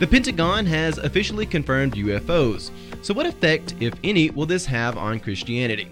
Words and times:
The 0.00 0.06
Pentagon 0.06 0.64
has 0.64 0.96
officially 0.96 1.44
confirmed 1.44 1.92
UFOs. 1.92 2.70
So, 3.02 3.12
what 3.12 3.26
effect, 3.26 3.74
if 3.80 3.92
any, 4.02 4.30
will 4.30 4.46
this 4.46 4.64
have 4.64 4.96
on 4.96 5.20
Christianity? 5.20 5.90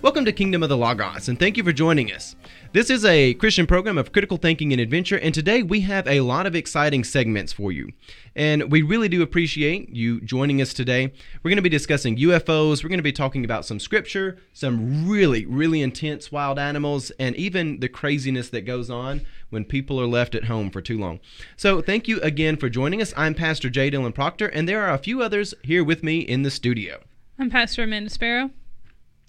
Welcome 0.00 0.24
to 0.24 0.32
Kingdom 0.32 0.62
of 0.62 0.70
the 0.70 0.76
Logos, 0.78 1.28
and 1.28 1.38
thank 1.38 1.58
you 1.58 1.62
for 1.62 1.70
joining 1.70 2.12
us. 2.12 2.34
This 2.74 2.88
is 2.88 3.04
a 3.04 3.34
Christian 3.34 3.66
program 3.66 3.98
of 3.98 4.12
critical 4.12 4.38
thinking 4.38 4.72
and 4.72 4.80
adventure, 4.80 5.18
and 5.18 5.34
today 5.34 5.62
we 5.62 5.82
have 5.82 6.08
a 6.08 6.22
lot 6.22 6.46
of 6.46 6.54
exciting 6.54 7.04
segments 7.04 7.52
for 7.52 7.70
you. 7.70 7.90
And 8.34 8.72
we 8.72 8.80
really 8.80 9.10
do 9.10 9.20
appreciate 9.20 9.90
you 9.90 10.22
joining 10.22 10.62
us 10.62 10.72
today. 10.72 11.12
We're 11.42 11.50
going 11.50 11.56
to 11.56 11.62
be 11.62 11.68
discussing 11.68 12.16
UFOs, 12.16 12.82
we're 12.82 12.88
going 12.88 12.98
to 12.98 13.02
be 13.02 13.12
talking 13.12 13.44
about 13.44 13.66
some 13.66 13.78
scripture, 13.78 14.38
some 14.54 15.06
really, 15.06 15.44
really 15.44 15.82
intense 15.82 16.32
wild 16.32 16.58
animals, 16.58 17.10
and 17.18 17.36
even 17.36 17.80
the 17.80 17.90
craziness 17.90 18.48
that 18.48 18.62
goes 18.62 18.88
on 18.88 19.26
when 19.50 19.66
people 19.66 20.00
are 20.00 20.06
left 20.06 20.34
at 20.34 20.44
home 20.44 20.70
for 20.70 20.80
too 20.80 20.98
long. 20.98 21.20
So, 21.58 21.82
thank 21.82 22.08
you 22.08 22.22
again 22.22 22.56
for 22.56 22.70
joining 22.70 23.02
us. 23.02 23.12
I'm 23.18 23.34
Pastor 23.34 23.68
J. 23.68 23.90
Dylan 23.90 24.14
Proctor, 24.14 24.46
and 24.46 24.66
there 24.66 24.82
are 24.82 24.94
a 24.94 24.98
few 24.98 25.20
others 25.20 25.52
here 25.62 25.84
with 25.84 26.02
me 26.02 26.20
in 26.20 26.40
the 26.40 26.50
studio. 26.50 27.02
I'm 27.38 27.50
Pastor 27.50 27.82
Amanda 27.82 28.08
Sparrow. 28.08 28.48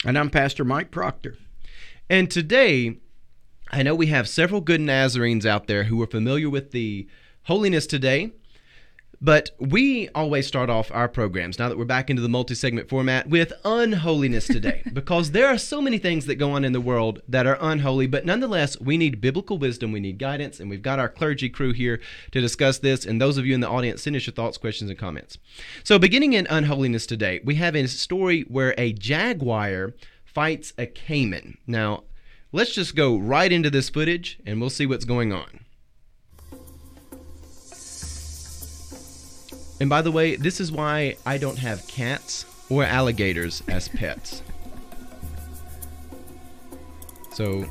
And 0.06 0.18
I'm 0.18 0.30
Pastor 0.30 0.64
Mike 0.64 0.92
Proctor. 0.92 1.36
And 2.10 2.32
today, 2.32 3.00
I 3.74 3.82
know 3.82 3.96
we 3.96 4.06
have 4.08 4.30
several 4.30 4.62
good 4.62 4.80
Nazarenes 4.82 5.48
out 5.48 5.66
there 5.66 5.86
who 5.86 6.00
are 6.04 6.08
familiar 6.08 6.48
with 6.48 6.74
the 6.74 7.08
holiness 7.46 7.88
today, 7.88 8.32
but 9.20 9.50
we 9.58 10.10
always 10.10 10.46
start 10.46 10.70
off 10.70 10.92
our 10.92 11.10
programs, 11.10 11.58
now 11.58 11.70
that 11.70 11.78
we're 11.80 11.84
back 11.84 12.12
into 12.12 12.22
the 12.22 12.30
multi 12.30 12.54
segment 12.54 12.88
format, 12.88 13.30
with 13.30 13.52
unholiness 13.66 14.46
today, 14.46 14.84
because 14.94 15.32
there 15.32 15.48
are 15.48 15.58
so 15.58 15.82
many 15.82 15.98
things 15.98 16.28
that 16.28 16.36
go 16.36 16.52
on 16.52 16.64
in 16.64 16.72
the 16.72 16.80
world 16.80 17.24
that 17.28 17.48
are 17.48 17.58
unholy, 17.60 18.06
but 18.06 18.28
nonetheless, 18.28 18.80
we 18.80 18.96
need 18.96 19.20
biblical 19.20 19.58
wisdom, 19.58 19.92
we 19.92 20.00
need 20.00 20.20
guidance, 20.20 20.60
and 20.60 20.70
we've 20.70 20.84
got 20.84 21.00
our 21.00 21.10
clergy 21.10 21.50
crew 21.50 21.74
here 21.74 22.00
to 22.30 22.40
discuss 22.40 22.78
this. 22.78 23.08
And 23.08 23.20
those 23.20 23.40
of 23.40 23.46
you 23.48 23.56
in 23.56 23.62
the 23.62 23.70
audience, 23.70 24.04
send 24.04 24.16
us 24.16 24.28
your 24.28 24.36
thoughts, 24.36 24.60
questions, 24.60 24.92
and 24.92 25.00
comments. 25.00 25.40
So, 25.84 25.98
beginning 25.98 26.34
in 26.34 26.46
unholiness 26.48 27.08
today, 27.08 27.42
we 27.44 27.56
have 27.56 27.76
a 27.76 27.88
story 27.88 28.42
where 28.42 28.76
a 28.78 28.94
jaguar 28.94 29.96
fights 30.26 30.74
a 30.78 30.86
caiman. 30.86 31.58
Now, 31.66 32.04
Let's 32.56 32.72
just 32.72 32.96
go 32.96 33.18
right 33.18 33.52
into 33.52 33.72
this 33.72 33.90
footage 33.90 34.38
and 34.46 34.62
we'll 34.62 34.70
see 34.70 34.86
what's 34.86 35.06
going 35.06 35.34
on. 35.34 35.62
And 39.80 39.90
by 39.90 40.04
the 40.04 40.12
way, 40.12 40.36
this 40.36 40.62
is 40.62 40.72
why 40.72 41.18
I 41.26 41.40
don't 41.40 41.58
have 41.58 41.88
cats 41.88 42.46
or 42.70 42.84
alligators 42.84 43.64
as 43.68 43.88
pets. 43.88 44.44
So, 47.34 47.66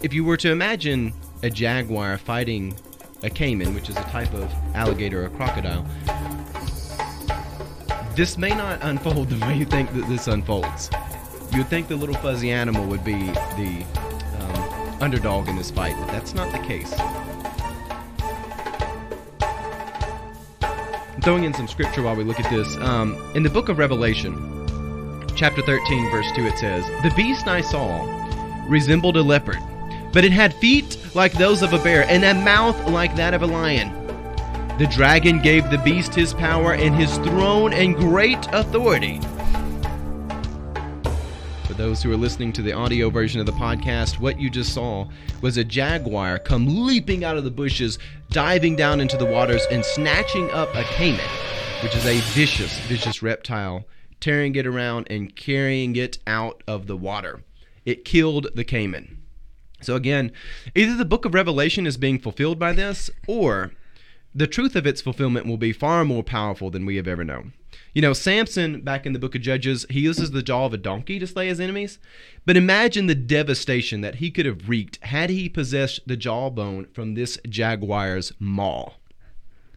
if 0.00 0.14
you 0.14 0.22
were 0.22 0.36
to 0.36 0.52
imagine 0.52 1.12
a 1.42 1.50
jaguar 1.50 2.18
fighting 2.18 2.76
a 3.24 3.30
caiman, 3.30 3.74
which 3.74 3.90
is 3.90 3.96
a 3.96 4.02
type 4.04 4.32
of 4.32 4.48
alligator 4.76 5.24
or 5.24 5.30
crocodile, 5.30 5.84
this 8.14 8.38
may 8.38 8.50
not 8.50 8.78
unfold 8.82 9.28
the 9.28 9.44
way 9.44 9.56
you 9.56 9.64
think 9.64 9.92
that 9.92 10.08
this 10.08 10.28
unfolds. 10.28 10.88
You 11.52 11.58
would 11.58 11.68
think 11.68 11.88
the 11.88 11.96
little 11.96 12.14
fuzzy 12.14 12.50
animal 12.50 12.86
would 12.86 13.04
be 13.04 13.12
the 13.12 13.84
um, 14.38 15.02
underdog 15.02 15.48
in 15.48 15.56
this 15.56 15.70
fight, 15.70 15.94
but 15.98 16.06
that's 16.06 16.32
not 16.32 16.50
the 16.50 16.58
case. 16.60 16.90
I'm 20.62 21.20
throwing 21.20 21.44
in 21.44 21.52
some 21.52 21.68
scripture 21.68 22.02
while 22.02 22.16
we 22.16 22.24
look 22.24 22.40
at 22.40 22.50
this. 22.50 22.74
Um, 22.78 23.22
in 23.34 23.42
the 23.42 23.50
book 23.50 23.68
of 23.68 23.76
Revelation, 23.76 24.34
chapter 25.36 25.60
13, 25.60 26.10
verse 26.10 26.32
2, 26.34 26.46
it 26.46 26.56
says, 26.56 26.86
The 27.02 27.12
beast 27.14 27.46
I 27.46 27.60
saw 27.60 28.02
resembled 28.66 29.18
a 29.18 29.22
leopard, 29.22 29.60
but 30.14 30.24
it 30.24 30.32
had 30.32 30.54
feet 30.54 30.96
like 31.14 31.34
those 31.34 31.60
of 31.60 31.74
a 31.74 31.78
bear 31.80 32.06
and 32.08 32.24
a 32.24 32.32
mouth 32.32 32.88
like 32.88 33.14
that 33.16 33.34
of 33.34 33.42
a 33.42 33.46
lion. 33.46 33.90
The 34.78 34.86
dragon 34.86 35.38
gave 35.38 35.68
the 35.68 35.76
beast 35.76 36.14
his 36.14 36.32
power 36.32 36.72
and 36.72 36.94
his 36.94 37.18
throne 37.18 37.74
and 37.74 37.94
great 37.94 38.46
authority 38.54 39.20
those 41.82 42.00
who 42.00 42.12
are 42.12 42.16
listening 42.16 42.52
to 42.52 42.62
the 42.62 42.72
audio 42.72 43.10
version 43.10 43.40
of 43.40 43.46
the 43.46 43.50
podcast, 43.50 44.20
what 44.20 44.38
you 44.38 44.48
just 44.48 44.72
saw 44.72 45.04
was 45.40 45.56
a 45.56 45.64
jaguar 45.64 46.38
come 46.38 46.86
leaping 46.86 47.24
out 47.24 47.36
of 47.36 47.42
the 47.42 47.50
bushes, 47.50 47.98
diving 48.30 48.76
down 48.76 49.00
into 49.00 49.16
the 49.16 49.26
waters, 49.26 49.66
and 49.68 49.84
snatching 49.84 50.48
up 50.52 50.72
a 50.76 50.84
caiman, 50.84 51.28
which 51.82 51.96
is 51.96 52.06
a 52.06 52.20
vicious, 52.34 52.78
vicious 52.82 53.20
reptile, 53.20 53.84
tearing 54.20 54.54
it 54.54 54.64
around 54.64 55.08
and 55.10 55.34
carrying 55.34 55.96
it 55.96 56.18
out 56.24 56.62
of 56.68 56.86
the 56.86 56.96
water. 56.96 57.42
It 57.84 58.04
killed 58.04 58.46
the 58.54 58.62
caiman. 58.62 59.20
So, 59.80 59.96
again, 59.96 60.30
either 60.76 60.96
the 60.96 61.04
book 61.04 61.24
of 61.24 61.34
Revelation 61.34 61.84
is 61.84 61.96
being 61.96 62.20
fulfilled 62.20 62.60
by 62.60 62.74
this, 62.74 63.10
or 63.26 63.72
the 64.32 64.46
truth 64.46 64.76
of 64.76 64.86
its 64.86 65.00
fulfillment 65.00 65.46
will 65.46 65.56
be 65.56 65.72
far 65.72 66.04
more 66.04 66.22
powerful 66.22 66.70
than 66.70 66.86
we 66.86 66.94
have 66.94 67.08
ever 67.08 67.24
known. 67.24 67.54
You 67.94 68.00
know, 68.00 68.14
Samson, 68.14 68.80
back 68.80 69.04
in 69.04 69.12
the 69.12 69.18
book 69.18 69.34
of 69.34 69.42
Judges, 69.42 69.84
he 69.90 70.00
uses 70.00 70.30
the 70.30 70.42
jaw 70.42 70.64
of 70.64 70.72
a 70.72 70.78
donkey 70.78 71.18
to 71.18 71.26
slay 71.26 71.48
his 71.48 71.60
enemies. 71.60 71.98
But 72.46 72.56
imagine 72.56 73.06
the 73.06 73.14
devastation 73.14 74.00
that 74.00 74.16
he 74.16 74.30
could 74.30 74.46
have 74.46 74.68
wreaked 74.68 75.02
had 75.04 75.28
he 75.28 75.48
possessed 75.48 76.00
the 76.06 76.16
jawbone 76.16 76.86
from 76.94 77.14
this 77.14 77.38
jaguar's 77.48 78.32
maw. 78.38 78.94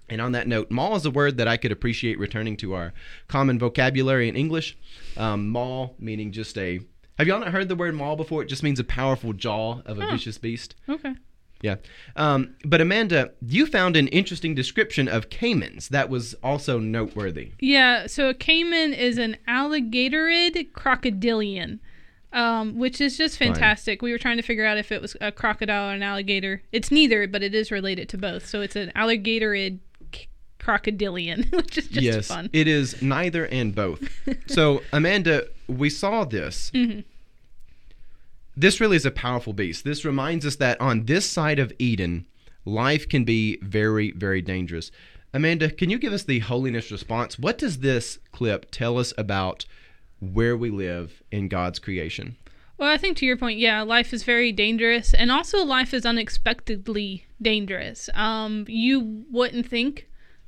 And 0.07 0.21
on 0.21 0.31
that 0.31 0.47
note, 0.47 0.71
maw 0.71 0.95
is 0.95 1.05
a 1.05 1.11
word 1.11 1.37
that 1.37 1.47
I 1.47 1.57
could 1.57 1.71
appreciate 1.71 2.17
returning 2.17 2.55
to 2.57 2.73
our 2.73 2.93
common 3.27 3.59
vocabulary 3.59 4.29
in 4.29 4.35
English. 4.35 4.77
Um, 5.17 5.49
maw 5.49 5.89
meaning 5.99 6.31
just 6.31 6.57
a. 6.57 6.79
Have 7.17 7.27
y'all 7.27 7.39
not 7.39 7.51
heard 7.51 7.67
the 7.67 7.75
word 7.75 7.95
maw 7.95 8.15
before? 8.15 8.43
It 8.43 8.49
just 8.49 8.63
means 8.63 8.79
a 8.79 8.83
powerful 8.83 9.33
jaw 9.33 9.81
of 9.85 9.97
a 9.99 10.05
huh. 10.05 10.11
vicious 10.11 10.37
beast. 10.37 10.75
Okay. 10.87 11.15
Yeah. 11.65 11.77
Um, 12.15 12.55
but 12.63 12.79
Amanda, 12.79 13.31
you 13.41 13.65
found 13.65 13.97
an 13.97 14.07
interesting 14.09 14.53
description 14.53 15.07
of 15.07 15.29
caimans 15.29 15.89
that 15.89 16.09
was 16.09 16.35
also 16.43 16.77
noteworthy. 16.77 17.53
Yeah. 17.59 18.05
So 18.05 18.29
a 18.29 18.35
caiman 18.35 18.93
is 18.93 19.17
an 19.17 19.37
alligatorid 19.47 20.71
crocodilian. 20.73 21.79
Um, 22.33 22.77
which 22.77 22.99
is 22.99 23.17
just 23.17 23.37
fantastic. 23.37 24.01
Fine. 24.01 24.07
We 24.07 24.11
were 24.11 24.17
trying 24.17 24.35
to 24.35 24.43
figure 24.43 24.65
out 24.65 24.77
if 24.77 24.91
it 24.91 25.01
was 25.01 25.15
a 25.21 25.31
crocodile 25.31 25.89
or 25.89 25.93
an 25.93 26.03
alligator. 26.03 26.61
It's 26.73 26.91
neither, 26.91 27.29
but 27.29 27.41
it 27.41 27.55
is 27.55 27.71
related 27.71 28.09
to 28.09 28.17
both. 28.17 28.45
So 28.45 28.59
it's 28.59 28.75
an 28.75 28.91
alligatorid 28.93 29.79
crocodilian, 30.59 31.49
which 31.53 31.77
is 31.77 31.87
just 31.87 32.03
yes, 32.03 32.27
fun. 32.27 32.49
It 32.51 32.67
is 32.67 33.01
neither 33.01 33.45
and 33.45 33.73
both. 33.73 34.09
so, 34.47 34.81
Amanda, 34.91 35.47
we 35.67 35.89
saw 35.89 36.25
this. 36.25 36.71
Mm-hmm 36.71 37.01
this 38.57 38.79
really 38.79 38.95
is 38.95 39.05
a 39.05 39.11
powerful 39.11 39.53
beast. 39.53 39.83
This 39.83 40.05
reminds 40.05 40.45
us 40.45 40.55
that 40.57 40.79
on 40.79 41.05
this 41.05 41.29
side 41.29 41.59
of 41.59 41.73
Eden, 41.79 42.25
life 42.63 43.07
can 43.07 43.23
be 43.23 43.57
very, 43.61 44.11
very 44.11 44.41
dangerous. 44.41 44.91
Amanda, 45.33 45.69
can 45.69 45.89
you 45.89 45.99
give 45.99 46.13
us 46.13 46.23
the 46.23 46.39
holiness 46.39 46.91
response? 46.91 47.37
What 47.37 47.57
does 47.57 47.79
this 47.79 48.19
clip 48.31 48.71
tell 48.71 48.97
us 48.97 49.13
about 49.17 49.65
where 50.19 50.55
we 50.55 50.69
live 50.69 51.21
in 51.31 51.49
God's 51.49 51.79
creation? 51.79 52.37
Well, 52.77 52.89
I 52.89 52.97
think 52.97 53.17
to 53.17 53.25
your 53.25 53.37
point, 53.37 53.59
yeah, 53.59 53.81
life 53.81 54.13
is 54.13 54.23
very 54.23 54.51
dangerous, 54.51 55.13
and 55.13 55.31
also 55.31 55.63
life 55.63 55.93
is 55.93 56.05
unexpectedly 56.05 57.25
dangerous. 57.41 58.09
Um, 58.13 58.65
you 58.67 59.25
wouldn't 59.31 59.67
think 59.67 60.07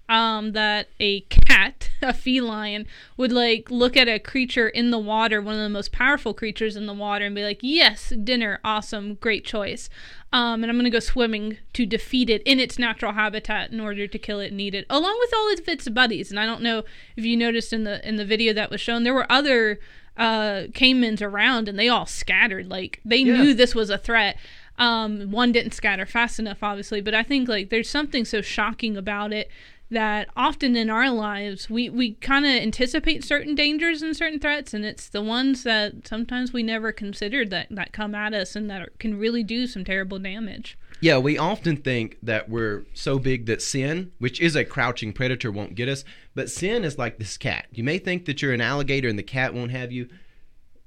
um, 0.10 0.54
that 0.54 0.88
a 1.00 1.22
cat, 1.22 1.90
a 2.02 2.14
feline, 2.14 2.86
would 3.18 3.32
like 3.32 3.70
look 3.70 3.98
at 3.98 4.08
a 4.08 4.20
creature 4.20 4.68
in 4.68 4.92
the 4.92 5.00
water, 5.00 5.42
one 5.42 5.56
of 5.56 5.62
the 5.62 5.70
most 5.70 5.92
powerful 5.92 6.34
creatures 6.34 6.76
in 6.76 6.86
the 6.86 6.94
water, 6.94 7.26
and 7.26 7.36
be 7.36 7.44
like, 7.44 7.60
"Yes, 7.62 8.14
dinner, 8.24 8.60
awesome, 8.64 9.16
great 9.16 9.46
choice." 9.46 9.90
Um, 10.32 10.64
and 10.64 10.72
I'm 10.72 10.78
gonna 10.78 10.90
go 10.90 11.00
swimming 11.00 11.58
to 11.74 11.86
defeat 11.86 12.30
it 12.30 12.42
in 12.44 12.60
its 12.60 12.80
natural 12.80 13.14
habitat 13.14 13.72
in 13.72 13.80
order 13.80 14.08
to 14.08 14.20
kill 14.20 14.40
it 14.40 14.52
and 14.52 14.62
eat 14.62 14.76
it, 14.76 14.86
along 14.90 15.18
with 15.20 15.34
all 15.34 15.52
of 15.52 15.68
its 15.68 15.90
buddies. 15.90 16.32
And 16.32 16.40
I 16.40 16.46
don't 16.46 16.62
know 16.62 16.84
if 17.16 17.26
you 17.26 17.38
noticed 17.38 17.74
in 17.74 17.84
the 17.84 18.06
in 18.08 18.16
the 18.16 18.26
video 18.26 18.54
that 18.54 18.72
was 18.72 18.82
shown, 18.82 19.04
there 19.04 19.14
were 19.14 19.32
other 19.32 19.80
uh, 20.18 20.68
caimans 20.74 21.22
around, 21.22 21.68
and 21.68 21.78
they 21.78 21.90
all 21.90 22.06
scattered. 22.06 22.70
Like 22.70 23.00
they 23.06 23.18
yeah. 23.18 23.36
knew 23.36 23.54
this 23.54 23.76
was 23.76 23.90
a 23.90 23.98
threat. 23.98 24.38
Um, 24.80 25.32
one 25.32 25.52
didn't 25.52 25.74
scatter 25.74 26.06
fast 26.06 26.40
enough, 26.40 26.62
obviously, 26.62 27.02
but 27.02 27.16
I 27.16 27.24
think 27.24 27.50
like 27.50 27.70
there's 27.70 27.90
something 27.90 28.26
so 28.26 28.42
shocking 28.42 28.96
about 28.96 29.34
it 29.34 29.50
that 29.90 30.28
often 30.36 30.76
in 30.76 30.90
our 30.90 31.10
lives 31.10 31.70
we, 31.70 31.90
we 31.90 32.14
kind 32.16 32.46
of 32.46 32.52
anticipate 32.52 33.24
certain 33.24 33.56
dangers 33.56 34.02
and 34.02 34.16
certain 34.16 34.40
threats 34.40 34.74
and 34.74 34.86
it's 34.86 35.10
the 35.10 35.22
ones 35.22 35.64
that 35.64 36.08
sometimes 36.08 36.52
we 36.52 36.62
never 36.62 36.92
considered 36.92 37.50
that, 37.50 37.68
that 37.70 37.94
come 37.94 38.14
at 38.14 38.34
us 38.34 38.56
and 38.56 38.70
that 38.70 38.82
are, 38.82 38.92
can 39.00 39.18
really 39.18 39.44
do 39.44 39.66
some 39.66 39.86
terrible 39.86 40.20
damage 40.20 40.78
yeah 41.00 41.18
we 41.18 41.38
often 41.38 41.78
think 41.78 42.18
that 42.22 42.50
we're 42.50 42.86
so 42.94 43.18
big 43.18 43.46
that 43.46 43.62
sin 43.62 44.12
which 44.20 44.42
is 44.42 44.56
a 44.56 44.66
crouching 44.66 45.14
predator 45.14 45.52
won't 45.52 45.76
get 45.76 45.88
us 45.88 46.04
but 46.36 46.50
sin 46.50 46.84
is 46.84 46.98
like 46.98 47.18
this 47.18 47.38
cat 47.38 47.68
you 47.72 47.84
may 47.84 47.98
think 47.98 48.26
that 48.26 48.42
you're 48.42 48.54
an 48.54 48.62
alligator 48.62 49.08
and 49.08 49.18
the 49.18 49.24
cat 49.24 49.54
won't 49.54 49.72
have 49.72 49.92
you 49.92 50.08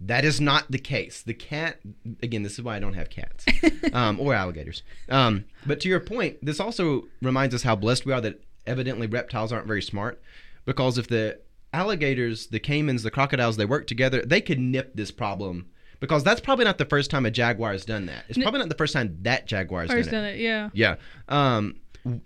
that 0.00 0.24
is 0.24 0.40
not 0.40 0.70
the 0.70 0.78
case. 0.78 1.22
The 1.22 1.34
cat, 1.34 1.78
again, 2.22 2.42
this 2.42 2.54
is 2.54 2.62
why 2.62 2.76
I 2.76 2.78
don't 2.78 2.94
have 2.94 3.10
cats 3.10 3.44
um, 3.92 4.18
or 4.18 4.32
alligators. 4.32 4.82
Um, 5.10 5.44
but 5.66 5.80
to 5.80 5.88
your 5.88 6.00
point, 6.00 6.38
this 6.42 6.58
also 6.58 7.04
reminds 7.20 7.54
us 7.54 7.62
how 7.62 7.76
blessed 7.76 8.06
we 8.06 8.12
are 8.12 8.20
that 8.22 8.42
evidently 8.66 9.06
reptiles 9.06 9.52
aren't 9.52 9.66
very 9.66 9.82
smart 9.82 10.20
because 10.64 10.98
if 10.98 11.08
the 11.08 11.40
alligators, 11.72 12.48
the 12.48 12.60
caimans, 12.60 13.02
the 13.02 13.10
crocodiles, 13.10 13.56
they 13.56 13.64
work 13.64 13.86
together, 13.86 14.22
they 14.22 14.40
could 14.40 14.58
nip 14.58 14.92
this 14.94 15.10
problem 15.10 15.66
because 16.00 16.24
that's 16.24 16.40
probably 16.40 16.64
not 16.64 16.78
the 16.78 16.84
first 16.84 17.10
time 17.10 17.26
a 17.26 17.30
jaguar 17.30 17.72
has 17.72 17.84
done 17.84 18.06
that. 18.06 18.24
It's 18.28 18.38
N- 18.38 18.42
probably 18.42 18.60
not 18.60 18.68
the 18.68 18.74
first 18.74 18.92
time 18.92 19.18
that 19.22 19.46
jaguar 19.46 19.82
has 19.82 19.90
Or 19.90 19.96
has 19.98 20.08
done 20.08 20.24
it. 20.24 20.36
it, 20.36 20.40
yeah. 20.40 20.70
Yeah. 20.72 20.96
Um, 21.28 21.76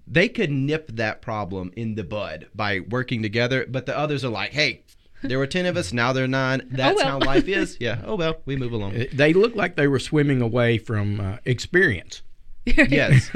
they 0.06 0.28
could 0.28 0.50
nip 0.50 0.88
that 0.94 1.20
problem 1.22 1.72
in 1.76 1.94
the 1.96 2.04
bud 2.04 2.46
by 2.54 2.80
working 2.80 3.22
together, 3.22 3.66
but 3.68 3.86
the 3.86 3.96
others 3.98 4.24
are 4.24 4.28
like, 4.30 4.52
hey, 4.52 4.84
there 5.22 5.38
were 5.38 5.46
10 5.46 5.66
of 5.66 5.76
us, 5.76 5.92
now 5.92 6.12
there 6.12 6.24
are 6.24 6.28
nine. 6.28 6.66
That's 6.70 6.96
well. 7.02 7.18
how 7.20 7.26
life 7.26 7.48
is. 7.48 7.76
Yeah. 7.80 8.00
Oh, 8.04 8.14
well, 8.14 8.36
we 8.46 8.56
move 8.56 8.72
along. 8.72 8.94
Uh, 8.96 9.04
They 9.12 9.32
look 9.32 9.56
like 9.56 9.74
they 9.74 9.88
were 9.88 9.98
swimming 9.98 10.40
away 10.40 10.78
from 10.78 11.18
uh, 11.20 11.36
experience. 11.44 12.22
yes. 12.66 13.30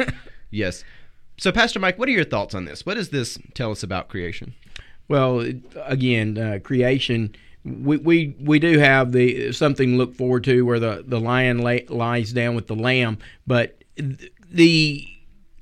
Yes. 0.51 0.85
So, 1.39 1.53
Pastor 1.53 1.79
Mike, 1.79 2.01
what 2.01 2.09
are 2.09 2.13
your 2.13 2.25
thoughts 2.25 2.53
on 2.53 2.65
this? 2.65 2.85
What 2.85 2.95
does 2.95 3.11
this 3.11 3.39
tell 3.55 3.71
us 3.71 3.85
about 3.85 4.09
creation? 4.09 4.55
Well, 5.07 5.49
again, 5.85 6.37
uh, 6.37 6.59
creation. 6.63 7.35
We, 7.65 7.97
we 7.97 8.37
we 8.41 8.59
do 8.59 8.79
have 8.79 9.13
the 9.13 9.53
something 9.53 9.93
to 9.93 9.97
look 9.97 10.15
forward 10.15 10.45
to 10.45 10.63
where 10.63 10.81
the 10.81 11.05
the 11.07 11.21
lion 11.21 11.59
lay, 11.59 11.87
lies 11.89 12.33
down 12.33 12.57
with 12.57 12.67
the 12.67 12.75
lamb, 12.75 13.19
but 13.47 13.83
th- 13.97 14.33
the 14.51 15.07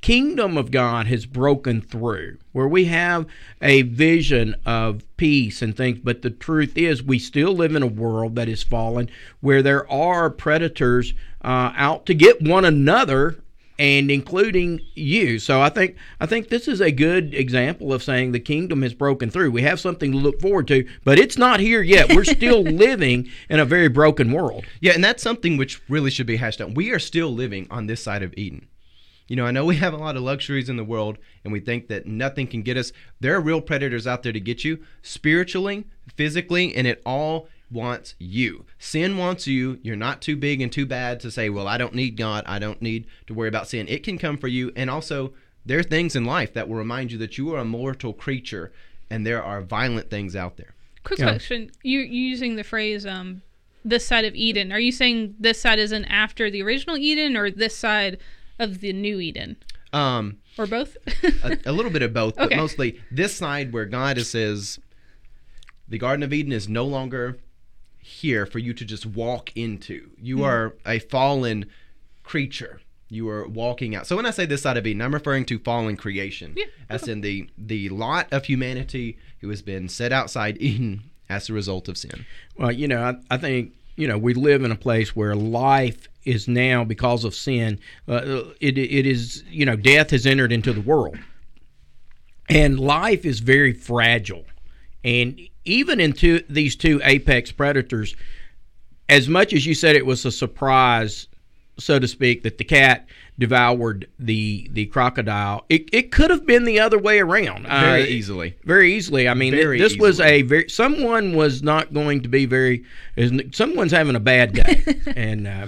kingdom 0.00 0.56
of 0.56 0.70
God 0.70 1.08
has 1.08 1.26
broken 1.26 1.81
through 1.81 2.38
where 2.52 2.69
we 2.69 2.84
have 2.84 3.26
a 3.61 3.82
vision 3.82 4.55
of 4.64 5.05
peace 5.17 5.61
and 5.61 5.76
things. 5.76 5.99
But 5.99 6.22
the 6.22 6.31
truth 6.31 6.79
is, 6.79 7.02
we 7.02 7.19
still 7.19 7.52
live 7.52 7.75
in 7.75 7.82
a 7.82 7.88
world 7.88 8.37
that 8.37 8.49
is 8.49 8.62
fallen 8.62 9.11
where 9.40 9.62
there 9.62 9.90
are 9.90 10.31
predators 10.31 11.12
uh, 11.43 11.72
out 11.76 12.06
to 12.06 12.14
get 12.14 12.40
one 12.40 12.64
another 12.64 13.40
and 13.78 14.11
including 14.11 14.81
you. 14.94 15.38
So 15.38 15.61
I 15.61 15.69
think 15.69 15.96
I 16.20 16.26
think 16.26 16.49
this 16.49 16.69
is 16.69 16.81
a 16.81 16.90
good 16.90 17.34
example 17.34 17.93
of 17.93 18.02
saying 18.02 18.32
the 18.32 18.40
kingdom 18.40 18.82
has 18.82 18.94
broken 18.94 19.31
through. 19.31 19.50
We 19.50 19.62
have 19.62 19.81
something 19.81 20.12
to 20.12 20.19
look 20.19 20.40
forward 20.40 20.69
to, 20.69 20.87
but 21.05 21.19
it's 21.19 21.38
not 21.38 21.61
here 21.61 21.82
yet. 21.82 22.14
We're 22.14 22.25
still 22.25 22.62
living 22.64 23.28
in 23.49 23.61
a 23.61 23.64
very 23.64 23.88
broken 23.88 24.32
world. 24.32 24.64
Yeah, 24.81 24.93
and 24.93 25.05
that's 25.05 25.23
something 25.23 25.56
which 25.56 25.81
really 25.88 26.11
should 26.11 26.26
be 26.26 26.37
hashed 26.37 26.61
out. 26.61 26.75
We 26.75 26.90
are 26.93 26.99
still 26.99 27.31
living 27.31 27.67
on 27.70 27.87
this 27.87 28.02
side 28.02 28.23
of 28.23 28.34
Eden. 28.37 28.69
You 29.28 29.34
know, 29.34 29.44
I 29.44 29.50
know 29.50 29.64
we 29.64 29.76
have 29.76 29.93
a 29.93 29.99
lot 29.99 30.17
of 30.17 30.22
luxuries 30.22 30.69
in 30.69 30.76
the 30.76 30.84
world 30.84 31.19
and 31.43 31.52
we 31.52 31.58
think 31.58 31.88
that 31.88 32.06
nothing 32.06 32.46
can 32.46 32.62
get 32.62 32.76
us. 32.76 32.93
There 33.19 33.34
are 33.34 33.40
real 33.40 33.61
predators 33.61 34.06
out 34.06 34.22
there 34.22 34.32
to 34.32 34.40
get 34.40 34.64
you 34.64 34.84
spiritually, 35.02 35.84
physically, 36.14 36.75
and 36.76 36.87
it 36.87 37.02
all 37.05 37.49
wants 37.71 38.15
you. 38.19 38.65
Sin 38.79 39.17
wants 39.19 39.47
you. 39.47 39.79
You're 39.83 39.97
not 39.97 40.23
too 40.23 40.37
big 40.37 40.61
and 40.61 40.71
too 40.71 40.87
bad 40.87 41.21
to 41.21 41.31
say, 41.31 41.49
well, 41.51 41.67
I 41.67 41.79
don't 41.79 41.95
need 41.95 42.17
God. 42.17 42.45
I 42.47 42.59
don't 42.59 42.81
need 42.81 43.07
to 43.27 43.35
worry 43.35 43.49
about 43.49 43.69
sin. 43.69 43.87
It 43.89 44.03
can 44.05 44.19
come 44.19 44.37
for 44.39 44.49
you. 44.49 44.73
And 44.77 44.89
also, 44.89 45.33
there 45.65 45.79
are 45.79 45.83
things 45.85 46.15
in 46.15 46.25
life 46.25 46.53
that 46.55 46.69
will 46.69 46.77
remind 46.77 47.11
you 47.13 47.19
that 47.19 47.39
you 47.39 47.53
are 47.55 47.59
a 47.59 47.65
mortal 47.65 48.13
creature 48.13 48.73
and 49.11 49.27
there 49.27 49.43
are 49.43 49.61
violent 49.63 50.11
things 50.11 50.37
out 50.37 50.57
there. 50.57 50.75
Quick 51.05 51.19
Yeah. 51.21 51.31
question. 51.31 51.71
You 51.83 52.01
you 52.01 52.23
using 52.29 52.57
the 52.57 52.65
phrase 52.65 53.05
um 53.07 53.43
this 53.85 54.05
side 54.07 54.25
of 54.25 54.35
Eden. 54.35 54.73
Are 54.73 54.81
you 54.81 54.91
saying 54.91 55.37
this 55.39 55.61
side 55.61 55.79
isn't 55.79 56.05
after 56.07 56.51
the 56.51 56.63
original 56.63 56.97
Eden 56.97 57.37
or 57.37 57.51
this 57.53 57.77
side 57.77 58.19
of 58.59 58.81
the 58.81 58.93
new 58.93 59.21
Eden? 59.21 59.57
Um, 59.93 60.39
Or 60.59 60.67
both? 60.67 60.97
a, 61.45 61.57
a 61.67 61.73
little 61.73 61.93
bit 61.93 62.03
of 62.03 62.13
both, 62.13 62.35
but 62.37 62.55
mostly 62.57 63.01
this 63.13 63.35
side 63.37 63.73
where 63.73 63.85
God 63.87 64.21
says 64.23 64.81
the 65.89 65.99
Garden 65.99 66.25
of 66.25 66.33
Eden 66.33 66.51
is 66.53 66.69
no 66.69 66.85
longer 66.85 67.39
here 68.06 68.47
for 68.47 68.58
you 68.61 68.73
to 68.75 68.85
just 68.85 69.05
walk 69.05 69.50
into. 69.56 70.11
You 70.23 70.44
are 70.44 70.75
a 70.87 71.00
fallen 71.00 71.67
creature. 72.23 72.81
You 73.08 73.29
are 73.29 73.47
walking 73.47 73.94
out. 73.94 74.06
So 74.06 74.17
when 74.17 74.26
I 74.26 74.31
say 74.31 74.47
this 74.47 74.62
side 74.62 74.76
of 74.76 74.87
Eden, 74.87 75.03
I'm 75.03 75.12
referring 75.14 75.44
to 75.47 75.58
fallen 75.58 75.97
creation, 75.97 76.55
Yeah. 76.56 76.64
as 76.88 77.06
in 77.08 77.20
the 77.20 77.49
the 77.58 77.88
lot 77.88 78.32
of 78.32 78.44
humanity 78.47 79.19
who 79.41 79.49
has 79.50 79.62
been 79.62 79.88
set 79.88 80.12
outside 80.12 80.56
Eden 80.61 81.03
as 81.29 81.49
a 81.49 81.53
result 81.53 81.88
of 81.88 81.99
sin. 81.99 82.25
Well, 82.56 82.73
you 82.73 82.88
know, 82.88 83.03
I, 83.03 83.35
I 83.35 83.38
think 83.38 83.73
you 83.97 84.06
know 84.08 84.19
we 84.19 84.35
live 84.35 84.62
in 84.64 84.70
a 84.73 84.76
place 84.76 85.14
where 85.17 85.35
life 85.35 86.08
is 86.25 86.49
now 86.49 86.85
because 86.85 87.25
of 87.25 87.35
sin. 87.35 87.79
Uh, 88.08 88.43
it 88.61 88.76
it 88.79 89.06
is 89.06 89.43
you 89.50 89.64
know 89.67 89.76
death 89.76 90.11
has 90.11 90.26
entered 90.26 90.53
into 90.53 90.73
the 90.73 90.81
world, 90.81 91.17
and 92.49 92.79
life 92.79 93.25
is 93.25 93.41
very 93.41 93.73
fragile. 93.73 94.44
And 95.05 95.41
even 95.67 96.01
into 96.01 96.43
these 96.49 96.77
two 96.77 97.01
apex 97.05 97.53
predators, 97.53 98.15
as 99.09 99.29
much 99.29 99.53
as 99.53 99.67
you 99.67 99.75
said 99.75 99.97
it 99.97 100.07
was 100.07 100.25
a 100.25 100.33
surprise, 100.33 101.29
so 101.79 101.99
to 101.99 102.09
speak, 102.09 102.43
that 102.43 102.59
the 102.59 102.65
cat 102.65 103.07
devoured 103.39 104.09
the 104.19 104.67
the 104.73 104.87
crocodile, 104.87 105.65
it, 105.69 105.89
it 105.93 106.11
could 106.11 106.31
have 106.31 106.47
been 106.47 106.65
the 106.65 106.81
other 106.81 106.99
way 106.99 107.19
around. 107.21 107.65
Very 107.67 108.03
Uh, 108.03 108.07
easily. 108.07 108.57
very 108.65 108.95
easily. 108.95 109.29
I 109.29 109.35
mean, 109.35 109.53
Very 109.53 109.79
this 109.79 109.97
was 109.99 110.21
a 110.21 110.43
very 110.43 110.69
someone 110.69 111.35
was 111.37 111.63
not 111.63 111.93
going 111.93 112.23
to 112.23 112.29
be 112.29 112.47
very. 112.47 112.85
Someone's 113.53 113.93
having 113.93 114.17
a 114.17 114.21
bad 114.21 114.55
day, 114.55 114.83
and 115.17 115.47
uh, 115.47 115.67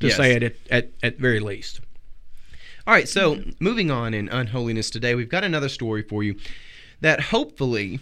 to 0.00 0.06
Yes. 0.06 0.16
say 0.16 0.32
it 0.34 0.42
at, 0.42 0.54
at 0.70 0.90
at 1.02 1.18
very 1.18 1.40
least. 1.40 1.80
All 2.86 2.94
right, 2.94 3.06
so 3.08 3.42
moving 3.60 3.90
on 3.90 4.14
in 4.14 4.30
unholiness 4.30 4.88
today, 4.88 5.14
we've 5.14 5.28
got 5.28 5.44
another 5.44 5.68
story 5.68 6.02
for 6.02 6.22
you 6.22 6.36
that 7.02 7.20
hopefully. 7.20 8.00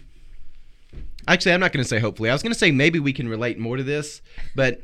Actually, 1.28 1.52
I'm 1.52 1.60
not 1.60 1.72
going 1.72 1.82
to 1.82 1.88
say 1.88 1.98
hopefully. 1.98 2.30
I 2.30 2.32
was 2.32 2.42
going 2.42 2.52
to 2.52 2.58
say 2.58 2.70
maybe 2.70 2.98
we 2.98 3.12
can 3.12 3.28
relate 3.28 3.58
more 3.58 3.76
to 3.76 3.82
this, 3.82 4.22
but 4.54 4.80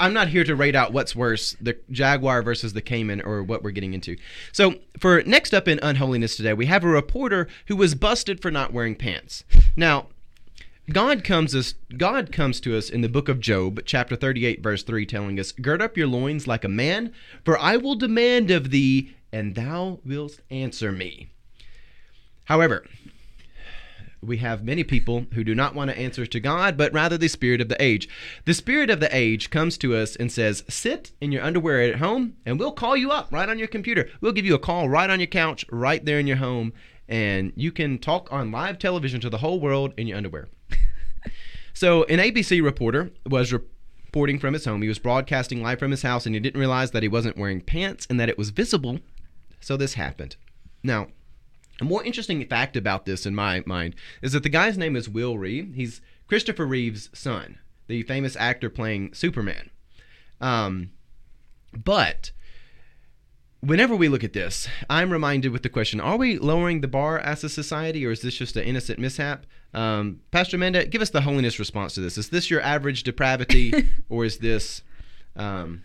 I'm 0.00 0.14
not 0.14 0.28
here 0.28 0.44
to 0.44 0.54
rate 0.54 0.74
out 0.74 0.92
what's 0.92 1.14
worse, 1.14 1.56
the 1.60 1.76
Jaguar 1.90 2.42
versus 2.42 2.72
the 2.72 2.82
Caiman, 2.82 3.20
or 3.20 3.42
what 3.42 3.62
we're 3.62 3.70
getting 3.70 3.92
into. 3.92 4.16
So, 4.52 4.76
for 4.98 5.22
next 5.22 5.52
up 5.52 5.68
in 5.68 5.78
unholiness 5.82 6.36
today, 6.36 6.54
we 6.54 6.66
have 6.66 6.84
a 6.84 6.88
reporter 6.88 7.48
who 7.66 7.76
was 7.76 7.94
busted 7.94 8.40
for 8.40 8.50
not 8.50 8.72
wearing 8.72 8.94
pants. 8.94 9.44
Now, 9.76 10.06
God 10.90 11.24
comes 11.24 11.54
us 11.54 11.74
God 11.96 12.30
comes 12.30 12.60
to 12.60 12.76
us 12.76 12.90
in 12.90 13.00
the 13.00 13.08
book 13.08 13.28
of 13.28 13.40
Job, 13.40 13.80
chapter 13.86 14.16
38 14.16 14.62
verse 14.62 14.82
3 14.82 15.06
telling 15.06 15.40
us, 15.40 15.52
"Gird 15.52 15.80
up 15.80 15.96
your 15.96 16.06
loins 16.06 16.46
like 16.46 16.64
a 16.64 16.68
man, 16.68 17.12
for 17.44 17.58
I 17.58 17.76
will 17.76 17.94
demand 17.94 18.50
of 18.50 18.70
thee, 18.70 19.14
and 19.32 19.54
thou 19.54 20.00
wilt 20.04 20.40
answer 20.50 20.92
me." 20.92 21.30
However, 22.44 22.84
we 24.24 24.38
have 24.38 24.64
many 24.64 24.84
people 24.84 25.26
who 25.34 25.44
do 25.44 25.54
not 25.54 25.74
want 25.74 25.90
to 25.90 25.98
answer 25.98 26.26
to 26.26 26.40
God, 26.40 26.76
but 26.76 26.92
rather 26.92 27.16
the 27.16 27.28
spirit 27.28 27.60
of 27.60 27.68
the 27.68 27.82
age. 27.82 28.08
The 28.44 28.54
spirit 28.54 28.90
of 28.90 29.00
the 29.00 29.14
age 29.14 29.50
comes 29.50 29.78
to 29.78 29.94
us 29.94 30.16
and 30.16 30.32
says, 30.32 30.64
Sit 30.68 31.12
in 31.20 31.32
your 31.32 31.42
underwear 31.42 31.80
at 31.82 31.98
home, 31.98 32.34
and 32.44 32.58
we'll 32.58 32.72
call 32.72 32.96
you 32.96 33.10
up 33.10 33.28
right 33.30 33.48
on 33.48 33.58
your 33.58 33.68
computer. 33.68 34.08
We'll 34.20 34.32
give 34.32 34.46
you 34.46 34.54
a 34.54 34.58
call 34.58 34.88
right 34.88 35.10
on 35.10 35.20
your 35.20 35.26
couch, 35.26 35.64
right 35.70 36.04
there 36.04 36.18
in 36.18 36.26
your 36.26 36.38
home, 36.38 36.72
and 37.08 37.52
you 37.56 37.70
can 37.70 37.98
talk 37.98 38.32
on 38.32 38.50
live 38.50 38.78
television 38.78 39.20
to 39.20 39.30
the 39.30 39.38
whole 39.38 39.60
world 39.60 39.94
in 39.96 40.06
your 40.06 40.16
underwear. 40.16 40.48
So, 41.76 42.04
an 42.04 42.20
ABC 42.20 42.62
reporter 42.62 43.10
was 43.26 43.52
reporting 43.52 44.38
from 44.38 44.54
his 44.54 44.64
home. 44.64 44.80
He 44.80 44.88
was 44.88 45.00
broadcasting 45.00 45.60
live 45.60 45.80
from 45.80 45.90
his 45.90 46.02
house, 46.02 46.24
and 46.24 46.32
he 46.32 46.40
didn't 46.40 46.60
realize 46.60 46.92
that 46.92 47.02
he 47.02 47.08
wasn't 47.08 47.36
wearing 47.36 47.60
pants 47.60 48.06
and 48.08 48.20
that 48.20 48.28
it 48.28 48.38
was 48.38 48.50
visible. 48.50 49.00
So, 49.58 49.76
this 49.76 49.94
happened. 49.94 50.36
Now, 50.84 51.08
a 51.80 51.84
more 51.84 52.04
interesting 52.04 52.44
fact 52.46 52.76
about 52.76 53.04
this, 53.04 53.26
in 53.26 53.34
my 53.34 53.62
mind, 53.66 53.94
is 54.22 54.32
that 54.32 54.42
the 54.42 54.48
guy's 54.48 54.78
name 54.78 54.96
is 54.96 55.08
Will 55.08 55.38
Reeve. 55.38 55.74
He's 55.74 56.00
Christopher 56.26 56.66
Reeve's 56.66 57.10
son, 57.12 57.58
the 57.86 58.02
famous 58.02 58.36
actor 58.36 58.70
playing 58.70 59.12
Superman. 59.14 59.70
Um, 60.40 60.90
but 61.72 62.30
whenever 63.60 63.96
we 63.96 64.08
look 64.08 64.24
at 64.24 64.32
this, 64.32 64.68
I'm 64.88 65.10
reminded 65.10 65.50
with 65.50 65.62
the 65.62 65.68
question: 65.68 66.00
Are 66.00 66.16
we 66.16 66.38
lowering 66.38 66.80
the 66.80 66.88
bar 66.88 67.18
as 67.18 67.42
a 67.42 67.48
society, 67.48 68.06
or 68.06 68.12
is 68.12 68.22
this 68.22 68.34
just 68.34 68.56
an 68.56 68.64
innocent 68.64 68.98
mishap? 68.98 69.46
Um, 69.72 70.20
Pastor 70.30 70.56
Amanda, 70.56 70.86
give 70.86 71.02
us 71.02 71.10
the 71.10 71.22
holiness 71.22 71.58
response 71.58 71.94
to 71.94 72.00
this. 72.00 72.16
Is 72.16 72.28
this 72.28 72.50
your 72.50 72.60
average 72.60 73.02
depravity, 73.02 73.88
or 74.08 74.24
is 74.24 74.38
this 74.38 74.82
um, 75.34 75.82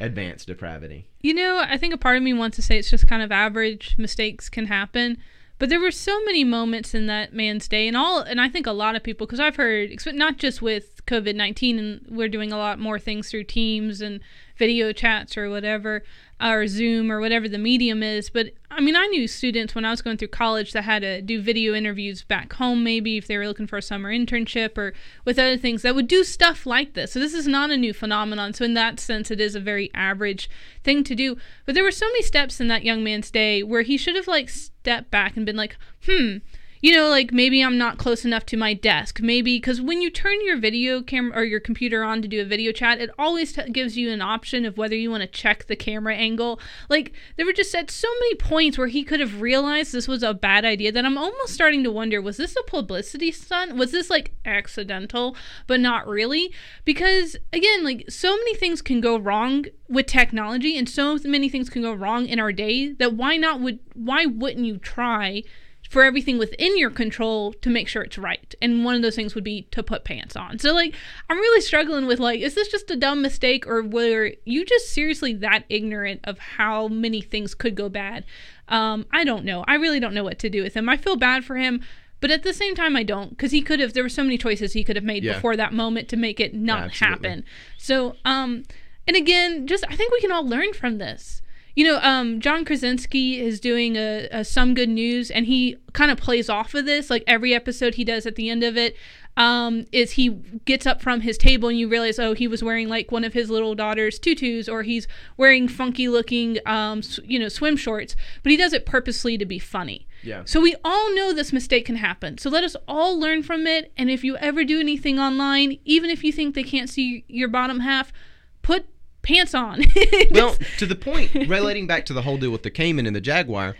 advanced 0.00 0.46
depravity? 0.46 1.06
You 1.20 1.34
know, 1.34 1.64
I 1.66 1.76
think 1.76 1.94
a 1.94 1.98
part 1.98 2.16
of 2.16 2.22
me 2.22 2.32
wants 2.32 2.56
to 2.56 2.62
say 2.62 2.78
it's 2.78 2.90
just 2.90 3.06
kind 3.06 3.22
of 3.22 3.30
average. 3.30 3.94
Mistakes 3.98 4.48
can 4.48 4.66
happen. 4.66 5.18
But 5.60 5.68
there 5.68 5.78
were 5.78 5.90
so 5.90 6.24
many 6.24 6.42
moments 6.42 6.94
in 6.94 7.06
that 7.06 7.34
man's 7.34 7.68
day, 7.68 7.86
and 7.86 7.94
all, 7.94 8.20
and 8.20 8.40
I 8.40 8.48
think 8.48 8.66
a 8.66 8.72
lot 8.72 8.96
of 8.96 9.02
people, 9.02 9.26
because 9.26 9.40
I've 9.40 9.56
heard, 9.56 9.90
not 10.06 10.38
just 10.38 10.62
with 10.62 11.04
COVID 11.06 11.34
19, 11.34 11.78
and 11.78 12.06
we're 12.08 12.28
doing 12.28 12.50
a 12.50 12.56
lot 12.56 12.78
more 12.78 12.98
things 12.98 13.30
through 13.30 13.44
Teams 13.44 14.00
and 14.00 14.20
video 14.60 14.92
chats 14.92 15.38
or 15.38 15.48
whatever, 15.48 16.04
or 16.38 16.66
Zoom 16.66 17.10
or 17.10 17.18
whatever 17.18 17.48
the 17.48 17.58
medium 17.58 18.02
is. 18.02 18.28
But 18.28 18.52
I 18.70 18.80
mean, 18.80 18.94
I 18.94 19.06
knew 19.06 19.26
students 19.26 19.74
when 19.74 19.86
I 19.86 19.90
was 19.90 20.02
going 20.02 20.18
through 20.18 20.28
college 20.28 20.72
that 20.72 20.84
had 20.84 21.00
to 21.00 21.22
do 21.22 21.40
video 21.40 21.74
interviews 21.74 22.22
back 22.22 22.52
home, 22.52 22.84
maybe 22.84 23.16
if 23.16 23.26
they 23.26 23.38
were 23.38 23.48
looking 23.48 23.66
for 23.66 23.78
a 23.78 23.82
summer 23.82 24.12
internship 24.12 24.76
or 24.76 24.92
with 25.24 25.38
other 25.38 25.56
things 25.56 25.80
that 25.80 25.94
would 25.94 26.06
do 26.06 26.22
stuff 26.22 26.66
like 26.66 26.92
this. 26.92 27.12
So 27.12 27.18
this 27.18 27.34
is 27.34 27.48
not 27.48 27.70
a 27.70 27.76
new 27.76 27.94
phenomenon. 27.94 28.52
So 28.52 28.66
in 28.66 28.74
that 28.74 29.00
sense, 29.00 29.30
it 29.30 29.40
is 29.40 29.54
a 29.54 29.60
very 29.60 29.90
average 29.94 30.50
thing 30.84 31.02
to 31.04 31.14
do. 31.14 31.38
But 31.64 31.74
there 31.74 31.84
were 31.84 31.90
so 31.90 32.06
many 32.06 32.22
steps 32.22 32.60
in 32.60 32.68
that 32.68 32.84
young 32.84 33.02
man's 33.02 33.30
day 33.30 33.62
where 33.62 33.82
he 33.82 33.96
should 33.96 34.14
have 34.14 34.28
like 34.28 34.50
stepped 34.50 35.10
back 35.10 35.36
and 35.38 35.46
been 35.46 35.56
like, 35.56 35.78
hmm, 36.06 36.36
you 36.80 36.92
know, 36.92 37.08
like 37.08 37.32
maybe 37.32 37.62
I'm 37.62 37.76
not 37.76 37.98
close 37.98 38.24
enough 38.24 38.46
to 38.46 38.56
my 38.56 38.72
desk. 38.72 39.20
Maybe 39.20 39.56
because 39.56 39.80
when 39.80 40.00
you 40.00 40.10
turn 40.10 40.44
your 40.44 40.56
video 40.56 41.02
camera 41.02 41.38
or 41.38 41.44
your 41.44 41.60
computer 41.60 42.02
on 42.02 42.22
to 42.22 42.28
do 42.28 42.40
a 42.40 42.44
video 42.44 42.72
chat, 42.72 43.00
it 43.00 43.10
always 43.18 43.52
t- 43.52 43.68
gives 43.70 43.98
you 43.98 44.10
an 44.10 44.22
option 44.22 44.64
of 44.64 44.78
whether 44.78 44.96
you 44.96 45.10
want 45.10 45.22
to 45.22 45.26
check 45.26 45.66
the 45.66 45.76
camera 45.76 46.14
angle. 46.14 46.58
Like 46.88 47.12
there 47.36 47.44
were 47.44 47.52
just 47.52 47.74
at 47.74 47.90
so 47.90 48.08
many 48.20 48.34
points 48.36 48.78
where 48.78 48.86
he 48.86 49.04
could 49.04 49.20
have 49.20 49.42
realized 49.42 49.92
this 49.92 50.08
was 50.08 50.22
a 50.22 50.32
bad 50.32 50.64
idea 50.64 50.90
that 50.92 51.04
I'm 51.04 51.18
almost 51.18 51.52
starting 51.52 51.84
to 51.84 51.92
wonder 51.92 52.22
was 52.22 52.38
this 52.38 52.56
a 52.56 52.62
publicity 52.62 53.30
stunt? 53.30 53.76
Was 53.76 53.92
this 53.92 54.08
like 54.08 54.32
accidental, 54.46 55.36
but 55.66 55.80
not 55.80 56.06
really? 56.06 56.52
Because 56.86 57.36
again, 57.52 57.84
like 57.84 58.06
so 58.08 58.34
many 58.34 58.54
things 58.54 58.80
can 58.80 59.02
go 59.02 59.18
wrong 59.18 59.66
with 59.88 60.06
technology 60.06 60.78
and 60.78 60.88
so 60.88 61.18
many 61.24 61.48
things 61.48 61.68
can 61.68 61.82
go 61.82 61.92
wrong 61.92 62.26
in 62.26 62.38
our 62.38 62.52
day 62.52 62.92
that 62.94 63.14
why 63.14 63.36
not 63.36 63.60
would 63.60 63.80
why 63.94 64.24
wouldn't 64.24 64.64
you 64.64 64.78
try 64.78 65.42
for 65.90 66.04
everything 66.04 66.38
within 66.38 66.78
your 66.78 66.88
control 66.88 67.52
to 67.52 67.68
make 67.68 67.88
sure 67.88 68.00
it's 68.02 68.16
right. 68.16 68.54
And 68.62 68.84
one 68.84 68.94
of 68.94 69.02
those 69.02 69.16
things 69.16 69.34
would 69.34 69.42
be 69.44 69.62
to 69.72 69.82
put 69.82 70.04
pants 70.04 70.36
on. 70.36 70.58
So 70.60 70.72
like 70.72 70.94
I'm 71.28 71.36
really 71.36 71.60
struggling 71.60 72.06
with 72.06 72.20
like 72.20 72.40
is 72.40 72.54
this 72.54 72.68
just 72.68 72.90
a 72.92 72.96
dumb 72.96 73.20
mistake 73.20 73.66
or 73.66 73.82
were 73.82 74.30
you 74.44 74.64
just 74.64 74.90
seriously 74.90 75.34
that 75.34 75.64
ignorant 75.68 76.20
of 76.24 76.38
how 76.38 76.86
many 76.86 77.20
things 77.20 77.54
could 77.56 77.74
go 77.74 77.88
bad? 77.88 78.24
Um 78.68 79.04
I 79.12 79.24
don't 79.24 79.44
know. 79.44 79.64
I 79.66 79.74
really 79.74 79.98
don't 79.98 80.14
know 80.14 80.22
what 80.24 80.38
to 80.38 80.48
do 80.48 80.62
with 80.62 80.74
him. 80.74 80.88
I 80.88 80.96
feel 80.96 81.16
bad 81.16 81.44
for 81.44 81.56
him. 81.56 81.82
But 82.20 82.30
at 82.30 82.42
the 82.42 82.52
same 82.52 82.74
time, 82.74 82.96
I 82.96 83.02
don't, 83.02 83.30
because 83.30 83.50
he 83.50 83.62
could 83.62 83.80
have. 83.80 83.94
There 83.94 84.02
were 84.02 84.10
so 84.10 84.22
many 84.22 84.36
choices 84.36 84.74
he 84.74 84.84
could 84.84 84.94
have 84.96 85.04
made 85.06 85.24
Yeah. 85.24 85.32
before 85.32 85.56
that 85.56 85.72
moment 85.72 86.06
to 86.10 86.18
make 86.18 86.38
it 86.38 86.52
not 86.54 86.82
Absolutely. 86.90 87.28
happen. 87.30 87.44
So, 87.78 88.14
um, 88.26 88.64
and 89.08 89.16
again, 89.16 89.66
just 89.66 89.84
I 89.88 89.96
think 89.96 90.12
we 90.12 90.20
can 90.20 90.30
all 90.30 90.46
learn 90.46 90.74
from 90.74 90.98
this. 90.98 91.40
You 91.80 91.86
know, 91.86 92.00
um, 92.02 92.40
John 92.40 92.66
Krasinski 92.66 93.40
is 93.40 93.58
doing 93.58 93.96
a, 93.96 94.28
a 94.30 94.44
some 94.44 94.74
good 94.74 94.90
news, 94.90 95.30
and 95.30 95.46
he 95.46 95.78
kind 95.94 96.10
of 96.10 96.18
plays 96.18 96.50
off 96.50 96.74
of 96.74 96.84
this. 96.84 97.08
Like 97.08 97.24
every 97.26 97.54
episode 97.54 97.94
he 97.94 98.04
does 98.04 98.26
at 98.26 98.34
the 98.34 98.50
end 98.50 98.62
of 98.62 98.76
it, 98.76 98.94
um, 99.38 99.86
is 99.90 100.10
he 100.10 100.28
gets 100.66 100.86
up 100.86 101.00
from 101.00 101.22
his 101.22 101.38
table 101.38 101.70
and 101.70 101.78
you 101.78 101.88
realize, 101.88 102.18
oh, 102.18 102.34
he 102.34 102.46
was 102.46 102.62
wearing 102.62 102.90
like 102.90 103.10
one 103.10 103.24
of 103.24 103.32
his 103.32 103.48
little 103.48 103.74
daughter's 103.74 104.18
tutus, 104.18 104.68
or 104.68 104.82
he's 104.82 105.08
wearing 105.38 105.68
funky 105.68 106.06
looking, 106.06 106.58
um, 106.66 107.00
you 107.24 107.38
know, 107.38 107.48
swim 107.48 107.78
shorts. 107.78 108.14
But 108.42 108.52
he 108.52 108.58
does 108.58 108.74
it 108.74 108.84
purposely 108.84 109.38
to 109.38 109.46
be 109.46 109.58
funny. 109.58 110.06
Yeah. 110.22 110.42
So 110.44 110.60
we 110.60 110.76
all 110.84 111.14
know 111.14 111.32
this 111.32 111.50
mistake 111.50 111.86
can 111.86 111.96
happen. 111.96 112.36
So 112.36 112.50
let 112.50 112.62
us 112.62 112.76
all 112.88 113.18
learn 113.18 113.42
from 113.42 113.66
it. 113.66 113.90
And 113.96 114.10
if 114.10 114.22
you 114.22 114.36
ever 114.36 114.64
do 114.64 114.80
anything 114.80 115.18
online, 115.18 115.78
even 115.86 116.10
if 116.10 116.24
you 116.24 116.30
think 116.30 116.54
they 116.54 116.62
can't 116.62 116.90
see 116.90 117.24
your 117.26 117.48
bottom 117.48 117.80
half, 117.80 118.12
put 118.60 118.84
pants 119.22 119.54
on. 119.54 119.82
well, 120.30 120.56
to 120.78 120.86
the 120.86 120.94
point, 120.96 121.32
relating 121.48 121.86
back 121.86 122.06
to 122.06 122.12
the 122.12 122.22
whole 122.22 122.36
deal 122.38 122.50
with 122.50 122.62
the 122.62 122.70
Caiman 122.70 123.06
and 123.06 123.14
the 123.14 123.20
Jaguar, 123.20 123.76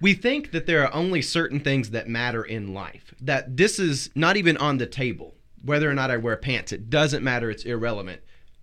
we 0.00 0.14
think 0.14 0.50
that 0.52 0.66
there 0.66 0.84
are 0.84 0.94
only 0.94 1.22
certain 1.22 1.60
things 1.60 1.90
that 1.90 2.08
matter 2.08 2.42
in 2.42 2.74
life. 2.74 3.14
That 3.20 3.56
this 3.56 3.78
is 3.78 4.10
not 4.14 4.36
even 4.36 4.56
on 4.58 4.78
the 4.78 4.86
table. 4.86 5.34
Whether 5.64 5.90
or 5.90 5.94
not 5.94 6.10
I 6.10 6.16
wear 6.16 6.36
pants, 6.36 6.72
it 6.72 6.90
doesn't 6.90 7.24
matter. 7.24 7.50
It's 7.50 7.64
irrelevant. 7.64 8.20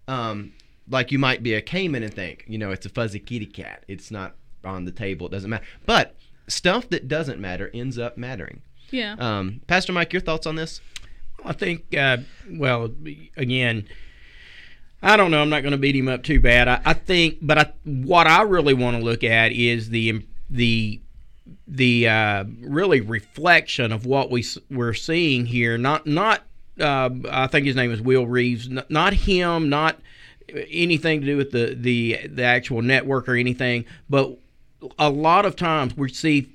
Um, 0.07 0.53
like 0.87 1.11
you 1.11 1.19
might 1.19 1.43
be 1.43 1.53
a 1.53 1.61
Caiman 1.61 2.03
and 2.03 2.13
think, 2.13 2.45
you 2.47 2.57
know, 2.57 2.71
it's 2.71 2.85
a 2.85 2.89
fuzzy 2.89 3.19
kitty 3.19 3.45
cat. 3.45 3.83
It's 3.87 4.11
not 4.11 4.35
on 4.63 4.85
the 4.85 4.91
table. 4.91 5.27
It 5.27 5.31
doesn't 5.31 5.49
matter. 5.49 5.65
But 5.85 6.15
stuff 6.47 6.89
that 6.89 7.07
doesn't 7.07 7.39
matter 7.39 7.69
ends 7.73 7.97
up 7.97 8.17
mattering. 8.17 8.61
yeah. 8.91 9.15
Um, 9.17 9.61
Pastor 9.67 9.91
Mike, 9.93 10.13
your 10.13 10.21
thoughts 10.21 10.45
on 10.45 10.55
this? 10.55 10.81
I 11.43 11.53
think, 11.53 11.93
uh, 11.95 12.17
well, 12.49 12.89
again, 13.35 13.85
I 15.03 15.17
don't 15.17 15.31
know. 15.31 15.41
I'm 15.41 15.49
not 15.49 15.63
going 15.63 15.73
to 15.73 15.77
beat 15.77 15.97
him 15.97 16.07
up 16.07 16.23
too 16.23 16.39
bad. 16.39 16.69
I, 16.69 16.81
I 16.85 16.93
think, 16.93 17.39
but 17.41 17.57
I, 17.57 17.73
what 17.83 18.25
I 18.25 18.43
really 18.43 18.73
want 18.73 18.97
to 18.97 19.03
look 19.03 19.23
at 19.23 19.51
is 19.51 19.89
the 19.89 20.25
the 20.49 21.01
the 21.67 22.07
uh, 22.07 22.45
really 22.61 23.01
reflection 23.01 23.91
of 23.91 24.05
what 24.05 24.31
we 24.31 24.45
we're 24.71 24.93
seeing 24.93 25.45
here. 25.45 25.77
Not 25.77 26.07
not 26.07 26.43
uh, 26.79 27.09
I 27.29 27.47
think 27.47 27.65
his 27.65 27.75
name 27.75 27.91
is 27.91 28.01
Will 28.01 28.25
Reeves. 28.25 28.69
Not 28.89 29.13
him. 29.13 29.67
Not 29.67 29.99
anything 30.49 31.19
to 31.19 31.27
do 31.27 31.37
with 31.37 31.51
the 31.51 31.75
the 31.77 32.27
the 32.27 32.43
actual 32.43 32.81
network 32.81 33.27
or 33.27 33.35
anything. 33.35 33.83
But 34.09 34.37
a 34.97 35.09
lot 35.09 35.45
of 35.45 35.57
times 35.57 35.97
we 35.97 36.09
see 36.13 36.53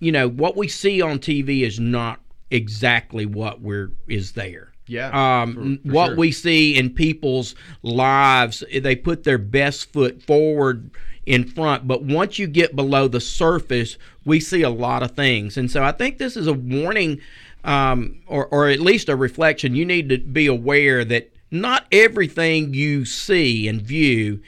you 0.00 0.10
know 0.10 0.28
what 0.28 0.56
we 0.56 0.66
see 0.66 1.00
on 1.00 1.20
TV 1.20 1.62
is 1.62 1.78
not 1.78 2.18
exactly 2.50 3.24
what 3.24 3.60
we're 3.60 3.92
is 4.08 4.32
there. 4.32 4.69
Yeah, 4.90 5.42
Um, 5.42 5.54
for- 5.82 5.88
for 5.88 5.94
what 5.94 6.06
sure. 6.08 6.16
we 6.16 6.32
see 6.32 6.76
in 6.76 6.90
people's 6.90 7.54
lives, 7.82 8.64
they 8.74 8.96
put 8.96 9.24
their 9.24 9.38
best 9.38 9.92
foot 9.92 10.22
forward 10.22 10.90
in 11.26 11.44
front. 11.44 11.86
But 11.86 12.02
once 12.02 12.38
you 12.38 12.46
get 12.46 12.74
below 12.74 13.06
the 13.06 13.20
surface, 13.20 13.96
we 14.24 14.40
see 14.40 14.62
a 14.62 14.70
lot 14.70 15.02
of 15.02 15.12
things. 15.12 15.56
And 15.56 15.70
so 15.70 15.82
I 15.84 15.92
think 15.92 16.18
this 16.18 16.36
is 16.36 16.46
a 16.46 16.52
warning, 16.52 17.20
um, 17.62 18.16
or, 18.26 18.46
or 18.46 18.68
at 18.68 18.80
least 18.80 19.08
a 19.08 19.14
reflection. 19.16 19.76
You 19.76 19.84
need 19.84 20.08
to 20.08 20.18
be 20.18 20.46
aware 20.46 21.04
that 21.04 21.32
not 21.50 21.86
everything 21.92 22.74
you 22.74 23.04
see 23.04 23.68
and 23.68 23.80
view 23.80 24.40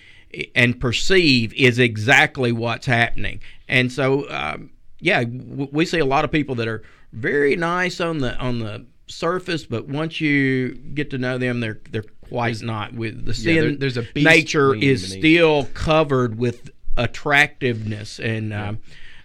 and 0.55 0.81
perceive 0.81 1.53
is 1.55 1.79
exactly 1.79 2.53
what's 2.53 2.87
happening. 2.87 3.41
And 3.69 3.93
so, 3.93 4.29
um, 4.31 4.71
yeah, 4.99 5.23
w- 5.25 5.69
we 5.73 5.85
see 5.85 5.99
a 5.99 6.05
lot 6.07 6.25
of 6.25 6.33
people 6.33 6.55
that 6.57 6.69
are 6.69 6.83
very 7.13 7.55
nice 7.55 8.01
on 8.01 8.19
the 8.19 8.35
on 8.39 8.59
the 8.61 8.87
surface, 9.13 9.65
but 9.65 9.87
once 9.89 10.21
you 10.21 10.71
get 10.75 11.11
to 11.11 11.19
know 11.19 11.39
them, 11.39 11.61
they're 11.61 11.81
they're 11.91 12.05
quite 12.29 12.61
not. 12.63 12.95
With 12.95 13.25
the 13.27 13.35
sin, 13.35 13.55
Yeah, 13.55 13.61
there- 13.63 13.77
there's 13.77 13.97
a 13.97 14.03
beast 14.03 14.25
nature 14.27 14.75
is 14.75 15.09
beneath. 15.11 15.21
still 15.21 15.65
covered 15.75 16.39
with 16.39 16.71
attractiveness, 16.97 18.19
and 18.19 18.53
um, 18.53 18.79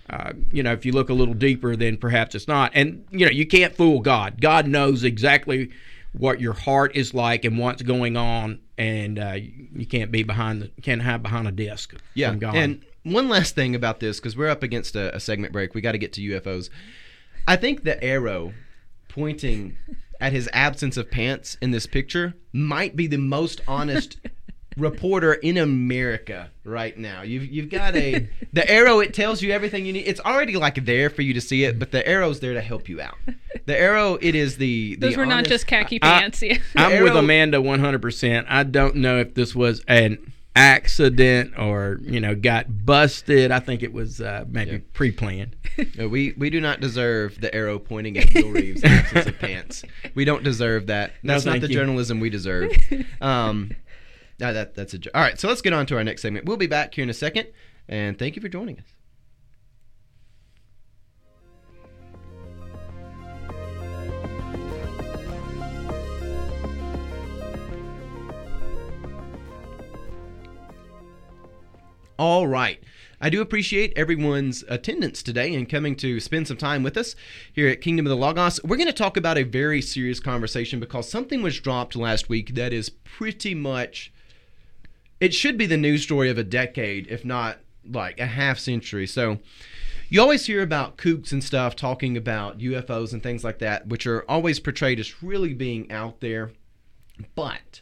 uh, 0.10 0.34
you 0.52 0.64
know, 0.64 0.72
if 0.74 0.86
you 0.86 0.92
look 0.92 1.10
a 1.10 1.14
little 1.14 1.34
deeper, 1.34 1.76
then 1.76 1.98
perhaps 1.98 2.36
it's 2.36 2.48
not. 2.48 2.72
And 2.74 3.06
you 3.12 3.26
know, 3.26 3.32
you 3.32 3.46
can't 3.46 3.76
fool 3.76 4.00
God. 4.00 4.40
God 4.42 4.68
knows 4.68 5.04
exactly 5.04 5.70
what 6.14 6.40
your 6.40 6.54
heart 6.54 6.96
is 6.96 7.14
like 7.14 7.46
and 7.46 7.58
what's 7.58 7.82
going 7.82 8.16
on, 8.18 8.60
and 8.78 9.20
uh, 9.20 9.34
you 9.76 9.86
can't 9.86 10.12
be 10.12 10.24
behind 10.24 10.62
the 10.62 10.72
can't 10.82 11.02
hide 11.02 11.24
behind 11.24 11.48
a 11.48 11.52
desk. 11.52 11.94
Yeah, 12.14 12.32
and 12.56 12.82
one 13.04 13.30
last 13.30 13.56
thing 13.56 13.76
about 13.76 14.00
this 14.00 14.20
because 14.20 14.36
we're 14.38 14.50
up 14.50 14.64
against 14.64 14.96
a, 14.96 15.16
a 15.16 15.20
segment 15.20 15.54
break. 15.54 15.74
We 15.74 15.82
got 15.82 15.94
to 15.94 15.98
get 15.98 16.14
to 16.14 16.22
UFOs. 16.22 16.70
I 17.48 17.56
think 17.56 17.84
the 17.84 18.02
arrow 18.04 18.54
pointing 19.18 19.76
at 20.22 20.32
his 20.32 20.48
absence 20.54 20.96
of 20.98 21.10
pants 21.10 21.58
in 21.62 21.72
this 21.72 21.88
picture 21.88 22.36
might 22.54 22.96
be 22.96 23.08
the 23.08 23.18
most 23.18 23.62
honest 23.68 24.18
reporter 24.78 25.34
in 25.34 25.58
America 25.58 26.52
right 26.64 26.98
now. 26.98 27.24
You've 27.24 27.46
you've 27.46 27.70
got 27.70 27.96
a 27.96 28.30
the 28.54 28.70
arrow. 28.70 29.00
It 29.00 29.14
tells 29.14 29.42
you 29.42 29.52
everything 29.52 29.86
you 29.88 29.94
need. 29.94 30.06
It's 30.08 30.20
already 30.20 30.56
like 30.56 30.86
there 30.86 31.10
for 31.10 31.24
you 31.24 31.34
to 31.34 31.42
see 31.42 31.64
it, 31.64 31.80
but 31.80 31.92
the 31.92 32.08
arrow's 32.08 32.40
there 32.40 32.54
to 32.54 32.62
help 32.62 32.88
you 32.88 33.02
out. 33.02 33.16
The 33.66 33.78
arrow. 33.78 34.18
It 34.22 34.36
is 34.36 34.58
the 34.58 34.96
the 34.96 35.08
Those 35.08 35.18
were 35.18 35.26
not 35.26 35.46
just 35.46 35.66
khaki 35.68 35.98
I- 36.02 36.20
pants. 36.20 36.42
yeah. 36.44 36.58
I'm 36.76 37.04
with 37.04 37.16
Amanda 37.16 37.58
100%. 37.58 38.46
I 38.48 38.64
don't 38.64 38.98
know 38.98 39.18
if 39.20 39.34
this 39.34 39.56
was 39.56 39.84
an 39.88 40.32
accident 40.58 41.54
or, 41.58 42.00
you 42.02 42.20
know, 42.20 42.34
got 42.36 42.86
busted. 42.86 43.52
I 43.52 43.60
think 43.60 43.84
it 43.84 43.94
was 43.94 44.20
uh, 44.20 44.46
maybe 44.50 44.72
Yeah. 44.72 44.78
pre 44.94 45.12
planned. 45.12 45.56
Uh, 46.02 46.10
we 46.10 46.34
we 46.38 46.50
do 46.50 46.60
not 46.60 46.82
deserve 46.82 47.40
the 47.40 47.54
arrow 47.54 47.78
pointing 47.80 48.18
at 48.18 48.34
Bill 48.34 48.50
Reeves' 48.50 48.84
absence 48.84 49.28
of 49.28 49.38
pants. 49.40 49.84
We 50.16 50.26
don't 50.26 50.44
deserve 50.44 50.88
that. 50.88 51.12
No, 51.24 51.34
That's 51.34 51.46
not 51.46 51.62
the 51.62 51.68
you. 51.68 51.74
journalism 51.76 52.20
we 52.20 52.30
deserve. 52.30 52.72
Um, 53.22 53.72
no, 54.40 54.54
that 54.54 54.76
that's 54.76 54.94
a 54.94 55.00
all 55.16 55.22
right. 55.22 55.40
So 55.40 55.48
let's 55.48 55.62
get 55.62 55.74
on 55.74 55.86
to 55.88 55.98
our 55.98 56.04
next 56.04 56.22
segment. 56.22 56.46
We'll 56.46 56.58
be 56.58 56.68
back 56.68 56.94
here 56.94 57.04
in 57.04 57.10
a 57.10 57.14
second, 57.14 57.48
and 57.90 58.18
thank 58.20 58.36
you 58.36 58.42
for 58.42 58.50
joining 58.50 58.78
us. 58.78 58.86
All 72.20 72.48
right. 72.48 72.84
I 73.22 73.30
do 73.30 73.42
appreciate 73.42 73.94
everyone's 73.96 74.64
attendance 74.68 75.22
today 75.22 75.54
and 75.54 75.70
coming 75.70 75.96
to 75.98 76.20
spend 76.20 76.48
some 76.48 76.58
time 76.58 76.82
with 76.82 76.98
us 76.98 77.16
here 77.54 77.68
at 77.68 77.82
Kingdom 77.82 78.08
of 78.08 78.10
the 78.10 78.16
Logos. 78.16 78.64
We're 78.64 78.78
going 78.78 78.88
to 78.88 78.94
talk 78.94 79.18
about 79.18 79.38
a 79.38 79.44
very 79.44 79.82
serious 79.82 80.20
conversation 80.20 80.80
because 80.80 81.10
something 81.10 81.44
was 81.44 81.60
dropped 81.60 81.96
last 81.96 82.28
week 82.28 82.56
that 82.56 82.74
is 82.74 82.90
pretty 82.90 83.54
much 83.54 84.12
it 85.20 85.34
should 85.34 85.58
be 85.58 85.68
the 85.68 85.78
news 85.78 86.04
story 86.04 86.30
of 86.30 86.38
a 86.40 86.44
decade, 86.44 87.08
if 87.08 87.24
not 87.24 87.60
like 87.88 88.20
a 88.20 88.26
half 88.26 88.58
century. 88.58 89.06
So 89.06 89.40
you 90.10 90.20
always 90.20 90.46
hear 90.46 90.64
about 90.64 90.98
kooks 90.98 91.32
and 91.32 91.44
stuff 91.44 91.76
talking 91.76 92.18
about 92.18 92.60
UFOs 92.60 93.14
and 93.14 93.22
things 93.22 93.44
like 93.44 93.60
that, 93.60 93.88
which 93.88 94.08
are 94.08 94.24
always 94.30 94.60
portrayed 94.60 95.00
as 95.00 95.22
really 95.22 95.54
being 95.54 95.92
out 95.92 96.20
there. 96.20 96.52
But 97.36 97.82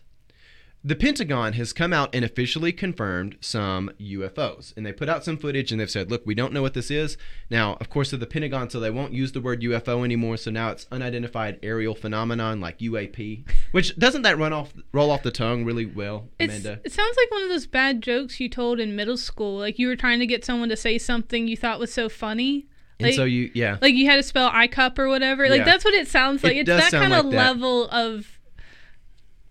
the 0.88 0.96
Pentagon 0.96 1.54
has 1.54 1.74
come 1.74 1.92
out 1.92 2.13
and 2.13 2.24
officially 2.24 2.72
confirmed 2.72 3.38
some 3.42 3.89
UFOs. 4.00 4.72
And 4.77 4.86
they 4.86 4.94
put 4.94 5.10
out 5.10 5.25
some 5.25 5.36
footage 5.36 5.72
and 5.72 5.82
they've 5.82 5.89
said, 5.89 6.12
look, 6.12 6.22
we 6.27 6.36
don't 6.36 6.54
know 6.54 6.62
what 6.62 6.75
this 6.75 6.92
is. 6.92 7.18
Now, 7.50 7.75
of 7.82 7.89
course, 7.89 8.12
they're 8.12 8.20
the 8.20 8.27
Pentagon, 8.27 8.70
so 8.70 8.80
they 8.80 8.92
won't 8.92 9.12
use 9.12 9.32
the 9.32 9.42
word 9.42 9.62
UFO 9.62 10.06
anymore. 10.06 10.38
So 10.38 10.51
now 10.51 10.70
it's 10.70 10.86
unidentified 10.92 11.58
aerial 11.63 11.96
phenomenon 11.96 12.62
like 12.62 12.77
UAP. 12.77 13.44
Which 13.72 13.98
doesn't 13.98 14.22
that 14.22 14.38
run 14.38 14.54
off 14.54 14.74
roll 14.94 15.10
off 15.10 15.24
the 15.24 15.32
tongue 15.32 15.65
really 15.65 15.88
well, 15.88 16.30
It's, 16.38 16.54
Amanda? 16.54 16.80
it 16.84 16.92
sounds 16.92 17.18
like 17.18 17.32
one 17.32 17.42
of 17.42 17.50
those 17.50 17.65
bad 17.65 18.04
jokes 18.04 18.39
you 18.39 18.48
told 18.48 18.80
in 18.80 18.96
middle 18.96 19.18
school. 19.18 19.58
Like 19.58 19.80
you 19.80 19.88
were 19.88 19.96
trying 19.96 20.20
to 20.20 20.27
get 20.27 20.46
someone 20.46 20.70
to 20.70 20.77
say 20.77 21.00
something 21.00 21.48
you 21.48 21.58
thought 21.58 21.80
was 21.80 21.92
so 21.92 22.10
funny. 22.10 22.68
And 23.00 23.08
Like- 23.08 23.15
so 23.15 23.25
you, 23.25 23.50
yeah, 23.56 23.77
Like 23.82 23.96
you 23.96 24.06
had 24.06 24.18
to 24.18 24.24
spell 24.24 24.51
I 24.54 24.68
cup 24.68 25.00
or 25.00 25.08
whatever. 25.10 25.50
Like 25.50 25.60
Yeah. 25.60 25.65
that's 25.65 25.84
what 25.84 25.96
it 25.96 26.08
sounds 26.08 26.44
like. 26.44 26.54
It 26.56 26.70
it's 26.70 26.92
that 26.92 26.92
kind 26.92 27.12
of 27.13 27.25
like 27.25 27.34
level 27.34 27.89
of 27.89 28.35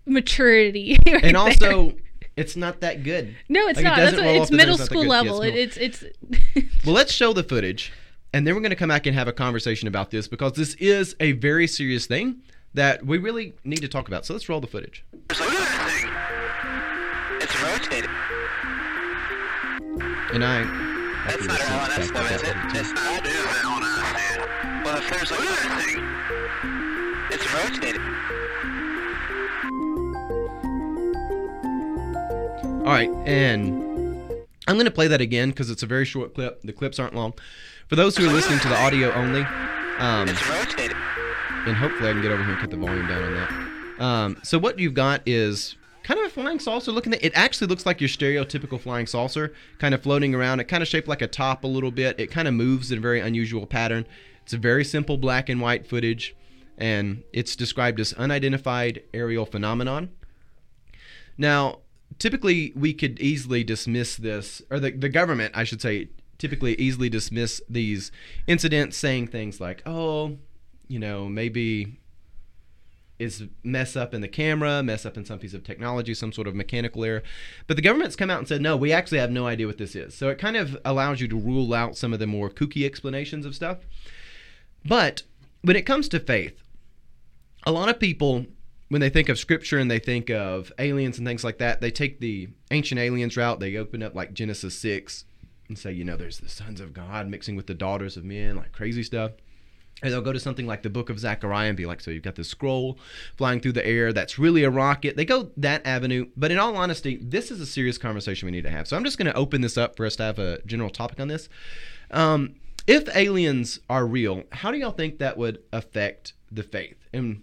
maturity. 0.05 0.97
right 1.07 1.23
and 1.23 1.35
there. 1.35 1.37
also 1.37 1.93
it's 2.35 2.55
not 2.55 2.81
that 2.81 3.03
good. 3.03 3.35
no, 3.47 3.67
it's 3.67 3.77
like, 3.77 3.85
not. 3.85 3.97
doesn't 3.97 4.17
That's 4.17 4.25
what, 4.25 4.35
it's 4.35 4.41
off 4.41 4.49
the 4.49 4.57
tongue, 4.57 4.57
middle 4.57 4.73
it's 4.73 4.79
not 4.79 4.83
that 4.83 4.91
school 4.91 5.01
good. 5.03 5.07
Yeah, 5.07 5.21
level. 5.21 5.41
it's 5.41 5.77
It, 5.77 5.83
it's 5.83 6.03
it's. 6.03 6.65
Well, 6.85 6.93
let's 6.93 7.11
show 7.11 7.33
the 7.33 7.43
footage, 7.43 7.91
and 8.33 8.45
then 8.45 8.53
we're 8.53 8.61
going 8.61 8.69
to 8.71 8.75
come 8.75 8.89
back 8.89 9.05
and 9.05 9.15
have 9.15 9.27
a 9.27 9.33
conversation 9.33 9.87
about 9.87 10.11
this 10.11 10.27
because 10.27 10.53
this 10.53 10.75
is 10.75 11.15
a 11.19 11.31
very 11.33 11.65
serious 11.67 12.05
thing 12.05 12.41
that 12.75 13.05
we 13.05 13.17
really 13.17 13.55
need 13.63 13.79
to 13.79 13.87
talk 13.87 14.07
about. 14.07 14.25
So 14.25 14.33
let's 14.33 14.47
roll 14.49 14.61
the 14.61 14.67
footage. 14.67 15.03
Look 15.13 15.41
at 15.41 15.49
that 15.49 15.89
thing. 15.89 17.39
It's 17.41 17.61
rotating. 17.63 18.11
And 20.33 20.43
I. 20.43 20.63
That's 21.25 21.37
after 21.37 21.47
not 21.47 21.89
this, 21.95 22.11
LNS 22.11 22.13
back 22.13 22.23
though, 22.23 22.23
that 22.23 22.31
is 22.33 22.41
it? 22.43 22.81
It's 22.81 22.93
not. 22.93 23.25
It 23.25 23.31
is 23.31 23.45
LNS, 23.45 24.13
man. 24.13 24.83
Well, 24.83 24.97
if 24.97 25.09
there's 25.09 25.31
look 25.31 25.39
at 25.39 25.83
thing. 25.83 26.03
It's 27.31 27.53
rotating. 27.53 28.44
All 32.85 32.91
right, 32.91 33.09
and 33.25 33.73
I'm 34.67 34.75
going 34.75 34.85
to 34.85 34.91
play 34.91 35.07
that 35.07 35.19
again 35.19 35.49
because 35.49 35.71
it's 35.71 35.81
a 35.81 35.87
very 35.87 36.05
short 36.05 36.35
clip. 36.35 36.61
The 36.61 36.71
clips 36.71 36.99
aren't 36.99 37.15
long. 37.15 37.33
For 37.87 37.95
those 37.95 38.15
who 38.15 38.29
are 38.29 38.31
listening 38.31 38.59
to 38.59 38.67
the 38.67 38.79
audio 38.79 39.11
only, 39.13 39.41
um, 39.41 40.29
and 40.29 41.75
hopefully 41.75 42.09
I 42.09 42.13
can 42.13 42.21
get 42.21 42.31
over 42.31 42.43
here 42.43 42.51
and 42.51 42.61
cut 42.61 42.69
the 42.69 42.77
volume 42.77 43.07
down 43.07 43.23
on 43.23 43.33
that. 43.33 44.03
Um, 44.03 44.37
so 44.43 44.59
what 44.59 44.77
you've 44.77 44.93
got 44.93 45.23
is 45.25 45.77
kind 46.03 46.19
of 46.19 46.27
a 46.27 46.29
flying 46.29 46.59
saucer 46.59 46.91
looking 46.91 47.15
at 47.15 47.23
it 47.23 47.33
actually 47.35 47.65
looks 47.65 47.87
like 47.87 47.99
your 47.99 48.07
stereotypical 48.07 48.79
flying 48.79 49.07
saucer 49.07 49.51
kind 49.79 49.95
of 49.95 50.03
floating 50.03 50.35
around 50.35 50.59
it 50.59 50.65
kind 50.65 50.83
of 50.83 50.87
shaped 50.87 51.07
like 51.07 51.23
a 51.23 51.27
top 51.27 51.63
a 51.63 51.67
little 51.67 51.89
bit 51.89 52.19
it 52.19 52.27
kind 52.27 52.47
of 52.47 52.53
moves 52.53 52.91
in 52.91 52.99
a 52.99 53.01
very 53.01 53.19
unusual 53.19 53.65
pattern 53.65 54.05
it's 54.43 54.53
a 54.53 54.57
very 54.59 54.85
simple 54.85 55.17
black 55.17 55.49
and 55.49 55.59
white 55.59 55.87
footage 55.87 56.35
and 56.77 57.23
it's 57.33 57.55
described 57.55 57.99
as 57.99 58.13
unidentified 58.13 59.01
aerial 59.15 59.47
phenomenon 59.47 60.11
now 61.39 61.79
typically 62.19 62.73
we 62.75 62.93
could 62.93 63.19
easily 63.19 63.63
dismiss 63.63 64.15
this 64.15 64.61
or 64.69 64.79
the, 64.79 64.91
the 64.91 65.09
government 65.09 65.51
i 65.55 65.63
should 65.63 65.81
say 65.81 66.09
typically 66.37 66.75
easily 66.75 67.09
dismiss 67.09 67.61
these 67.69 68.11
incidents 68.47 68.97
saying 68.97 69.27
things 69.27 69.59
like 69.59 69.81
oh 69.85 70.37
you 70.87 70.99
know 70.99 71.27
maybe 71.27 71.99
is 73.17 73.45
mess 73.63 73.95
up 73.95 74.13
in 74.13 74.21
the 74.21 74.27
camera, 74.27 74.83
mess 74.83 75.05
up 75.05 75.17
in 75.17 75.25
some 75.25 75.39
piece 75.39 75.53
of 75.53 75.63
technology, 75.63 76.13
some 76.13 76.33
sort 76.33 76.47
of 76.47 76.55
mechanical 76.55 77.03
error. 77.05 77.23
But 77.67 77.77
the 77.77 77.81
government's 77.81 78.15
come 78.15 78.29
out 78.29 78.39
and 78.39 78.47
said, 78.47 78.61
no, 78.61 78.75
we 78.75 78.91
actually 78.91 79.19
have 79.19 79.31
no 79.31 79.47
idea 79.47 79.67
what 79.67 79.77
this 79.77 79.95
is. 79.95 80.13
So 80.13 80.29
it 80.29 80.37
kind 80.37 80.57
of 80.57 80.77
allows 80.83 81.21
you 81.21 81.27
to 81.29 81.35
rule 81.35 81.73
out 81.73 81.97
some 81.97 82.13
of 82.13 82.19
the 82.19 82.27
more 82.27 82.49
kooky 82.49 82.85
explanations 82.85 83.45
of 83.45 83.55
stuff. 83.55 83.79
But 84.83 85.23
when 85.61 85.75
it 85.75 85.85
comes 85.85 86.09
to 86.09 86.19
faith, 86.19 86.61
a 87.65 87.71
lot 87.71 87.89
of 87.89 87.99
people, 87.99 88.45
when 88.89 89.01
they 89.01 89.09
think 89.09 89.29
of 89.29 89.39
scripture 89.39 89.79
and 89.79 89.89
they 89.89 89.99
think 89.99 90.29
of 90.29 90.71
aliens 90.77 91.17
and 91.17 91.27
things 91.27 91.43
like 91.43 91.57
that, 91.57 91.81
they 91.81 91.91
take 91.91 92.19
the 92.19 92.49
ancient 92.71 92.99
aliens 92.99 93.35
route. 93.35 93.59
They 93.59 93.77
open 93.77 94.03
up 94.03 94.13
like 94.13 94.33
Genesis 94.33 94.77
6 94.77 95.25
and 95.67 95.77
say, 95.77 95.91
you 95.91 96.03
know, 96.03 96.15
there's 96.15 96.39
the 96.39 96.49
sons 96.49 96.79
of 96.79 96.93
God 96.93 97.27
mixing 97.27 97.55
with 97.55 97.67
the 97.67 97.73
daughters 97.73 98.17
of 98.17 98.23
men, 98.23 98.55
like 98.55 98.71
crazy 98.71 99.03
stuff. 99.03 99.31
And 100.03 100.11
they'll 100.11 100.21
go 100.21 100.33
to 100.33 100.39
something 100.39 100.67
like 100.67 100.83
the 100.83 100.89
book 100.89 101.09
of 101.09 101.19
Zechariah 101.19 101.69
and 101.69 101.77
be 101.77 101.85
like, 101.85 102.01
so 102.01 102.11
you've 102.11 102.21
got 102.21 102.35
this 102.35 102.49
scroll 102.49 102.99
flying 103.37 103.61
through 103.61 103.71
the 103.71 103.85
air 103.85 104.11
that's 104.11 104.37
really 104.37 104.63
a 104.63 104.69
rocket. 104.69 105.15
They 105.15 105.25
go 105.25 105.51
that 105.57 105.85
avenue. 105.87 106.27
But 106.35 106.51
in 106.51 106.59
all 106.59 106.75
honesty, 106.75 107.17
this 107.21 107.49
is 107.49 107.61
a 107.61 107.65
serious 107.65 107.97
conversation 107.97 108.45
we 108.45 108.51
need 108.51 108.65
to 108.65 108.69
have. 108.69 108.87
So 108.87 108.97
I'm 108.97 109.05
just 109.05 109.17
going 109.17 109.31
to 109.31 109.37
open 109.37 109.61
this 109.61 109.77
up 109.77 109.95
for 109.95 110.05
us 110.05 110.17
to 110.17 110.23
have 110.23 110.37
a 110.37 110.61
general 110.65 110.89
topic 110.89 111.19
on 111.21 111.29
this. 111.29 111.47
Um, 112.11 112.55
if 112.85 113.15
aliens 113.15 113.79
are 113.89 114.05
real, 114.05 114.43
how 114.51 114.71
do 114.71 114.77
y'all 114.77 114.91
think 114.91 115.19
that 115.19 115.37
would 115.37 115.63
affect 115.71 116.33
the 116.51 116.61
faith? 116.61 116.97
And 117.13 117.41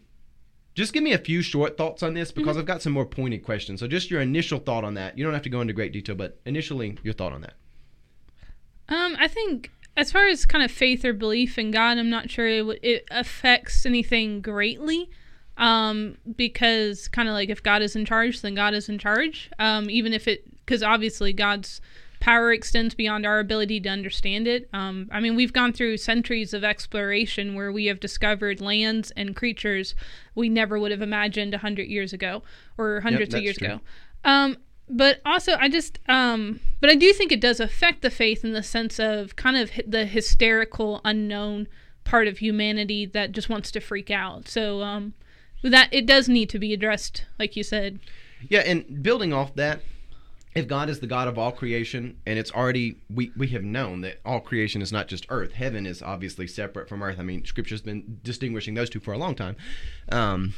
just 0.75 0.93
give 0.93 1.03
me 1.03 1.13
a 1.13 1.19
few 1.19 1.43
short 1.43 1.77
thoughts 1.77 2.03
on 2.03 2.15
this 2.15 2.33
because 2.33 2.57
I've 2.57 2.67
got 2.67 2.83
some 2.83 2.93
more 2.93 3.05
pointed 3.05 3.45
questions. 3.45 3.81
So 3.81 3.87
just 3.87 4.11
your 4.11 4.21
initial 4.21 4.59
thought 4.59 4.85
on 4.85 4.95
that. 4.95 5.19
You 5.19 5.25
don't 5.25 5.35
have 5.35 5.43
to 5.43 5.51
go 5.51 5.61
into 5.61 5.73
great 5.73 5.93
detail, 5.93 6.15
but 6.15 6.41
initially 6.47 6.97
your 7.03 7.15
thought 7.15 7.33
on 7.33 7.43
that. 7.43 7.55
Um, 8.89 9.17
I 9.19 9.29
think 9.29 9.71
as 9.97 10.11
far 10.11 10.27
as 10.27 10.47
kind 10.47 10.65
of 10.65 10.71
faith 10.71 11.05
or 11.05 11.13
belief 11.13 11.59
in 11.59 11.71
God, 11.71 11.99
I'm 11.99 12.11
not 12.11 12.31
sure 12.31 12.47
it, 12.47 12.81
it 12.83 13.05
affects 13.11 13.85
anything 13.85 14.41
greatly. 14.41 15.11
Um, 15.59 16.17
because 16.37 17.09
kind 17.09 17.29
of 17.29 17.35
like 17.35 17.51
if 17.51 17.63
God 17.63 17.83
is 17.83 17.95
in 17.95 18.07
charge, 18.07 18.41
then 18.41 18.55
God 18.55 18.73
is 18.73 18.89
in 18.89 18.99
charge. 18.99 19.51
Um, 19.59 19.91
even 19.91 20.15
if 20.15 20.27
it, 20.27 20.45
because 20.65 20.83
obviously 20.83 21.35
God's 21.35 21.83
power 22.23 22.53
extends 22.53 22.95
beyond 22.95 23.27
our 23.27 23.41
ability 23.41 23.81
to 23.81 23.89
understand 23.89 24.47
it. 24.47 24.69
Um, 24.73 25.09
I 25.11 25.19
mean, 25.19 25.35
we've 25.35 25.53
gone 25.53 25.73
through 25.73 25.97
centuries 25.97 26.55
of 26.55 26.63
exploration 26.63 27.57
where 27.57 27.73
we 27.73 27.87
have 27.87 27.99
discovered 27.99 28.61
lands 28.61 29.11
and 29.17 29.35
creatures 29.35 29.97
we 30.37 30.49
never 30.49 30.79
would 30.79 30.93
have 30.93 31.03
imagined 31.03 31.53
a 31.53 31.59
hundred 31.59 31.89
years 31.89 32.13
ago 32.13 32.45
or 32.79 33.01
hundreds 33.01 33.35
of 33.35 33.43
years 33.43 33.57
true. 33.57 33.67
ago. 33.67 33.81
Um, 34.25 34.59
but 34.89 35.21
also, 35.27 35.57
I 35.59 35.69
just, 35.69 35.99
um, 36.09 36.61
but 36.81 36.91
I 36.91 36.95
do 36.95 37.13
think 37.13 37.33
it 37.33 37.41
does 37.41 37.59
affect 37.59 38.03
the 38.03 38.11
faith 38.11 38.45
in 38.45 38.53
the 38.53 38.63
sense 38.63 39.01
of 39.01 39.35
kind 39.35 39.57
of 39.57 39.73
the 39.85 40.07
hysterical, 40.07 41.01
unknown 41.05 41.67
part 42.05 42.29
of 42.29 42.39
humanity 42.39 43.05
that 43.05 43.33
just 43.33 43.49
wants 43.49 43.73
to 43.73 43.81
freak 43.81 44.13
out. 44.13 44.47
So, 44.47 44.83
um, 44.83 45.15
that 45.65 45.89
it 45.93 46.07
does 46.07 46.29
need 46.29 46.51
to 46.51 46.61
be 46.61 46.73
addressed, 46.73 47.25
like 47.41 47.57
you 47.57 47.65
said. 47.65 47.99
Yeah, 48.49 48.61
and 48.61 49.03
building 49.03 49.33
off 49.33 49.57
that, 49.57 49.81
if 50.55 50.69
God 50.69 50.91
is 50.91 51.01
the 51.01 51.07
God 51.07 51.29
of 51.29 51.39
all 51.39 51.53
creation, 51.53 52.19
and 52.27 52.39
it's 52.39 52.53
already 52.53 52.97
we 53.09 53.33
we 53.37 53.49
have 53.49 53.65
known 53.65 54.03
that 54.03 54.21
all 54.25 54.41
creation 54.41 54.83
is 54.83 54.93
not 54.93 55.09
just 55.09 55.27
earth. 55.29 55.53
Heaven 55.53 55.87
is 55.87 56.03
obviously 56.03 56.47
separate 56.47 56.89
from 56.89 57.03
earth. 57.03 57.19
I 57.19 57.23
mean, 57.23 57.45
Scripture's 57.45 57.81
been 57.81 58.21
distinguishing 58.23 58.75
those 58.75 58.91
two 58.91 59.01
for 59.01 59.13
a 59.13 59.19
long 59.19 59.35
time. 59.35 59.57
Um, 60.11 60.55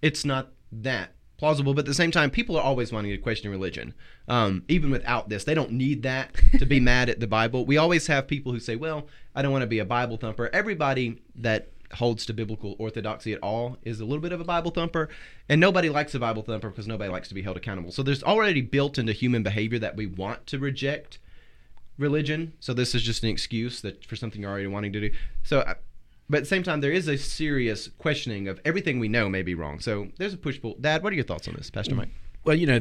it's 0.00 0.24
not 0.24 0.52
that 0.72 1.10
plausible, 1.36 1.74
but 1.74 1.80
at 1.80 1.86
the 1.86 1.94
same 1.94 2.10
time, 2.10 2.30
people 2.30 2.56
are 2.56 2.62
always 2.62 2.92
wanting 2.92 3.10
to 3.10 3.18
question 3.18 3.50
religion. 3.50 3.92
Um, 4.28 4.64
even 4.68 4.90
without 4.90 5.28
this, 5.28 5.44
they 5.44 5.54
don't 5.54 5.72
need 5.72 6.02
that 6.04 6.34
to 6.58 6.64
be 6.64 6.80
mad 6.80 7.10
at 7.10 7.20
the 7.20 7.26
Bible. 7.26 7.66
We 7.66 7.76
always 7.76 8.06
have 8.06 8.26
people 8.26 8.52
who 8.52 8.60
say, 8.60 8.76
"Well, 8.76 9.06
I 9.34 9.42
don't 9.42 9.52
want 9.52 9.62
to 9.62 9.66
be 9.66 9.80
a 9.80 9.84
Bible 9.84 10.16
thumper." 10.16 10.48
Everybody 10.52 11.20
that 11.36 11.73
holds 11.94 12.26
to 12.26 12.32
biblical 12.32 12.76
orthodoxy 12.78 13.32
at 13.32 13.40
all 13.40 13.78
is 13.82 14.00
a 14.00 14.04
little 14.04 14.20
bit 14.20 14.32
of 14.32 14.40
a 14.40 14.44
Bible 14.44 14.70
thumper, 14.70 15.08
and 15.48 15.60
nobody 15.60 15.88
likes 15.88 16.14
a 16.14 16.18
Bible 16.18 16.42
thumper 16.42 16.70
because 16.70 16.86
nobody 16.86 17.10
likes 17.10 17.28
to 17.28 17.34
be 17.34 17.42
held 17.42 17.56
accountable. 17.56 17.92
So 17.92 18.02
there's 18.02 18.22
already 18.22 18.60
built 18.60 18.98
into 18.98 19.12
human 19.12 19.42
behavior 19.42 19.78
that 19.78 19.96
we 19.96 20.06
want 20.06 20.46
to 20.48 20.58
reject 20.58 21.18
religion. 21.98 22.54
So 22.60 22.74
this 22.74 22.94
is 22.94 23.02
just 23.02 23.22
an 23.22 23.28
excuse 23.28 23.80
that 23.82 24.04
for 24.04 24.16
something 24.16 24.40
you're 24.40 24.50
already 24.50 24.66
wanting 24.66 24.92
to 24.94 25.00
do. 25.00 25.10
So, 25.42 25.64
but 26.28 26.38
at 26.38 26.42
the 26.42 26.48
same 26.48 26.62
time, 26.62 26.80
there 26.80 26.92
is 26.92 27.06
a 27.06 27.18
serious 27.18 27.88
questioning 27.98 28.48
of 28.48 28.60
everything 28.64 28.98
we 28.98 29.08
know 29.08 29.28
may 29.28 29.42
be 29.42 29.54
wrong. 29.54 29.78
So 29.80 30.08
there's 30.18 30.34
a 30.34 30.38
push 30.38 30.60
pull. 30.60 30.76
Dad, 30.80 31.02
what 31.02 31.12
are 31.12 31.16
your 31.16 31.24
thoughts 31.24 31.46
on 31.48 31.54
this, 31.54 31.70
Pastor 31.70 31.94
Mike? 31.94 32.08
well, 32.44 32.56
you 32.56 32.66
know, 32.66 32.80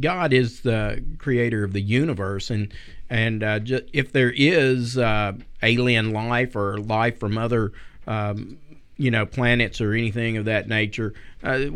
God 0.00 0.32
is 0.32 0.60
the 0.60 1.02
creator 1.18 1.64
of 1.64 1.72
the 1.72 1.80
universe, 1.80 2.50
and 2.50 2.72
and 3.08 3.42
uh, 3.42 3.60
ju- 3.60 3.86
if 3.92 4.12
there 4.12 4.32
is 4.34 4.98
uh, 4.98 5.32
alien 5.62 6.12
life 6.12 6.56
or 6.56 6.78
life 6.78 7.20
from 7.20 7.38
other, 7.38 7.72
um, 8.06 8.58
you 8.96 9.10
know, 9.10 9.26
planets 9.26 9.80
or 9.80 9.92
anything 9.92 10.36
of 10.36 10.44
that 10.44 10.68
nature, 10.68 11.14
uh, 11.42 11.66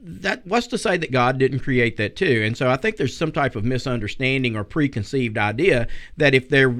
that 0.00 0.46
what's 0.46 0.66
to 0.68 0.78
say 0.78 0.96
that 0.96 1.12
God 1.12 1.38
didn't 1.38 1.60
create 1.60 1.96
that 1.98 2.16
too? 2.16 2.42
And 2.44 2.56
so 2.56 2.70
I 2.70 2.76
think 2.76 2.96
there's 2.96 3.16
some 3.16 3.32
type 3.32 3.56
of 3.56 3.64
misunderstanding 3.64 4.56
or 4.56 4.64
preconceived 4.64 5.38
idea 5.38 5.86
that 6.16 6.34
if 6.34 6.48
there 6.48 6.74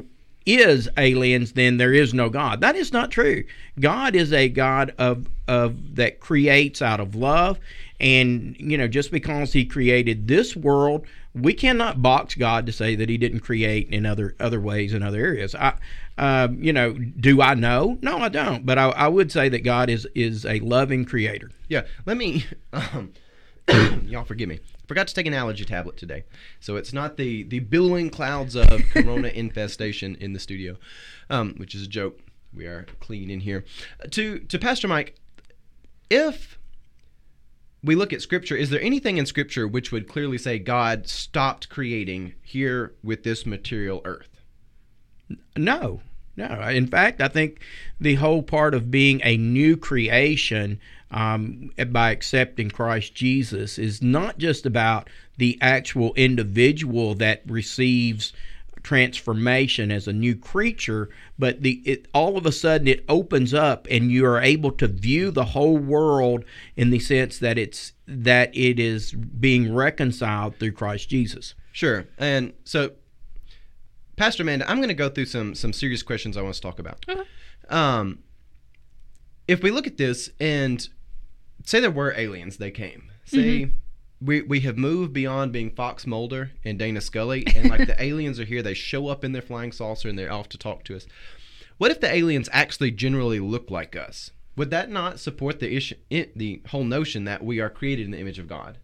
is 0.47 0.89
aliens, 0.97 1.53
then 1.53 1.77
there 1.77 1.93
is 1.93 2.13
no 2.13 2.29
God. 2.29 2.61
That 2.61 2.77
is 2.77 2.93
not 2.93 3.11
true. 3.11 3.45
God 3.79 4.17
is 4.17 4.33
a 4.33 4.49
God 4.49 4.95
of 4.99 5.29
of 5.49 5.97
that 5.97 6.21
creates 6.21 6.83
out 6.83 7.01
of 7.01 7.15
love, 7.15 7.61
and 8.01 8.57
you 8.59 8.77
know, 8.77 8.89
just 8.89 9.11
because 9.11 9.53
He 9.53 9.65
created 9.65 10.27
this 10.27 10.57
world, 10.57 11.07
we 11.35 11.55
cannot 11.55 12.03
box 12.03 12.35
God 12.35 12.67
to 12.67 12.73
say 12.73 12.95
that 12.95 13.09
He 13.09 13.17
didn't 13.17 13.41
create 13.41 13.89
in 13.89 14.05
other 14.05 14.35
other 14.39 14.61
ways 14.61 14.93
in 14.93 15.03
other 15.03 15.21
areas. 15.21 15.55
I, 15.55 15.75
uh, 16.19 16.49
you 16.59 16.73
know, 16.73 16.93
do 16.93 17.41
I 17.41 17.55
know? 17.55 17.99
No, 18.03 18.19
I 18.19 18.29
don't. 18.29 18.67
But 18.67 18.79
I, 18.79 18.89
I 18.91 19.09
would 19.09 19.33
say 19.33 19.49
that 19.49 19.65
God 19.65 19.89
is 19.89 20.07
is 20.15 20.45
a 20.45 20.61
loving 20.61 21.05
Creator. 21.05 21.51
Yeah, 21.69 21.83
let 22.07 22.17
me. 22.17 22.47
Um, 22.75 23.13
y'all 24.07 24.25
forgive 24.25 24.49
me. 24.49 24.59
Forgot 24.89 25.07
to 25.09 25.15
take 25.15 25.27
an 25.27 25.35
allergy 25.35 25.65
tablet 25.65 25.97
today, 25.97 26.25
so 26.59 26.77
it's 26.77 26.93
not 26.93 27.17
the 27.17 27.45
the 27.45 27.61
billowing 27.61 28.11
clouds 28.11 28.57
of 28.57 28.83
corona 28.91 29.29
infestation 29.29 30.17
in 30.21 30.33
the 30.33 30.41
studio, 30.41 30.77
um, 31.31 31.55
which 31.57 31.75
is 31.75 31.83
a 31.83 31.87
joke. 31.87 32.19
We 32.55 32.67
are 32.67 32.87
clean 33.01 33.31
in 33.31 33.41
here. 33.41 33.65
Uh, 34.03 34.09
to 34.11 34.41
to 34.41 34.59
Pastor 34.59 34.89
Mike, 34.89 35.15
if 36.11 36.59
we 37.85 37.95
look 37.95 38.13
at 38.13 38.23
Scripture, 38.23 38.57
is 38.57 38.71
there 38.71 38.81
anything 38.81 39.19
in 39.19 39.27
Scripture 39.27 39.67
which 39.67 39.91
would 39.91 40.09
clearly 40.09 40.39
say 40.39 40.59
God 40.59 41.09
stopped 41.09 41.69
creating 41.69 42.35
here 42.43 42.93
with 43.03 43.25
this 43.25 43.45
material 43.45 44.01
Earth? 44.05 44.41
No, 45.57 46.01
no. 46.37 46.47
In 46.69 46.87
fact, 46.87 47.21
I 47.21 47.29
think 47.29 47.61
the 48.01 48.15
whole 48.15 48.43
part 48.43 48.75
of 48.75 48.91
being 48.91 49.21
a 49.25 49.37
new 49.37 49.77
creation 49.77 50.81
um, 51.11 51.71
by 51.89 52.11
accepting 52.11 52.71
Christ 52.71 53.15
Jesus 53.15 53.79
is 53.79 54.01
not 54.01 54.39
just 54.39 54.65
about 54.65 55.11
the 55.37 55.59
actual 55.61 56.15
individual 56.15 57.15
that 57.17 57.43
receives 57.47 58.33
transformation 58.83 59.91
as 59.91 60.09
a 60.09 60.13
new 60.13 60.35
creature, 60.35 61.09
but 61.39 61.63
the 61.63 61.83
it 61.85 62.09
all 62.13 62.37
of 62.37 62.47
a 62.47 62.53
sudden 62.53 62.89
it 62.89 63.05
opens 63.09 63.55
up 63.55 63.87
and 63.91 64.11
you 64.11 64.27
are 64.27 64.41
able 64.41 64.73
to 64.73 64.87
view 64.89 65.31
the 65.31 65.47
whole 65.47 65.79
world 65.79 66.45
in 66.77 66.91
the 66.91 66.99
sense 66.99 67.39
that 67.39 67.59
it's 67.59 67.93
that 68.07 68.55
it 68.57 68.79
is 68.79 69.13
being 69.13 69.73
reconciled 69.75 70.57
through 70.57 70.73
Christ 70.73 71.09
Jesus. 71.09 71.55
Sure. 71.73 72.05
And 72.19 72.53
so, 72.65 72.93
Pastor 74.17 74.43
Amanda, 74.43 74.69
I'm 74.69 74.79
going 74.79 74.89
to 74.89 74.95
go 74.95 75.09
through 75.09 75.27
some 75.27 75.55
some 75.55 75.73
serious 75.73 76.03
questions 76.03 76.37
I 76.37 76.43
want 76.43 76.55
to 76.55 76.61
talk 76.61 76.79
about. 76.79 77.05
Okay. 77.09 77.23
Um, 77.69 78.19
if 79.49 79.63
we 79.63 79.71
look 79.71 79.87
at 79.87 79.97
this 79.97 80.31
and 80.41 80.87
say 81.65 81.81
there 81.81 81.91
were 81.91 82.15
aliens, 82.17 82.57
they 82.57 82.71
came. 82.71 83.11
Say 83.25 83.73
we 84.25 84.43
we 84.43 84.61
have 84.61 84.77
moved 84.77 85.13
beyond 85.13 85.53
being 85.53 85.71
Fox 85.71 86.07
Mulder 86.07 86.53
and 86.65 86.79
Dana 86.79 87.01
Scully, 87.01 87.45
and 87.55 87.71
like 87.71 87.87
the 87.87 88.03
aliens 88.03 88.39
are 88.39 88.45
here. 88.45 88.63
They 88.63 88.75
show 88.75 89.09
up 89.09 89.25
in 89.25 89.33
their 89.33 89.43
flying 89.43 89.73
saucer 89.73 90.09
and 90.09 90.19
they're 90.19 90.33
off 90.33 90.49
to 90.51 90.59
talk 90.59 90.85
to 90.85 90.97
us. 90.97 91.07
What 91.79 91.91
if 91.91 92.01
the 92.01 92.13
aliens 92.15 92.49
actually 92.53 92.93
generally 92.93 93.41
look 93.41 93.71
like 93.71 93.97
us? 93.97 94.31
Would 94.57 94.71
that 94.71 94.91
not 94.91 95.19
support 95.19 95.61
the 95.61 95.75
issue, 95.75 95.97
the 96.11 96.63
whole 96.69 96.85
notion 96.85 97.25
that 97.25 97.43
we 97.43 97.61
are 97.61 97.71
created 97.71 98.05
in 98.05 98.13
the 98.13 98.21
image 98.21 98.39
of 98.39 98.47
God? 98.47 98.79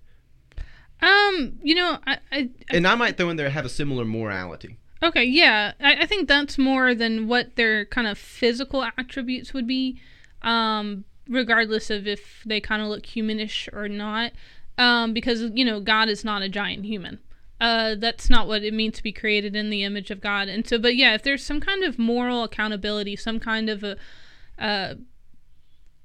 Um, 1.00 1.58
you 1.62 1.74
know, 1.74 1.98
I, 2.06 2.18
I, 2.32 2.50
And 2.70 2.86
I 2.86 2.94
might 2.94 3.16
throw 3.16 3.30
in 3.30 3.36
there 3.36 3.50
have 3.50 3.66
a 3.66 3.70
similar 3.70 4.04
morality. 4.04 4.78
Okay, 5.02 5.24
yeah. 5.24 5.74
I, 5.80 6.02
I 6.02 6.06
think 6.06 6.26
that's 6.26 6.58
more 6.58 6.94
than 6.94 7.28
what 7.28 7.56
their 7.56 7.84
kind 7.84 8.06
of 8.06 8.18
physical 8.18 8.82
attributes 8.82 9.54
would 9.54 9.66
be, 9.66 10.00
um, 10.42 11.04
regardless 11.28 11.90
of 11.90 12.06
if 12.08 12.42
they 12.44 12.60
kind 12.60 12.82
of 12.82 12.88
look 12.88 13.04
humanish 13.04 13.72
or 13.72 13.88
not. 13.88 14.32
Um, 14.78 15.12
because, 15.12 15.50
you 15.54 15.64
know, 15.64 15.80
God 15.80 16.08
is 16.08 16.24
not 16.24 16.42
a 16.42 16.48
giant 16.48 16.84
human. 16.84 17.18
Uh, 17.60 17.96
that's 17.96 18.30
not 18.30 18.46
what 18.46 18.62
it 18.62 18.72
means 18.72 18.96
to 18.96 19.02
be 19.02 19.12
created 19.12 19.56
in 19.56 19.70
the 19.70 19.82
image 19.82 20.12
of 20.12 20.20
God. 20.20 20.46
And 20.48 20.66
so, 20.66 20.78
but 20.78 20.94
yeah, 20.94 21.14
if 21.14 21.24
there's 21.24 21.44
some 21.44 21.60
kind 21.60 21.82
of 21.82 21.98
moral 21.98 22.44
accountability, 22.44 23.16
some 23.16 23.40
kind 23.40 23.68
of 23.68 23.82
a, 23.82 23.96
uh, 24.58 24.94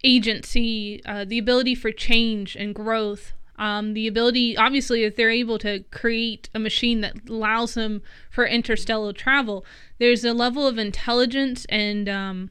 agency, 0.04 1.02
uh, 1.06 1.26
the 1.26 1.38
ability 1.38 1.76
for 1.76 1.92
change 1.92 2.56
and 2.56 2.74
growth, 2.74 3.34
um, 3.58 3.94
the 3.94 4.08
ability, 4.08 4.58
obviously, 4.58 5.04
if 5.04 5.16
they're 5.16 5.30
able 5.30 5.60
to 5.60 5.84
create 5.92 6.50
a 6.56 6.60
machine 6.60 7.02
that 7.02 7.30
allows 7.30 7.76
them 7.76 8.02
for 8.32 8.46
interstellar 8.46 9.14
travel, 9.14 9.64
there's 10.00 10.26
a 10.26 10.34
level 10.34 10.68
of 10.68 10.80
intelligence 10.80 11.66
and 11.70 12.10
um, 12.10 12.50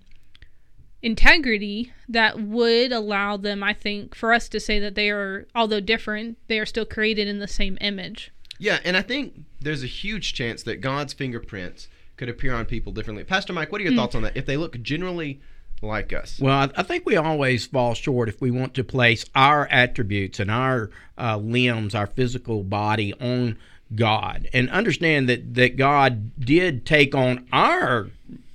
integrity 1.03 1.93
that 2.09 2.41
would 2.41 2.93
allow 2.93 3.37
them, 3.37 3.62
I 3.62 3.75
think, 3.75 4.15
for 4.15 4.33
us 4.33 4.49
to 4.51 4.61
say 4.61 4.79
that 4.79 4.95
they 4.95 5.11
are, 5.11 5.47
although 5.55 5.81
different, 5.81 6.38
they 6.49 6.59
are 6.59 6.67
still 6.67 6.85
created 6.85 7.29
in 7.29 7.38
the 7.38 7.49
same 7.49 7.77
image. 7.81 8.31
Yeah, 8.59 8.79
and 8.85 8.97
I 8.97 9.03
think 9.03 9.43
there's 9.61 9.83
a 9.83 9.88
huge 9.88 10.35
chance 10.35 10.62
that 10.62 10.81
God's 10.81 11.12
fingerprints 11.12 11.88
could 12.17 12.29
appear 12.29 12.55
on 12.55 12.67
people 12.67 12.93
differently. 12.93 13.25
Pastor 13.25 13.53
Mike, 13.53 13.73
what 13.73 13.81
are 13.81 13.85
your 13.85 13.95
thoughts 13.95 14.15
on 14.15 14.23
that? 14.23 14.37
If 14.37 14.47
they 14.47 14.57
look 14.57 14.81
generally 14.83 15.41
like 15.83 16.12
us. 16.12 16.38
Well, 16.41 16.55
I, 16.55 16.81
I 16.81 16.83
think 16.85 17.05
we 17.05 17.17
always 17.17 17.67
fall 17.67 17.95
short 17.95 18.29
if 18.29 18.41
we 18.41 18.51
want 18.51 18.75
to 18.75 18.85
place 18.85 19.25
our 19.35 19.67
attributes 19.67 20.38
and 20.38 20.51
our 20.51 20.91
uh, 21.19 21.38
limbs, 21.38 21.95
our 21.95 22.07
physical 22.07 22.62
body 22.62 23.12
on 23.15 23.59
God, 23.95 24.49
and 24.53 24.71
understand 24.71 25.29
that 25.29 25.55
that 25.55 25.77
God 25.77 26.38
did 26.38 26.87
take 26.87 27.15
on 27.15 27.47
our 27.53 28.11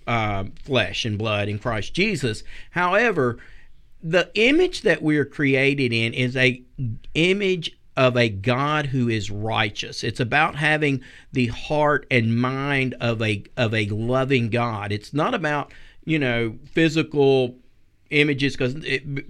uh, 0.08 0.46
flesh 0.64 1.06
and 1.06 1.18
blood 1.18 1.50
in 1.50 1.60
Christ 1.60 1.94
Jesus. 1.94 2.44
However, 2.72 3.38
the 4.02 4.32
image 4.36 4.82
that 4.82 5.02
we 5.02 5.18
are 5.18 5.26
created 5.26 5.92
in 5.92 6.14
is 6.14 6.36
a 6.36 6.62
image 7.14 7.78
of 7.96 8.16
a 8.16 8.30
God 8.30 8.88
who 8.88 9.10
is 9.10 9.32
righteous. 9.32 10.04
It's 10.04 10.20
about 10.20 10.56
having 10.56 11.02
the 11.34 11.48
heart 11.48 12.06
and 12.12 12.40
mind 12.40 12.96
of 13.02 13.22
a 13.22 13.44
of 13.58 13.74
a 13.74 13.88
loving 13.88 14.50
God. 14.50 14.92
It's 14.92 15.14
not 15.14 15.34
about 15.34 15.74
you 16.06 16.20
know 16.20 16.56
physical 16.72 17.56
images 18.10 18.56
because 18.56 18.76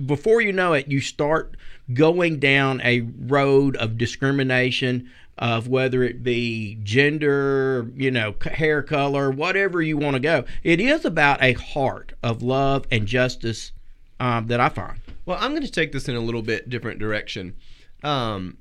before 0.05 0.41
you 0.41 0.51
know 0.51 0.73
it, 0.73 0.87
you 0.87 1.01
start 1.01 1.55
going 1.93 2.39
down 2.39 2.81
a 2.81 3.01
road 3.01 3.75
of 3.77 3.97
discrimination 3.97 5.09
of 5.37 5.67
whether 5.67 6.03
it 6.03 6.23
be 6.23 6.79
gender, 6.83 7.89
you 7.95 8.09
know, 8.09 8.35
hair 8.43 8.81
color, 8.81 9.29
whatever 9.29 9.81
you 9.81 9.97
want 9.97 10.15
to 10.15 10.19
go. 10.19 10.45
It 10.63 10.79
is 10.79 11.05
about 11.05 11.41
a 11.43 11.53
heart 11.53 12.13
of 12.23 12.41
love 12.41 12.85
and 12.91 13.05
justice 13.05 13.71
um, 14.19 14.47
that 14.47 14.59
I 14.59 14.69
find. 14.69 14.99
Well, 15.25 15.37
I'm 15.39 15.51
going 15.51 15.63
to 15.63 15.71
take 15.71 15.91
this 15.91 16.07
in 16.07 16.15
a 16.15 16.19
little 16.19 16.41
bit 16.41 16.69
different 16.69 16.99
direction. 16.99 17.55
Um, 18.03 18.57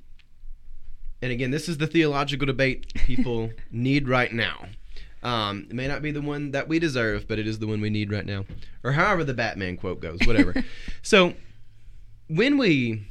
and 1.21 1.31
again, 1.31 1.51
this 1.51 1.67
is 1.67 1.77
the 1.77 1.87
theological 1.87 2.45
debate 2.45 2.93
people 2.93 3.51
need 3.71 4.07
right 4.07 4.31
now. 4.31 4.67
Um, 5.23 5.65
it 5.69 5.75
may 5.75 5.87
not 5.87 6.01
be 6.01 6.11
the 6.11 6.21
one 6.21 6.51
that 6.51 6.67
we 6.67 6.77
deserve, 6.77 7.27
but 7.27 7.39
it 7.39 7.47
is 7.47 7.59
the 7.59 7.67
one 7.67 7.81
we 7.81 7.89
need 7.89 8.11
right 8.11 8.25
now. 8.25 8.45
Or 8.83 8.91
however 8.91 9.23
the 9.23 9.33
Batman 9.33 9.77
quote 9.77 9.99
goes, 9.99 10.19
whatever. 10.25 10.53
so, 11.01 11.33
when 12.27 12.57
we, 12.57 13.07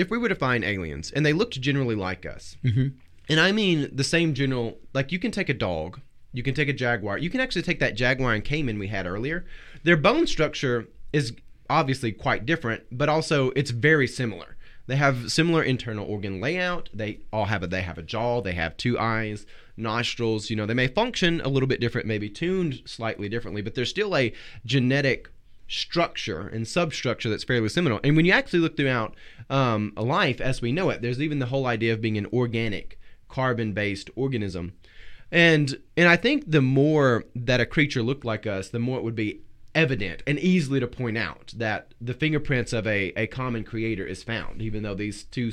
if 0.00 0.10
we 0.10 0.18
were 0.18 0.28
to 0.28 0.34
find 0.34 0.64
aliens 0.64 1.10
and 1.10 1.24
they 1.24 1.32
looked 1.32 1.60
generally 1.60 1.94
like 1.94 2.24
us, 2.26 2.56
Mhm. 2.64 2.92
and 3.28 3.38
I 3.40 3.52
mean 3.52 3.88
the 3.92 4.04
same 4.04 4.34
general, 4.34 4.78
like 4.94 5.12
you 5.12 5.18
can 5.18 5.30
take 5.30 5.48
a 5.48 5.54
dog, 5.54 6.00
you 6.32 6.42
can 6.42 6.54
take 6.54 6.68
a 6.68 6.72
jaguar, 6.72 7.18
you 7.18 7.30
can 7.30 7.40
actually 7.40 7.62
take 7.62 7.80
that 7.80 7.94
jaguar 7.96 8.32
and 8.34 8.44
caiman 8.44 8.78
we 8.78 8.86
had 8.88 9.06
earlier. 9.06 9.44
Their 9.84 9.96
bone 9.96 10.26
structure 10.26 10.86
is 11.12 11.32
obviously 11.68 12.12
quite 12.12 12.46
different, 12.46 12.82
but 12.90 13.08
also 13.08 13.50
it's 13.50 13.70
very 13.70 14.06
similar. 14.06 14.56
They 14.86 14.96
have 14.96 15.30
similar 15.30 15.62
internal 15.62 16.04
organ 16.06 16.40
layout. 16.40 16.88
They 16.92 17.20
all 17.32 17.44
have 17.44 17.62
a 17.62 17.66
they 17.68 17.82
have 17.82 17.98
a 17.98 18.02
jaw. 18.02 18.40
They 18.40 18.54
have 18.54 18.76
two 18.76 18.98
eyes, 18.98 19.46
nostrils. 19.76 20.50
You 20.50 20.56
know, 20.56 20.66
they 20.66 20.74
may 20.74 20.88
function 20.88 21.40
a 21.42 21.48
little 21.48 21.68
bit 21.68 21.80
different, 21.80 22.06
maybe 22.08 22.28
tuned 22.28 22.82
slightly 22.86 23.28
differently, 23.28 23.62
but 23.62 23.74
there's 23.76 23.90
still 23.90 24.16
a 24.16 24.32
genetic 24.64 25.28
structure 25.70 26.48
and 26.48 26.66
substructure 26.66 27.30
that's 27.30 27.44
fairly 27.44 27.68
similar. 27.68 28.00
And 28.02 28.16
when 28.16 28.26
you 28.26 28.32
actually 28.32 28.58
look 28.58 28.76
throughout 28.76 29.14
um, 29.48 29.92
life 29.96 30.40
as 30.40 30.60
we 30.60 30.72
know 30.72 30.90
it, 30.90 31.00
there's 31.00 31.22
even 31.22 31.38
the 31.38 31.46
whole 31.46 31.66
idea 31.66 31.92
of 31.92 32.00
being 32.00 32.18
an 32.18 32.26
organic, 32.32 32.98
carbon-based 33.28 34.10
organism. 34.16 34.72
And 35.30 35.80
and 35.96 36.08
I 36.08 36.16
think 36.16 36.50
the 36.50 36.60
more 36.60 37.24
that 37.36 37.60
a 37.60 37.66
creature 37.66 38.02
looked 38.02 38.24
like 38.24 38.48
us, 38.48 38.68
the 38.68 38.80
more 38.80 38.98
it 38.98 39.04
would 39.04 39.14
be 39.14 39.42
evident 39.72 40.24
and 40.26 40.40
easily 40.40 40.80
to 40.80 40.88
point 40.88 41.16
out 41.16 41.54
that 41.56 41.94
the 42.00 42.14
fingerprints 42.14 42.72
of 42.72 42.84
a, 42.88 43.12
a 43.16 43.28
common 43.28 43.62
creator 43.62 44.04
is 44.04 44.24
found, 44.24 44.60
even 44.60 44.82
though 44.82 44.96
these 44.96 45.22
two 45.22 45.52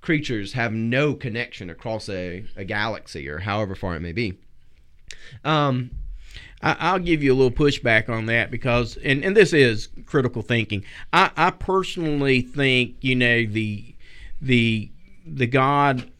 creatures 0.00 0.54
have 0.54 0.72
no 0.72 1.14
connection 1.14 1.70
across 1.70 2.08
a, 2.08 2.44
a 2.56 2.64
galaxy 2.64 3.28
or 3.28 3.38
however 3.38 3.76
far 3.76 3.94
it 3.94 4.00
may 4.00 4.10
be. 4.10 4.36
Um, 5.44 5.92
I, 6.66 6.76
I'll 6.80 6.98
give 6.98 7.22
you 7.22 7.32
a 7.32 7.36
little 7.36 7.56
pushback 7.56 8.08
on 8.08 8.26
that 8.26 8.50
because, 8.50 8.96
and, 9.04 9.24
and 9.24 9.36
this 9.36 9.52
is 9.52 9.88
critical 10.04 10.42
thinking. 10.42 10.84
I, 11.12 11.30
I 11.36 11.50
personally 11.52 12.42
think 12.42 12.96
you 13.02 13.14
know 13.14 13.46
the 13.46 13.94
the 14.42 14.90
the 15.24 15.46
God 15.46 16.10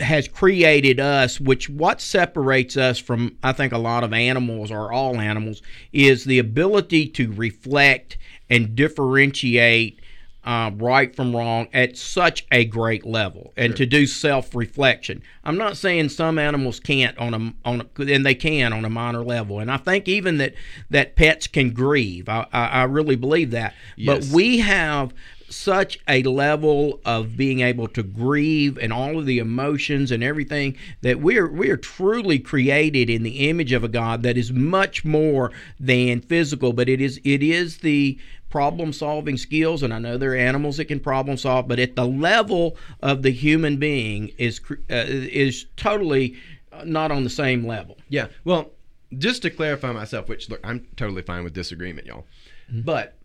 has 0.00 0.28
created 0.28 0.98
us, 0.98 1.38
which 1.38 1.68
what 1.68 2.00
separates 2.00 2.78
us 2.78 2.98
from 2.98 3.36
I 3.42 3.52
think 3.52 3.74
a 3.74 3.78
lot 3.78 4.02
of 4.02 4.14
animals 4.14 4.70
or 4.70 4.90
all 4.90 5.20
animals 5.20 5.60
is 5.92 6.24
the 6.24 6.38
ability 6.38 7.08
to 7.08 7.30
reflect 7.32 8.16
and 8.48 8.74
differentiate 8.74 10.00
uh, 10.48 10.70
right 10.76 11.14
from 11.14 11.36
wrong 11.36 11.68
at 11.74 11.98
such 11.98 12.46
a 12.50 12.64
great 12.64 13.04
level, 13.04 13.52
and 13.54 13.76
to 13.76 13.84
do 13.84 14.06
self-reflection. 14.06 15.22
I'm 15.44 15.58
not 15.58 15.76
saying 15.76 16.08
some 16.08 16.38
animals 16.38 16.80
can't 16.80 17.16
on 17.18 17.34
a 17.34 17.68
on 17.68 17.82
a, 17.82 18.02
and 18.02 18.24
they 18.24 18.34
can 18.34 18.72
on 18.72 18.86
a 18.86 18.90
minor 18.90 19.22
level, 19.22 19.60
and 19.60 19.70
I 19.70 19.76
think 19.76 20.08
even 20.08 20.38
that 20.38 20.54
that 20.88 21.16
pets 21.16 21.46
can 21.46 21.70
grieve. 21.70 22.30
I 22.30 22.46
I, 22.50 22.66
I 22.66 22.82
really 22.84 23.16
believe 23.16 23.50
that, 23.50 23.74
Yes. 23.96 24.26
but 24.26 24.34
we 24.34 24.58
have 24.60 25.12
such 25.50 25.98
a 26.06 26.22
level 26.24 27.00
of 27.06 27.36
being 27.36 27.60
able 27.60 27.88
to 27.88 28.02
grieve 28.02 28.76
and 28.78 28.92
all 28.92 29.18
of 29.18 29.24
the 29.24 29.38
emotions 29.38 30.10
and 30.10 30.22
everything 30.22 30.76
that 31.00 31.20
we're 31.20 31.48
we're 31.48 31.76
truly 31.78 32.38
created 32.38 33.08
in 33.08 33.22
the 33.22 33.48
image 33.48 33.72
of 33.72 33.82
a 33.82 33.88
God 33.88 34.22
that 34.22 34.36
is 34.36 34.52
much 34.52 35.06
more 35.06 35.50
than 35.80 36.20
physical 36.20 36.74
but 36.74 36.86
it 36.86 37.00
is 37.00 37.18
it 37.24 37.42
is 37.42 37.78
the 37.78 38.18
problem 38.50 38.92
solving 38.92 39.36
skills 39.36 39.82
and 39.82 39.92
I 39.92 39.98
know 39.98 40.16
there 40.16 40.32
are 40.32 40.36
animals 40.36 40.78
that 40.78 40.86
can 40.86 41.00
problem 41.00 41.36
solve 41.36 41.68
but 41.68 41.78
at 41.78 41.96
the 41.96 42.06
level 42.06 42.76
of 43.02 43.22
the 43.22 43.30
human 43.30 43.76
being 43.76 44.32
is 44.38 44.60
uh, 44.70 45.04
is 45.06 45.66
totally 45.76 46.36
uh, 46.72 46.84
not 46.84 47.10
on 47.10 47.24
the 47.24 47.30
same 47.30 47.66
level 47.66 47.98
Yeah. 48.08 48.28
Well, 48.44 48.72
just 49.16 49.42
to 49.42 49.50
clarify 49.50 49.92
myself, 49.92 50.28
which 50.28 50.50
look, 50.50 50.60
I'm 50.62 50.86
totally 50.96 51.22
fine 51.22 51.44
with 51.44 51.54
disagreement, 51.54 52.06
y'all. 52.06 52.26
But 52.70 53.16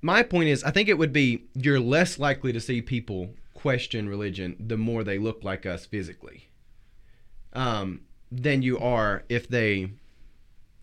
my 0.00 0.22
point 0.22 0.48
is, 0.48 0.64
I 0.64 0.70
think 0.70 0.88
it 0.88 0.96
would 0.96 1.12
be 1.12 1.44
you're 1.54 1.80
less 1.80 2.18
likely 2.18 2.52
to 2.52 2.60
see 2.60 2.80
people 2.80 3.30
question 3.54 4.08
religion 4.08 4.56
the 4.58 4.76
more 4.76 5.04
they 5.04 5.18
look 5.18 5.42
like 5.42 5.66
us 5.66 5.84
physically, 5.84 6.48
um, 7.52 8.00
than 8.30 8.62
you 8.62 8.78
are 8.78 9.24
if 9.28 9.48
they, 9.48 9.90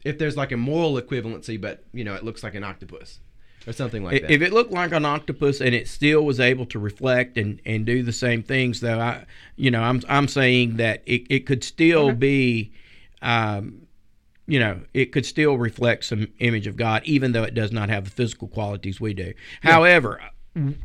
if 0.04 0.18
there's 0.18 0.38
like 0.38 0.52
a 0.52 0.58
moral 0.58 0.94
equivalency, 1.02 1.60
but 1.60 1.84
you 1.94 2.04
know 2.04 2.14
it 2.14 2.24
looks 2.24 2.44
like 2.44 2.56
an 2.56 2.64
octopus, 2.64 3.20
or 3.68 3.74
something 3.74 4.04
like 4.04 4.22
that. 4.22 4.32
If 4.32 4.42
it 4.42 4.54
looked 4.54 4.72
like 4.72 4.92
an 4.92 5.06
octopus 5.06 5.62
and 5.62 5.74
it 5.76 5.88
still 5.88 6.24
was 6.26 6.40
able 6.40 6.66
to 6.68 6.80
reflect 6.80 7.38
and, 7.38 7.60
and 7.66 7.86
do 7.86 8.04
the 8.04 8.14
same 8.14 8.44
things, 8.44 8.80
though, 8.82 9.00
I 9.00 9.26
you 9.56 9.72
know 9.72 9.82
I'm 9.82 10.02
I'm 10.08 10.28
saying 10.28 10.78
that 10.78 11.02
it, 11.06 11.24
it 11.30 11.46
could 11.46 11.64
still 11.64 12.12
be, 12.12 12.72
um, 13.22 13.88
you 14.48 14.60
know, 14.60 14.82
it 14.94 15.12
could 15.12 15.26
still 15.26 15.58
reflect 15.58 16.06
some 16.06 16.28
image 16.40 16.68
of 16.68 16.76
God, 16.78 17.02
even 17.06 17.32
though 17.32 17.44
it 17.44 17.54
does 17.54 17.72
not 17.72 17.90
have 17.90 18.06
the 18.06 18.12
physical 18.12 18.48
qualities 18.48 19.02
we 19.02 19.14
do. 19.14 19.34
However, 19.62 20.22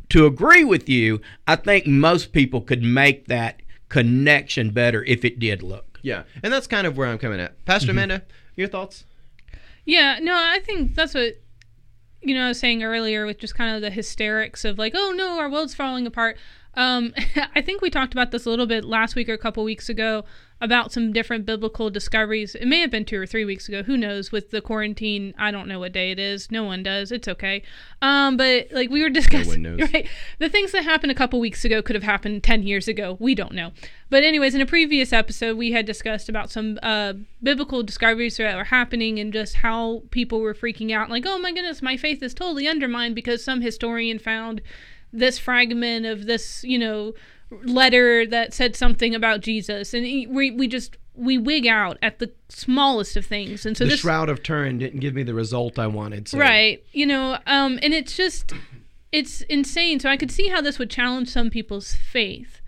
to 0.09 0.25
agree 0.25 0.63
with 0.63 0.89
you, 0.89 1.21
I 1.47 1.55
think 1.55 1.87
most 1.87 2.33
people 2.33 2.61
could 2.61 2.83
make 2.83 3.27
that 3.27 3.61
connection 3.89 4.71
better 4.71 5.03
if 5.05 5.23
it 5.23 5.37
did 5.39 5.61
look. 5.63 5.99
yeah, 6.01 6.23
and 6.43 6.51
that's 6.51 6.67
kind 6.67 6.87
of 6.87 6.97
where 6.97 7.07
I'm 7.07 7.17
coming 7.17 7.39
at. 7.39 7.63
Pastor 7.65 7.87
Mm-hmm. 7.89 7.97
Amanda, 7.97 8.21
your 8.55 8.67
thoughts? 8.67 9.03
Yeah, 9.85 10.19
no, 10.21 10.33
I 10.35 10.59
think 10.65 10.95
that's 10.95 11.13
what 11.13 11.39
you 12.21 12.35
know 12.35 12.45
I 12.45 12.47
was 12.49 12.59
saying 12.59 12.83
earlier 12.83 13.25
with 13.25 13.39
just 13.39 13.55
kind 13.55 13.75
of 13.75 13.81
the 13.81 13.89
hysterics 13.89 14.65
of 14.65 14.77
like, 14.77 14.93
oh 14.95 15.13
no, 15.15 15.39
our 15.39 15.49
world's 15.49 15.75
falling 15.75 16.05
apart. 16.07 16.37
Um, 16.75 17.13
I 17.55 17.61
think 17.61 17.81
we 17.81 17.89
talked 17.89 18.13
about 18.13 18.31
this 18.31 18.45
a 18.45 18.49
little 18.49 18.67
bit 18.67 18.85
last 18.85 19.15
week 19.15 19.29
or 19.29 19.33
a 19.33 19.37
couple 19.37 19.63
weeks 19.63 19.89
ago 19.89 20.23
about 20.61 20.91
some 20.91 21.11
different 21.11 21.45
biblical 21.45 21.89
discoveries. 21.89 22.53
It 22.53 22.67
may 22.67 22.79
have 22.81 22.91
been 22.91 23.03
two 23.03 23.19
or 23.19 23.25
three 23.25 23.43
weeks 23.43 23.67
ago. 23.67 23.81
Who 23.81 23.97
knows? 23.97 24.31
With 24.31 24.51
the 24.51 24.61
quarantine, 24.61 25.33
I 25.37 25.49
don't 25.49 25.67
know 25.67 25.79
what 25.79 25.91
day 25.91 26.11
it 26.11 26.19
is. 26.19 26.51
No 26.51 26.63
one 26.63 26.83
does. 26.83 27.11
It's 27.11 27.27
okay. 27.27 27.63
Um, 28.01 28.37
but 28.37 28.67
like 28.71 28.91
we 28.91 29.01
were 29.01 29.09
discussing, 29.21 29.63
knows. 29.63 29.79
right? 29.91 30.07
The 30.37 30.49
things 30.49 30.71
that 30.71 30.83
happened 30.83 31.11
a 31.11 31.15
couple 31.15 31.39
weeks 31.39 31.65
ago 31.65 31.81
could 31.81 31.95
have 31.95 32.03
happened 32.03 32.43
ten 32.43 32.61
years 32.61 32.87
ago. 32.87 33.17
We 33.19 33.33
don't 33.33 33.53
know. 33.53 33.71
But 34.11 34.23
anyways, 34.23 34.53
in 34.53 34.61
a 34.61 34.65
previous 34.65 35.11
episode, 35.11 35.57
we 35.57 35.71
had 35.71 35.85
discussed 35.85 36.29
about 36.29 36.51
some 36.51 36.77
uh, 36.83 37.13
biblical 37.41 37.81
discoveries 37.81 38.37
that 38.37 38.55
were 38.55 38.65
happening 38.65 39.19
and 39.19 39.33
just 39.33 39.55
how 39.55 40.03
people 40.11 40.41
were 40.41 40.53
freaking 40.53 40.91
out, 40.91 41.09
like, 41.09 41.25
oh 41.25 41.39
my 41.39 41.51
goodness, 41.51 41.81
my 41.81 41.97
faith 41.97 42.21
is 42.21 42.33
totally 42.33 42.67
undermined 42.67 43.15
because 43.15 43.43
some 43.43 43.61
historian 43.61 44.19
found 44.19 44.61
this 45.13 45.39
fragment 45.39 46.05
of 46.05 46.25
this, 46.25 46.63
you 46.63 46.77
know, 46.77 47.13
letter 47.63 48.25
that 48.25 48.53
said 48.53 48.75
something 48.75 49.13
about 49.13 49.41
Jesus, 49.41 49.93
and 49.93 50.03
we 50.03 50.51
we 50.51 50.67
just 50.67 50.97
we 51.13 51.37
wig 51.37 51.67
out 51.67 51.97
at 52.01 52.19
the 52.19 52.31
smallest 52.49 53.17
of 53.17 53.25
things, 53.25 53.65
and 53.65 53.77
so 53.77 53.83
the 53.83 53.91
this 53.91 53.99
Shroud 54.01 54.29
of 54.29 54.43
Turin 54.43 54.77
didn't 54.77 54.99
give 54.99 55.13
me 55.13 55.23
the 55.23 55.33
result 55.33 55.77
I 55.77 55.87
wanted. 55.87 56.27
So. 56.27 56.37
right, 56.37 56.83
you 56.91 57.05
know, 57.05 57.37
um, 57.45 57.79
and 57.83 57.93
it's 57.93 58.15
just 58.15 58.53
it's 59.11 59.41
insane. 59.41 59.99
So 59.99 60.09
I 60.09 60.17
could 60.17 60.31
see 60.31 60.47
how 60.47 60.61
this 60.61 60.79
would 60.79 60.89
challenge 60.89 61.29
some 61.29 61.49
people's 61.49 61.93
faith 61.93 62.61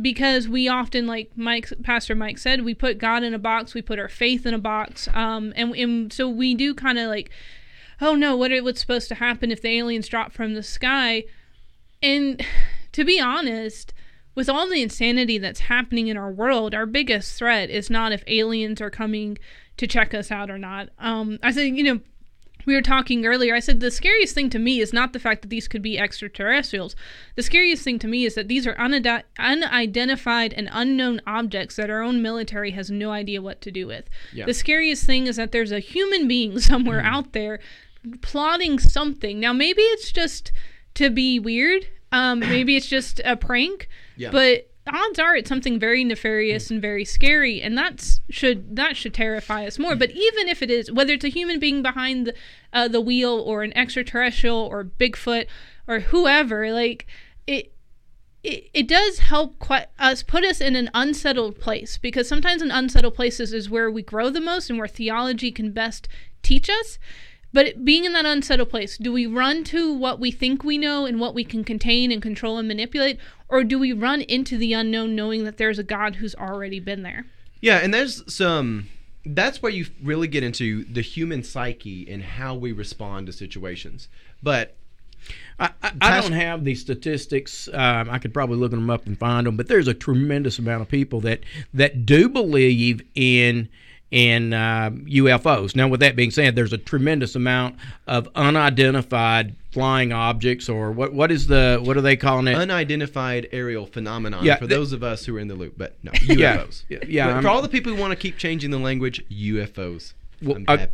because 0.00 0.48
we 0.48 0.68
often 0.68 1.06
like 1.06 1.30
Mike 1.36 1.70
Pastor 1.82 2.14
Mike 2.14 2.38
said 2.38 2.64
we 2.64 2.74
put 2.74 2.98
God 2.98 3.22
in 3.22 3.34
a 3.34 3.38
box 3.38 3.74
we 3.74 3.82
put 3.82 3.98
our 3.98 4.08
faith 4.08 4.46
in 4.46 4.54
a 4.54 4.58
box 4.58 5.06
um 5.12 5.52
and, 5.54 5.74
and 5.74 6.10
so 6.10 6.28
we 6.30 6.54
do 6.54 6.74
kind 6.74 6.98
of 6.98 7.08
like 7.08 7.28
oh 8.00 8.14
no 8.14 8.34
what 8.34 8.50
are, 8.50 8.62
what's 8.62 8.80
supposed 8.80 9.08
to 9.08 9.16
happen 9.16 9.50
if 9.50 9.60
the 9.60 9.68
aliens 9.68 10.08
drop 10.08 10.32
from 10.32 10.54
the 10.54 10.62
sky 10.62 11.24
and 12.02 12.42
to 12.92 13.04
be 13.04 13.20
honest 13.20 13.92
with 14.34 14.48
all 14.48 14.68
the 14.68 14.82
insanity 14.82 15.38
that's 15.38 15.60
happening 15.60 16.08
in 16.08 16.16
our 16.16 16.30
world 16.30 16.74
our 16.74 16.86
biggest 16.86 17.36
threat 17.36 17.70
is 17.70 17.90
not 17.90 18.12
if 18.12 18.24
aliens 18.26 18.80
are 18.80 18.90
coming 18.90 19.38
to 19.76 19.86
check 19.86 20.14
us 20.14 20.30
out 20.30 20.50
or 20.50 20.58
not 20.58 20.88
um 20.98 21.38
I 21.42 21.52
said 21.52 21.76
you 21.76 21.82
know 21.82 22.00
we 22.66 22.74
were 22.74 22.82
talking 22.82 23.26
earlier. 23.26 23.54
I 23.54 23.60
said 23.60 23.80
the 23.80 23.90
scariest 23.90 24.34
thing 24.34 24.50
to 24.50 24.58
me 24.58 24.80
is 24.80 24.92
not 24.92 25.12
the 25.12 25.18
fact 25.18 25.42
that 25.42 25.48
these 25.48 25.68
could 25.68 25.82
be 25.82 25.98
extraterrestrials. 25.98 26.94
The 27.36 27.42
scariest 27.42 27.82
thing 27.82 27.98
to 28.00 28.08
me 28.08 28.24
is 28.24 28.34
that 28.34 28.48
these 28.48 28.66
are 28.66 28.74
unide- 28.76 29.24
unidentified 29.38 30.52
and 30.52 30.68
unknown 30.72 31.20
objects 31.26 31.76
that 31.76 31.90
our 31.90 32.02
own 32.02 32.22
military 32.22 32.72
has 32.72 32.90
no 32.90 33.10
idea 33.10 33.42
what 33.42 33.60
to 33.62 33.70
do 33.70 33.86
with. 33.86 34.08
Yeah. 34.32 34.46
The 34.46 34.54
scariest 34.54 35.04
thing 35.04 35.26
is 35.26 35.36
that 35.36 35.52
there's 35.52 35.72
a 35.72 35.80
human 35.80 36.28
being 36.28 36.58
somewhere 36.60 37.02
out 37.02 37.32
there 37.32 37.60
plotting 38.20 38.78
something. 38.78 39.38
Now, 39.40 39.52
maybe 39.52 39.82
it's 39.82 40.12
just 40.12 40.52
to 40.94 41.10
be 41.10 41.38
weird. 41.38 41.86
Um, 42.12 42.40
maybe 42.40 42.76
it's 42.76 42.86
just 42.86 43.20
a 43.24 43.36
prank. 43.36 43.88
Yeah. 44.16 44.30
But 44.30 44.68
odds 44.86 45.18
are 45.18 45.36
it's 45.36 45.48
something 45.48 45.78
very 45.78 46.02
nefarious 46.02 46.70
and 46.70 46.82
very 46.82 47.04
scary 47.04 47.62
and 47.62 47.78
that's 47.78 48.20
should 48.30 48.74
that 48.74 48.96
should 48.96 49.14
terrify 49.14 49.64
us 49.64 49.78
more 49.78 49.94
but 49.94 50.10
even 50.10 50.48
if 50.48 50.60
it 50.60 50.70
is 50.70 50.90
whether 50.90 51.12
it's 51.12 51.24
a 51.24 51.28
human 51.28 51.60
being 51.60 51.82
behind 51.82 52.26
the, 52.26 52.34
uh, 52.72 52.88
the 52.88 53.00
wheel 53.00 53.38
or 53.46 53.62
an 53.62 53.76
extraterrestrial 53.76 54.58
or 54.58 54.82
bigfoot 54.82 55.46
or 55.86 56.00
whoever 56.00 56.72
like 56.72 57.06
it 57.46 57.72
it, 58.42 58.70
it 58.74 58.88
does 58.88 59.20
help 59.20 59.56
quite, 59.60 59.86
us 60.00 60.24
put 60.24 60.44
us 60.44 60.60
in 60.60 60.74
an 60.74 60.90
unsettled 60.94 61.60
place 61.60 61.96
because 61.96 62.28
sometimes 62.28 62.60
in 62.60 62.72
unsettled 62.72 63.14
places 63.14 63.52
is 63.52 63.70
where 63.70 63.88
we 63.88 64.02
grow 64.02 64.30
the 64.30 64.40
most 64.40 64.68
and 64.68 64.80
where 64.80 64.88
theology 64.88 65.52
can 65.52 65.70
best 65.70 66.08
teach 66.42 66.68
us 66.68 66.98
but 67.52 67.84
being 67.84 68.04
in 68.04 68.12
that 68.14 68.24
unsettled 68.24 68.70
place, 68.70 68.96
do 68.96 69.12
we 69.12 69.26
run 69.26 69.64
to 69.64 69.92
what 69.92 70.18
we 70.18 70.30
think 70.30 70.64
we 70.64 70.78
know 70.78 71.04
and 71.04 71.20
what 71.20 71.34
we 71.34 71.44
can 71.44 71.64
contain 71.64 72.10
and 72.10 72.22
control 72.22 72.58
and 72.58 72.66
manipulate? 72.66 73.18
Or 73.48 73.62
do 73.62 73.78
we 73.78 73.92
run 73.92 74.22
into 74.22 74.56
the 74.56 74.72
unknown 74.72 75.14
knowing 75.14 75.44
that 75.44 75.58
there's 75.58 75.78
a 75.78 75.84
God 75.84 76.16
who's 76.16 76.34
already 76.34 76.80
been 76.80 77.02
there? 77.02 77.26
Yeah, 77.60 77.78
and 77.78 77.92
there's 77.92 78.22
some. 78.32 78.88
That's 79.24 79.62
where 79.62 79.70
you 79.70 79.86
really 80.02 80.26
get 80.26 80.42
into 80.42 80.84
the 80.84 81.02
human 81.02 81.42
psyche 81.44 82.10
and 82.10 82.22
how 82.22 82.54
we 82.54 82.72
respond 82.72 83.26
to 83.26 83.32
situations. 83.32 84.08
But 84.42 84.74
I, 85.58 85.70
I, 85.82 85.92
I 86.00 86.20
don't 86.20 86.32
have 86.32 86.64
the 86.64 86.74
statistics. 86.74 87.68
Um, 87.72 88.10
I 88.10 88.18
could 88.18 88.34
probably 88.34 88.56
look 88.56 88.70
them 88.70 88.90
up 88.90 89.06
and 89.06 89.16
find 89.16 89.46
them, 89.46 89.56
but 89.56 89.68
there's 89.68 89.88
a 89.88 89.94
tremendous 89.94 90.58
amount 90.58 90.82
of 90.82 90.88
people 90.88 91.20
that 91.20 91.40
that 91.74 92.06
do 92.06 92.28
believe 92.28 93.02
in 93.14 93.68
in 94.12 94.52
uh, 94.52 94.90
UFOs. 94.90 95.74
Now, 95.74 95.88
with 95.88 96.00
that 96.00 96.14
being 96.14 96.30
said, 96.30 96.54
there's 96.54 96.72
a 96.74 96.78
tremendous 96.78 97.34
amount 97.34 97.76
of 98.06 98.28
unidentified 98.34 99.56
flying 99.72 100.12
objects, 100.12 100.68
or 100.68 100.92
what 100.92 101.12
what 101.14 101.32
is 101.32 101.46
the 101.46 101.80
what 101.82 101.96
are 101.96 102.02
they 102.02 102.14
calling 102.16 102.46
it? 102.46 102.54
unidentified 102.54 103.48
aerial 103.52 103.86
phenomenon 103.86 104.44
Yeah, 104.44 104.56
for 104.56 104.66
the- 104.66 104.74
those 104.74 104.92
of 104.92 105.02
us 105.02 105.24
who 105.24 105.34
are 105.36 105.40
in 105.40 105.48
the 105.48 105.54
loop. 105.54 105.74
But 105.78 105.96
no, 106.02 106.12
UFOs. 106.12 106.84
yeah, 106.88 106.98
yeah, 107.08 107.28
I'm- 107.28 107.42
for 107.42 107.48
all 107.48 107.62
the 107.62 107.68
people 107.70 107.92
who 107.94 107.98
want 108.00 108.10
to 108.12 108.16
keep 108.16 108.36
changing 108.36 108.70
the 108.70 108.78
language, 108.78 109.24
UFOs. 109.30 110.12
Well, 110.42 110.58
I'm 110.68 110.80
uh, 110.80 110.86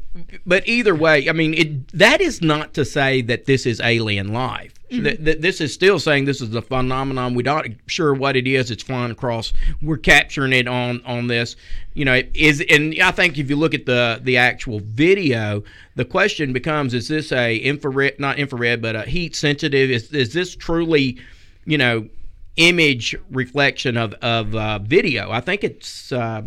but 0.46 0.66
either 0.68 0.94
way, 0.94 1.28
I 1.28 1.32
mean, 1.32 1.54
it, 1.54 1.88
that 1.96 2.20
is 2.20 2.42
not 2.42 2.74
to 2.74 2.84
say 2.84 3.22
that 3.22 3.46
this 3.46 3.66
is 3.66 3.80
alien 3.80 4.32
life. 4.32 4.74
That, 4.90 5.22
that 5.26 5.42
this 5.42 5.60
is 5.60 5.74
still 5.74 5.98
saying 5.98 6.24
this 6.24 6.40
is 6.40 6.54
a 6.54 6.62
phenomenon. 6.62 7.34
We're 7.34 7.42
not 7.42 7.66
sure 7.86 8.14
what 8.14 8.36
it 8.36 8.46
is. 8.46 8.70
It's 8.70 8.82
flying 8.82 9.10
across. 9.10 9.52
We're 9.82 9.98
capturing 9.98 10.54
it 10.54 10.66
on 10.66 11.02
on 11.04 11.26
this. 11.26 11.56
You 11.92 12.06
know, 12.06 12.14
it 12.14 12.30
is 12.34 12.64
and 12.70 12.94
I 13.02 13.10
think 13.10 13.36
if 13.36 13.50
you 13.50 13.56
look 13.56 13.74
at 13.74 13.84
the 13.84 14.18
the 14.22 14.38
actual 14.38 14.80
video, 14.80 15.62
the 15.94 16.06
question 16.06 16.54
becomes: 16.54 16.94
Is 16.94 17.08
this 17.08 17.32
a 17.32 17.56
infrared, 17.56 18.18
not 18.18 18.38
infrared, 18.38 18.80
but 18.80 18.96
a 18.96 19.02
heat 19.02 19.36
sensitive? 19.36 19.90
Is 19.90 20.10
is 20.12 20.32
this 20.32 20.56
truly, 20.56 21.18
you 21.66 21.76
know, 21.76 22.08
image 22.56 23.14
reflection 23.30 23.98
of 23.98 24.14
of 24.14 24.54
uh, 24.54 24.78
video? 24.78 25.30
I 25.30 25.42
think 25.42 25.64
it's. 25.64 26.12
Uh, 26.12 26.42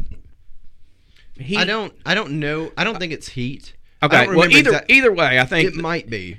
heat. 1.41 1.58
I 1.58 1.65
don't. 1.65 1.93
I 2.06 2.15
don't 2.15 2.39
know. 2.39 2.71
I 2.77 2.84
don't 2.84 2.97
think 2.97 3.13
it's 3.13 3.30
heat. 3.30 3.73
Okay. 4.04 4.27
Well, 4.27 4.49
either 4.49 4.69
exact- 4.69 4.91
either 4.91 5.12
way, 5.12 5.39
I 5.39 5.45
think 5.45 5.69
it 5.69 5.75
might 5.75 6.10
be. 6.10 6.38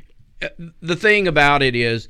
the 0.81 0.97
thing 0.97 1.29
about 1.29 1.63
it 1.63 1.77
is 1.77 2.09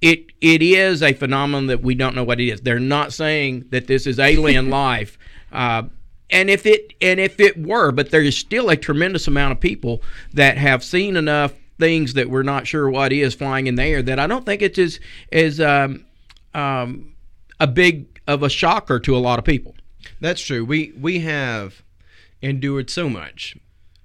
it 0.00 0.26
it 0.40 0.62
is 0.62 1.02
a 1.02 1.12
phenomenon 1.12 1.66
that 1.66 1.82
we 1.82 1.94
don't 1.94 2.14
know 2.14 2.24
what 2.24 2.40
it 2.40 2.48
is. 2.48 2.60
They're 2.62 2.78
not 2.78 3.12
saying 3.12 3.66
that 3.70 3.86
this 3.86 4.06
is 4.06 4.18
alien 4.18 4.70
life. 4.70 5.18
Uh, 5.52 5.84
and 6.30 6.48
if 6.48 6.64
it 6.64 6.94
and 7.00 7.20
if 7.20 7.38
it 7.40 7.58
were, 7.58 7.92
but 7.92 8.10
there 8.10 8.22
is 8.22 8.36
still 8.36 8.70
a 8.70 8.76
tremendous 8.76 9.26
amount 9.26 9.52
of 9.52 9.60
people 9.60 10.02
that 10.32 10.56
have 10.56 10.82
seen 10.82 11.16
enough 11.16 11.52
things 11.78 12.14
that 12.14 12.30
we're 12.30 12.42
not 12.42 12.66
sure 12.66 12.88
what 12.88 13.12
is 13.12 13.34
flying 13.34 13.66
in 13.66 13.74
the 13.74 13.82
air 13.82 14.02
that 14.02 14.18
I 14.18 14.26
don't 14.26 14.46
think 14.46 14.62
it's 14.62 14.78
as 14.78 15.00
as 15.32 15.60
um, 15.60 16.04
um, 16.54 17.14
a 17.58 17.66
big 17.66 18.20
of 18.26 18.42
a 18.42 18.48
shocker 18.48 19.00
to 19.00 19.16
a 19.16 19.18
lot 19.18 19.38
of 19.38 19.44
people. 19.44 19.74
That's 20.20 20.40
true. 20.40 20.64
We 20.64 20.92
we 20.98 21.20
have 21.20 21.82
endured 22.42 22.90
so 22.90 23.08
much 23.08 23.56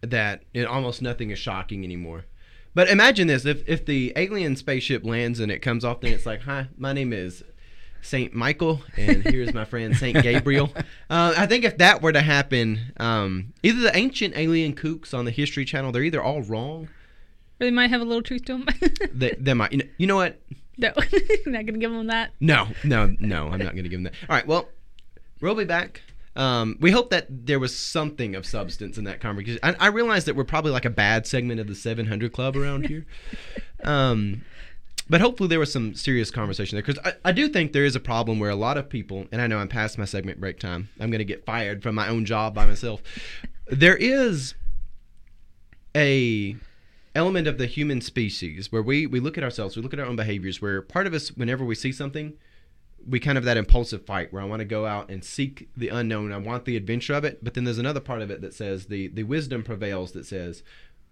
that 0.01 0.43
it, 0.53 0.65
almost 0.65 1.01
nothing 1.01 1.31
is 1.31 1.39
shocking 1.39 1.83
anymore. 1.83 2.25
But 2.73 2.89
imagine 2.89 3.27
this: 3.27 3.45
if 3.45 3.67
if 3.67 3.85
the 3.85 4.13
alien 4.15 4.55
spaceship 4.55 5.05
lands 5.05 5.39
and 5.39 5.51
it 5.51 5.59
comes 5.59 5.85
off, 5.85 6.01
then 6.01 6.13
it's 6.13 6.25
like, 6.25 6.41
"Hi, 6.41 6.67
my 6.77 6.91
name 6.93 7.13
is 7.13 7.43
Saint 8.01 8.33
Michael, 8.33 8.81
and 8.97 9.23
here's 9.23 9.53
my 9.53 9.65
friend 9.65 9.95
Saint 9.95 10.21
Gabriel." 10.21 10.71
Uh, 11.07 11.35
I 11.37 11.45
think 11.45 11.63
if 11.63 11.77
that 11.77 12.01
were 12.01 12.11
to 12.11 12.21
happen, 12.21 12.91
um, 12.97 13.53
either 13.61 13.79
the 13.79 13.95
ancient 13.95 14.35
alien 14.35 14.73
kooks 14.73 15.13
on 15.13 15.25
the 15.25 15.29
History 15.29 15.63
Channel, 15.63 15.91
they're 15.91 16.01
either 16.01 16.21
all 16.21 16.41
wrong. 16.41 16.89
Or 17.59 17.65
they 17.65 17.69
might 17.69 17.91
have 17.91 18.01
a 18.01 18.03
little 18.03 18.23
truth 18.23 18.45
to 18.45 18.53
them. 18.53 18.67
They, 19.13 19.35
they 19.37 19.53
might. 19.53 19.71
You 19.71 19.77
know, 19.77 19.85
you 19.99 20.07
know 20.07 20.15
what? 20.15 20.41
no, 20.77 20.91
I'm 21.45 21.51
not 21.51 21.65
gonna 21.67 21.77
give 21.77 21.91
them 21.91 22.07
that. 22.07 22.31
No, 22.39 22.67
no, 22.83 23.15
no. 23.19 23.47
I'm 23.47 23.59
not 23.59 23.73
going 23.73 23.83
to 23.83 23.89
give 23.89 24.03
them 24.03 24.03
that. 24.03 24.13
All 24.27 24.35
right. 24.35 24.47
Well, 24.47 24.67
we'll 25.41 25.55
be 25.55 25.63
back. 25.63 26.01
Um, 26.35 26.77
we 26.81 26.91
hope 26.91 27.11
that 27.11 27.27
there 27.29 27.59
was 27.59 27.77
something 27.77 28.35
of 28.35 28.45
substance 28.45 28.97
in 28.97 29.05
that 29.05 29.21
conversation. 29.21 29.59
I, 29.63 29.75
I 29.79 29.87
realize 29.87 30.25
that 30.25 30.35
we're 30.35 30.43
probably 30.43 30.71
like 30.71 30.85
a 30.85 30.89
bad 30.89 31.25
segment 31.25 31.59
of 31.59 31.67
the 31.67 31.75
700 31.75 32.33
Club 32.33 32.55
around 32.55 32.87
here. 32.87 33.05
Um, 33.83 34.41
but 35.07 35.21
hopefully 35.21 35.47
there 35.47 35.59
was 35.59 35.71
some 35.71 35.93
serious 35.93 36.31
conversation 36.31 36.75
there 36.75 36.83
because 36.83 36.99
I, 37.05 37.29
I 37.29 37.31
do 37.31 37.47
think 37.47 37.71
there 37.71 37.85
is 37.85 37.95
a 37.95 37.99
problem 37.99 38.39
where 38.39 38.49
a 38.49 38.55
lot 38.55 38.77
of 38.77 38.89
people, 38.89 39.27
and 39.31 39.41
I 39.41 39.47
know 39.47 39.59
I'm 39.59 39.67
past 39.67 39.99
my 39.99 40.05
segment 40.05 40.39
break 40.39 40.59
time. 40.59 40.89
I'm 40.99 41.11
going 41.11 41.19
to 41.19 41.25
get 41.25 41.45
fired 41.45 41.83
from 41.83 41.93
my 41.93 42.07
own 42.07 42.25
job 42.25 42.55
by 42.55 42.65
myself. 42.65 43.03
There 43.67 43.95
is 43.95 44.55
a 45.95 46.55
element 47.13 47.47
of 47.47 47.57
the 47.57 47.67
human 47.67 48.01
species 48.01 48.71
where 48.71 48.81
we 48.81 49.05
we 49.05 49.19
look 49.19 49.37
at 49.37 49.43
ourselves, 49.43 49.75
we 49.75 49.83
look 49.83 49.93
at 49.93 49.99
our 49.99 50.05
own 50.05 50.15
behaviors. 50.15 50.61
Where 50.61 50.81
part 50.81 51.05
of 51.05 51.13
us, 51.13 51.29
whenever 51.29 51.63
we 51.63 51.75
see 51.75 51.91
something, 51.91 52.33
we 53.07 53.19
kind 53.19 53.37
of 53.37 53.43
have 53.43 53.55
that 53.55 53.57
impulsive 53.57 54.05
fight 54.05 54.33
where 54.33 54.41
I 54.41 54.45
want 54.45 54.61
to 54.61 54.65
go 54.65 54.85
out 54.85 55.09
and 55.09 55.23
seek 55.23 55.69
the 55.77 55.89
unknown. 55.89 56.31
I 56.31 56.37
want 56.37 56.65
the 56.65 56.75
adventure 56.75 57.13
of 57.13 57.23
it. 57.23 57.43
But 57.43 57.53
then 57.53 57.63
there's 57.63 57.77
another 57.77 57.99
part 57.99 58.21
of 58.21 58.31
it 58.31 58.41
that 58.41 58.53
says 58.53 58.87
the 58.87 59.07
the 59.07 59.23
wisdom 59.23 59.63
prevails 59.63 60.11
that 60.13 60.25
says 60.25 60.63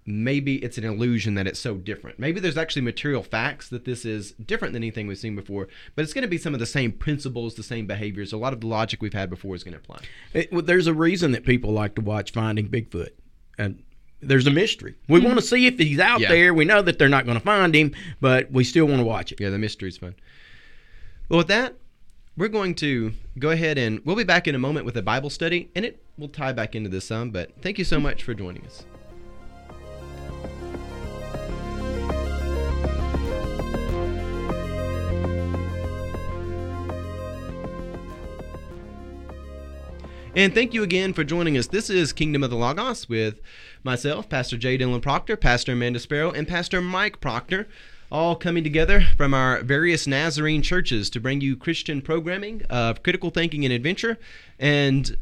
maybe 0.06 0.56
it's 0.58 0.78
an 0.78 0.84
illusion 0.84 1.36
that 1.36 1.48
it's 1.48 1.60
so 1.60 1.76
different. 1.76 2.20
Maybe 2.20 2.40
there's 2.40 2.58
actually 2.58 2.82
material 2.82 3.24
facts 3.24 3.70
that 3.70 3.86
this 3.86 4.06
is 4.06 4.32
different 4.34 4.74
than 4.74 4.84
anything 4.84 5.08
we've 5.08 5.18
seen 5.18 5.36
before, 5.36 5.68
but 5.96 6.04
it's 6.04 6.14
going 6.14 6.24
to 6.24 6.28
be 6.28 6.38
some 6.38 6.54
of 6.54 6.60
the 6.60 6.66
same 6.66 6.92
principles, 6.92 7.56
the 7.56 7.64
same 7.64 7.88
behaviors. 7.88 8.34
A 8.34 8.38
lot 8.38 8.54
of 8.54 8.62
the 8.62 8.68
logic 8.68 9.02
we've 9.02 9.14
had 9.14 9.30
before 9.30 9.56
is 9.56 9.64
going 9.64 9.74
to 9.74 9.80
apply. 9.80 10.02
It, 10.34 10.52
well, 10.52 10.62
there's 10.62 10.88
a 10.88 10.94
reason 10.94 11.32
that 11.32 11.46
people 11.46 11.72
like 11.72 11.96
to 11.96 12.02
watch 12.02 12.32
Finding 12.32 12.68
Bigfoot, 12.68 13.12
and 13.58 13.82
there's 14.22 14.48
a 14.48 14.52
mystery. 14.52 14.96
We 15.08 15.20
hmm. 15.20 15.28
want 15.28 15.40
to 15.40 15.46
see 15.46 15.68
if 15.68 15.78
he's 15.78 16.00
out 16.00 16.20
Yeah. 16.20 16.30
there. 16.30 16.54
We 16.54 16.66
know 16.66 16.82
that 16.82 17.00
they're 17.00 17.10
not 17.10 17.26
going 17.26 17.38
to 17.38 17.44
find 17.44 17.76
him, 17.76 17.94
but 18.20 18.52
we 18.52 18.64
still 18.64 18.86
want 18.86 19.00
to 19.00 19.06
watch 19.06 19.32
it. 19.32 19.40
Yeah, 19.40 19.50
the 19.50 19.60
mystery's 19.60 19.98
fun. 19.98 20.16
Well, 21.30 21.40
with 21.40 21.48
that, 21.48 21.76
we're 22.36 22.48
going 22.48 22.74
to 22.74 23.14
go 23.38 23.52
ahead 23.52 23.78
and 23.78 24.02
we'll 24.06 24.16
be 24.16 24.24
back 24.24 24.48
in 24.48 24.56
a 24.56 24.60
moment 24.60 24.86
with 24.86 24.98
a 24.98 25.02
Bible 25.02 25.30
study, 25.30 25.70
and 25.76 25.86
it 25.86 26.02
will 26.18 26.30
tie 26.30 26.52
back 26.52 26.76
into 26.76 26.90
this 26.90 27.06
some. 27.06 27.30
But 27.30 27.52
thank 27.62 27.78
you 27.78 27.86
so 27.86 28.00
much 28.00 28.24
for 28.24 28.34
joining 28.34 28.66
us. 28.66 28.86
And 40.36 40.56
thank 40.56 40.74
you 40.74 40.82
again 40.82 41.14
for 41.14 41.24
joining 41.24 41.60
us. 41.60 41.68
This 41.68 41.92
is 41.92 42.12
Kingdom 42.12 42.44
of 42.44 42.50
the 42.50 42.56
Logos 42.56 43.08
with 43.08 43.40
myself, 43.84 44.28
Pastor 44.28 44.58
Jay 44.58 44.80
Dylan 44.80 45.00
Proctor, 45.00 45.38
Pastor 45.38 45.74
Amanda 45.74 46.00
Sparrow, 46.00 46.32
and 46.32 46.48
Pastor 46.48 46.82
Mike 46.82 47.22
Proctor, 47.22 47.68
all 48.14 48.36
coming 48.36 48.64
together 48.64 49.04
from 49.18 49.34
our 49.34 49.64
various 49.64 50.06
Nazarene 50.06 50.62
churches 50.62 51.10
to 51.10 51.20
bring 51.20 51.42
you 51.42 51.58
Christian 51.58 52.00
programming 52.00 52.62
of 52.70 53.02
critical 53.02 53.32
thinking 53.32 53.66
and 53.66 53.74
adventure. 53.74 54.20
And 54.60 55.18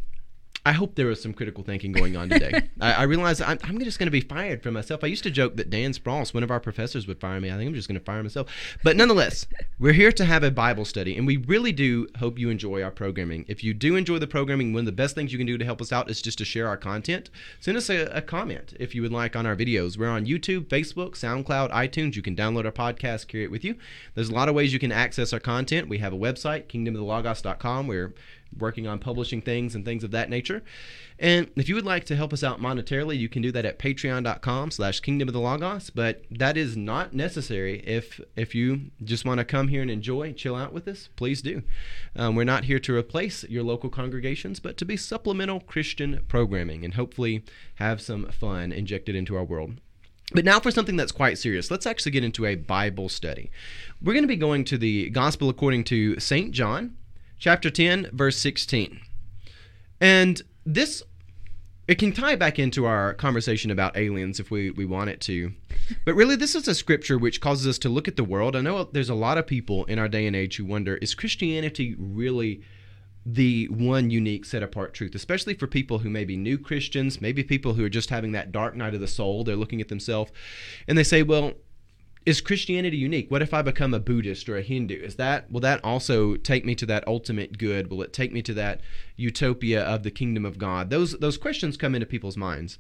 I 0.64 0.74
hope 0.74 0.94
there 0.94 1.08
was 1.08 1.22
some 1.22 1.34
critical 1.34 1.64
thinking 1.64 1.92
going 1.92 2.16
on 2.16 2.30
today. 2.30 2.70
I, 2.82 2.94
I 2.94 3.04
realize 3.04 3.42
I'm, 3.42 3.58
I'm 3.64 3.80
just 3.80 3.98
going 3.98 4.08
to 4.08 4.12
be 4.12 4.22
fired 4.22 4.62
from 4.62 4.76
myself. 4.76 5.04
I 5.04 5.08
used 5.08 5.24
to 5.24 5.32
joke 5.32 5.56
that 5.56 5.72
Dan 5.72 5.92
Sprouse, 5.92 6.36
one 6.36 6.44
of 6.44 6.52
our 6.52 6.60
professors, 6.60 7.08
would 7.08 7.20
fire 7.20 7.42
me. 7.42 7.50
I 7.50 7.58
think 7.58 7.68
I'm 7.68 7.74
just 7.74 7.88
going 7.88 8.00
to 8.00 8.06
fire 8.06 8.22
myself. 8.22 8.48
But 8.84 8.96
nonetheless, 8.96 9.48
we're 9.80 9.94
here 9.94 10.12
to 10.12 10.24
have 10.26 10.44
a 10.44 10.52
Bible 10.52 10.86
study, 10.86 11.18
and 11.18 11.26
we 11.26 11.38
really 11.38 11.72
do 11.72 12.08
hope 12.20 12.38
you 12.38 12.52
enjoy 12.52 12.84
our 12.84 12.92
programming. 12.92 13.44
If 13.48 13.64
you 13.64 13.74
do 13.74 13.96
enjoy 13.96 14.20
the 14.20 14.28
programming, 14.28 14.72
one 14.72 14.82
of 14.82 14.86
the 14.86 14.92
best 14.92 15.16
things 15.16 15.32
you 15.32 15.40
can 15.40 15.48
do 15.48 15.58
to 15.58 15.66
help 15.66 15.82
us 15.82 15.92
out 15.92 16.12
is 16.12 16.22
just 16.22 16.38
to 16.38 16.46
share 16.46 16.68
our 16.68 16.78
content. 16.78 17.32
Send 17.60 17.76
us 17.76 17.90
a, 17.90 18.06
a 18.16 18.22
comment 18.22 18.76
if 18.80 18.94
you 18.94 19.02
would 19.02 19.12
like 19.12 19.36
on 19.36 19.48
our 19.48 19.56
videos. 19.56 19.98
We're 19.98 20.10
on 20.10 20.28
YouTube, 20.28 20.66
Facebook, 20.66 21.14
SoundCloud, 21.14 21.72
iTunes. 21.72 22.16
You 22.16 22.22
can 22.22 22.36
download 22.36 22.66
our 22.66 22.72
podcast, 22.72 23.28
carry 23.28 23.46
it 23.46 23.52
with 23.52 23.64
you. 23.64 23.78
There's 24.14 24.30
a 24.30 24.36
lot 24.36 24.48
of 24.48 24.54
ways 24.54 24.74
you 24.74 24.80
can 24.80 24.92
access 24.92 25.34
our 25.34 25.40
content. 25.40 25.90
We 25.90 25.98
have 25.98 26.14
a 26.14 26.18
website, 26.18 26.68
kingdomoftheLogos.com, 26.68 27.88
where 27.88 28.14
working 28.58 28.88
on 28.88 29.00
publishing 29.00 29.42
things 29.42 29.76
and 29.76 29.86
things 29.86 30.04
of 30.04 30.12
that 30.12 30.30
nature. 30.30 30.64
And 31.20 31.50
if 31.56 31.70
you 31.70 31.76
would 31.76 31.86
like 31.86 32.06
to 32.06 32.16
help 32.16 32.34
us 32.34 32.44
out 32.44 32.60
monetarily, 32.60 33.18
you 33.18 33.30
can 33.30 33.42
do 33.42 33.52
that 33.52 33.66
at 33.66 33.80
patreon.com 33.80 34.72
slash 34.72 35.00
kingdom 35.00 35.30
of 35.30 35.34
the 35.34 35.40
logos. 35.40 35.90
But 35.90 36.24
that 36.32 36.58
is 36.58 36.76
not 36.76 37.14
necessary 37.14 37.80
if 37.86 38.20
if 38.36 38.56
you 38.56 38.92
just 39.04 39.26
want 39.26 39.38
to 39.40 39.46
come 39.46 39.68
here 39.68 39.82
and 39.82 39.92
enjoy, 39.92 40.34
chill 40.34 40.56
out 40.56 40.74
with 40.74 40.88
us, 40.88 41.10
please 41.16 41.42
do. 41.42 41.64
Um, 42.16 42.36
we're 42.36 42.44
not 42.44 42.66
here 42.66 42.80
to 42.80 42.96
replace 42.96 43.44
your 43.46 43.64
local 43.64 43.90
congregations, 43.90 44.60
but 44.60 44.78
to 44.78 44.86
be 44.86 44.98
supplemental 44.98 45.60
Christian 45.60 46.22
programming 46.28 46.84
and 46.84 46.96
hopefully 46.96 47.44
have 47.76 48.02
some 48.02 48.32
fun 48.32 48.72
injected 48.72 49.16
into 49.16 49.36
our 49.36 49.44
world. 49.44 49.80
But 50.34 50.46
now 50.46 50.60
for 50.60 50.72
something 50.72 50.96
that's 50.96 51.12
quite 51.12 51.38
serious. 51.38 51.70
Let's 51.70 51.86
actually 51.86 52.14
get 52.14 52.24
into 52.24 52.46
a 52.46 52.56
Bible 52.56 53.10
study. 53.10 53.52
We're 54.02 54.14
going 54.14 54.24
to 54.24 54.28
be 54.28 54.38
going 54.38 54.64
to 54.66 54.78
the 54.78 55.10
Gospel 55.10 55.50
according 55.50 55.84
to 55.86 56.20
St. 56.20 56.52
John, 56.52 56.96
chapter 57.42 57.72
10, 57.72 58.12
verse 58.14 58.38
16. 58.38 59.02
And 60.00 60.42
this 60.66 61.04
it 61.88 61.96
can 61.96 62.14
tie 62.14 62.38
back 62.38 62.58
into 62.58 62.86
our 62.86 63.16
conversation 63.16 63.70
about 63.70 63.98
aliens 63.98 64.40
if 64.40 64.50
we, 64.50 64.70
we 64.72 64.86
want 64.86 65.10
it 65.10 65.20
to. 65.22 65.52
But 66.06 66.14
really, 66.14 66.38
this 66.38 66.56
is 66.56 66.68
a 66.68 66.76
scripture 66.76 67.18
which 67.18 67.42
causes 67.42 67.68
us 67.68 67.80
to 67.80 67.90
look 67.90 68.08
at 68.08 68.16
the 68.16 68.24
world. 68.24 68.56
I 68.56 68.62
know 68.62 68.86
there's 68.86 69.10
a 69.10 69.16
lot 69.16 69.38
of 69.38 69.46
people 69.46 69.84
in 69.86 70.00
our 70.00 70.08
day 70.08 70.26
and 70.26 70.36
age 70.36 70.56
who 70.56 70.64
wonder 70.64 70.96
is 70.98 71.14
Christianity 71.16 71.96
really 71.98 72.62
the 73.26 73.68
one 73.68 74.10
unique 74.10 74.46
set 74.46 74.64
apart 74.64 74.94
truth, 74.94 75.16
especially 75.16 75.54
for 75.54 75.68
people 75.68 76.00
who 76.00 76.10
may 76.10 76.24
be 76.24 76.38
new 76.38 76.58
Christians, 76.58 77.20
maybe 77.20 77.44
people 77.44 77.74
who 77.74 77.84
are 77.84 77.90
just 77.90 78.10
having 78.10 78.32
that 78.32 78.52
dark 78.52 78.76
night 78.76 78.94
of 78.94 79.02
the 79.02 79.08
soul. 79.08 79.44
They're 79.44 79.56
looking 79.56 79.82
at 79.82 79.90
themselves 79.90 80.32
and 80.88 80.98
they 80.98 81.04
say, 81.04 81.24
well, 81.24 81.54
is 82.26 82.42
Christianity 82.42 82.98
unique? 82.98 83.32
What 83.32 83.42
if 83.42 83.54
I 83.54 83.62
become 83.62 83.94
a 83.94 84.00
Buddhist 84.00 84.48
or 84.48 84.58
a 84.58 84.62
Hindu? 84.62 84.96
Is 84.96 85.16
that 85.16 85.52
will 85.52 85.62
that 85.62 85.84
also 85.84 86.36
take 86.36 86.66
me 86.66 86.76
to 86.76 86.86
that 86.86 87.08
ultimate 87.08 87.58
good? 87.58 87.90
Will 87.90 88.02
it 88.02 88.14
take 88.14 88.32
me 88.32 88.42
to 88.44 88.54
that 88.54 88.82
utopia 89.16 89.84
of 89.84 90.04
the 90.04 90.12
kingdom 90.12 90.46
of 90.46 90.58
God? 90.58 90.90
Those 90.90 91.18
those 91.20 91.38
questions 91.38 91.78
come 91.78 91.96
into 91.96 92.06
people's 92.06 92.38
minds. 92.38 92.78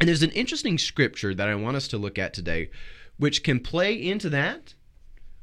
And 0.00 0.08
there's 0.08 0.22
an 0.22 0.30
interesting 0.30 0.78
scripture 0.78 1.34
that 1.34 1.48
I 1.48 1.54
want 1.54 1.76
us 1.76 1.88
to 1.88 1.98
look 1.98 2.18
at 2.18 2.34
today 2.34 2.70
which 3.16 3.44
can 3.44 3.60
play 3.60 3.94
into 3.94 4.28
that 4.30 4.74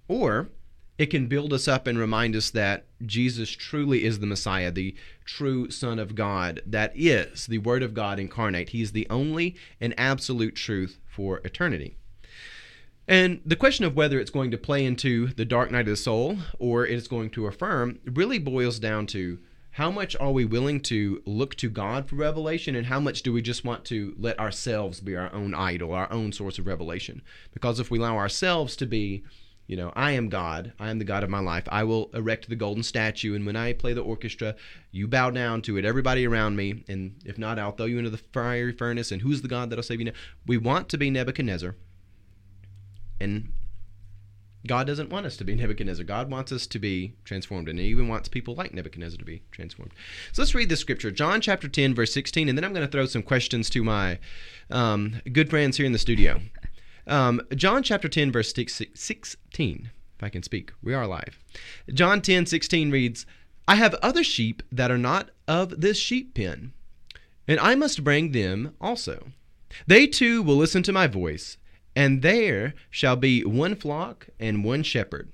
or 0.07 0.49
it 0.97 1.05
can 1.05 1.27
build 1.27 1.53
us 1.53 1.67
up 1.67 1.87
and 1.87 1.97
remind 1.97 2.35
us 2.35 2.49
that 2.51 2.85
Jesus 3.05 3.49
truly 3.49 4.03
is 4.03 4.19
the 4.19 4.27
Messiah, 4.27 4.71
the 4.71 4.95
true 5.25 5.71
Son 5.71 5.97
of 5.97 6.15
God, 6.15 6.61
that 6.65 6.91
is 6.93 7.47
the 7.47 7.59
Word 7.59 7.81
of 7.81 7.93
God 7.93 8.19
incarnate. 8.19 8.69
He's 8.69 8.91
the 8.91 9.07
only 9.09 9.55
and 9.79 9.95
absolute 9.97 10.55
truth 10.55 10.99
for 11.07 11.39
eternity. 11.39 11.97
And 13.07 13.41
the 13.45 13.55
question 13.55 13.85
of 13.85 13.95
whether 13.95 14.19
it's 14.19 14.31
going 14.31 14.51
to 14.51 14.57
play 14.57 14.85
into 14.85 15.27
the 15.27 15.45
dark 15.45 15.71
night 15.71 15.81
of 15.81 15.87
the 15.87 15.95
soul 15.95 16.37
or 16.59 16.85
it's 16.85 17.07
going 17.07 17.29
to 17.31 17.47
affirm 17.47 17.99
really 18.05 18.39
boils 18.39 18.79
down 18.79 19.07
to 19.07 19.39
how 19.75 19.89
much 19.89 20.15
are 20.17 20.31
we 20.31 20.43
willing 20.43 20.81
to 20.81 21.21
look 21.25 21.55
to 21.55 21.69
God 21.69 22.07
for 22.07 22.17
revelation 22.17 22.75
and 22.75 22.85
how 22.85 22.99
much 22.99 23.23
do 23.23 23.31
we 23.31 23.41
just 23.41 23.63
want 23.63 23.85
to 23.85 24.13
let 24.17 24.37
ourselves 24.37 24.99
be 24.99 25.15
our 25.15 25.33
own 25.33 25.53
idol, 25.53 25.93
our 25.93 26.11
own 26.11 26.33
source 26.33 26.59
of 26.59 26.67
revelation? 26.67 27.21
Because 27.53 27.79
if 27.79 27.89
we 27.89 27.97
allow 27.97 28.17
ourselves 28.17 28.75
to 28.77 28.85
be, 28.85 29.23
you 29.67 29.77
know, 29.77 29.93
I 29.95 30.11
am 30.11 30.27
God, 30.27 30.73
I 30.77 30.89
am 30.89 30.99
the 30.99 31.05
God 31.05 31.23
of 31.23 31.29
my 31.29 31.39
life, 31.39 31.63
I 31.69 31.85
will 31.85 32.11
erect 32.13 32.49
the 32.49 32.57
golden 32.57 32.83
statue, 32.83 33.33
and 33.33 33.45
when 33.45 33.55
I 33.55 33.71
play 33.71 33.93
the 33.93 34.01
orchestra, 34.01 34.55
you 34.91 35.07
bow 35.07 35.29
down 35.29 35.61
to 35.63 35.77
it, 35.77 35.85
everybody 35.85 36.27
around 36.27 36.57
me, 36.57 36.83
and 36.89 37.15
if 37.23 37.37
not, 37.37 37.57
I'll 37.57 37.71
throw 37.71 37.85
you 37.85 37.97
into 37.97 38.09
the 38.09 38.17
fiery 38.17 38.73
furnace, 38.73 39.11
and 39.11 39.21
who's 39.21 39.41
the 39.41 39.47
God 39.47 39.69
that'll 39.69 39.83
save 39.83 39.99
you 39.99 40.05
now? 40.07 40.11
We 40.45 40.57
want 40.57 40.89
to 40.89 40.97
be 40.97 41.09
Nebuchadnezzar. 41.09 41.77
And 43.21 43.53
God 44.67 44.87
doesn't 44.87 45.09
want 45.09 45.25
us 45.25 45.37
to 45.37 45.43
be 45.43 45.55
Nebuchadnezzar. 45.55 46.05
God 46.05 46.29
wants 46.29 46.51
us 46.51 46.67
to 46.67 46.79
be 46.79 47.13
transformed, 47.23 47.67
and 47.67 47.79
He 47.79 47.85
even 47.85 48.07
wants 48.07 48.29
people 48.29 48.55
like 48.55 48.73
Nebuchadnezzar 48.73 49.17
to 49.17 49.25
be 49.25 49.41
transformed. 49.51 49.93
So 50.31 50.41
let's 50.41 50.55
read 50.55 50.69
the 50.69 50.75
scripture, 50.75 51.11
John 51.11 51.41
chapter 51.41 51.67
10, 51.67 51.95
verse 51.95 52.13
16, 52.13 52.49
and 52.49 52.57
then 52.57 52.65
I'm 52.65 52.73
going 52.73 52.85
to 52.85 52.91
throw 52.91 53.05
some 53.05 53.23
questions 53.23 53.69
to 53.71 53.83
my 53.83 54.19
um, 54.69 55.21
good 55.31 55.49
friends 55.49 55.77
here 55.77 55.85
in 55.85 55.93
the 55.93 55.99
studio. 55.99 56.41
Um, 57.07 57.41
John 57.55 57.81
chapter 57.81 58.07
10, 58.07 58.31
verse 58.31 58.53
16, 58.53 59.91
if 60.17 60.23
I 60.23 60.29
can 60.29 60.43
speak. 60.43 60.71
We 60.83 60.93
are 60.93 61.07
live. 61.07 61.39
John 61.91 62.21
10, 62.21 62.45
16 62.45 62.91
reads, 62.91 63.25
I 63.67 63.75
have 63.75 63.95
other 63.95 64.23
sheep 64.23 64.61
that 64.71 64.91
are 64.91 64.97
not 64.97 65.29
of 65.47 65.81
this 65.81 65.97
sheep 65.97 66.35
pen, 66.35 66.73
and 67.47 67.59
I 67.59 67.73
must 67.75 68.03
bring 68.03 68.31
them 68.31 68.75
also. 68.79 69.31
They 69.87 70.05
too 70.05 70.43
will 70.43 70.57
listen 70.57 70.83
to 70.83 70.91
my 70.91 71.07
voice 71.07 71.57
and 72.01 72.23
there 72.23 72.73
shall 72.89 73.15
be 73.15 73.43
one 73.43 73.75
flock 73.75 74.27
and 74.39 74.63
one 74.63 74.81
shepherd. 74.81 75.31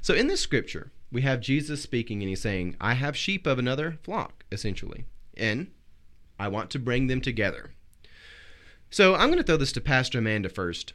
So 0.00 0.12
in 0.12 0.26
this 0.26 0.40
scripture, 0.40 0.90
we 1.12 1.22
have 1.22 1.40
Jesus 1.40 1.80
speaking 1.80 2.22
and 2.22 2.28
he's 2.28 2.40
saying, 2.40 2.74
I 2.80 2.94
have 2.94 3.16
sheep 3.16 3.46
of 3.46 3.60
another 3.60 3.98
flock, 4.02 4.44
essentially, 4.50 5.04
and 5.36 5.70
I 6.40 6.48
want 6.48 6.70
to 6.70 6.80
bring 6.80 7.06
them 7.06 7.20
together. 7.20 7.70
So 8.90 9.14
I'm 9.14 9.28
going 9.28 9.38
to 9.38 9.44
throw 9.44 9.56
this 9.56 9.70
to 9.72 9.80
Pastor 9.80 10.18
Amanda 10.18 10.48
first. 10.48 10.92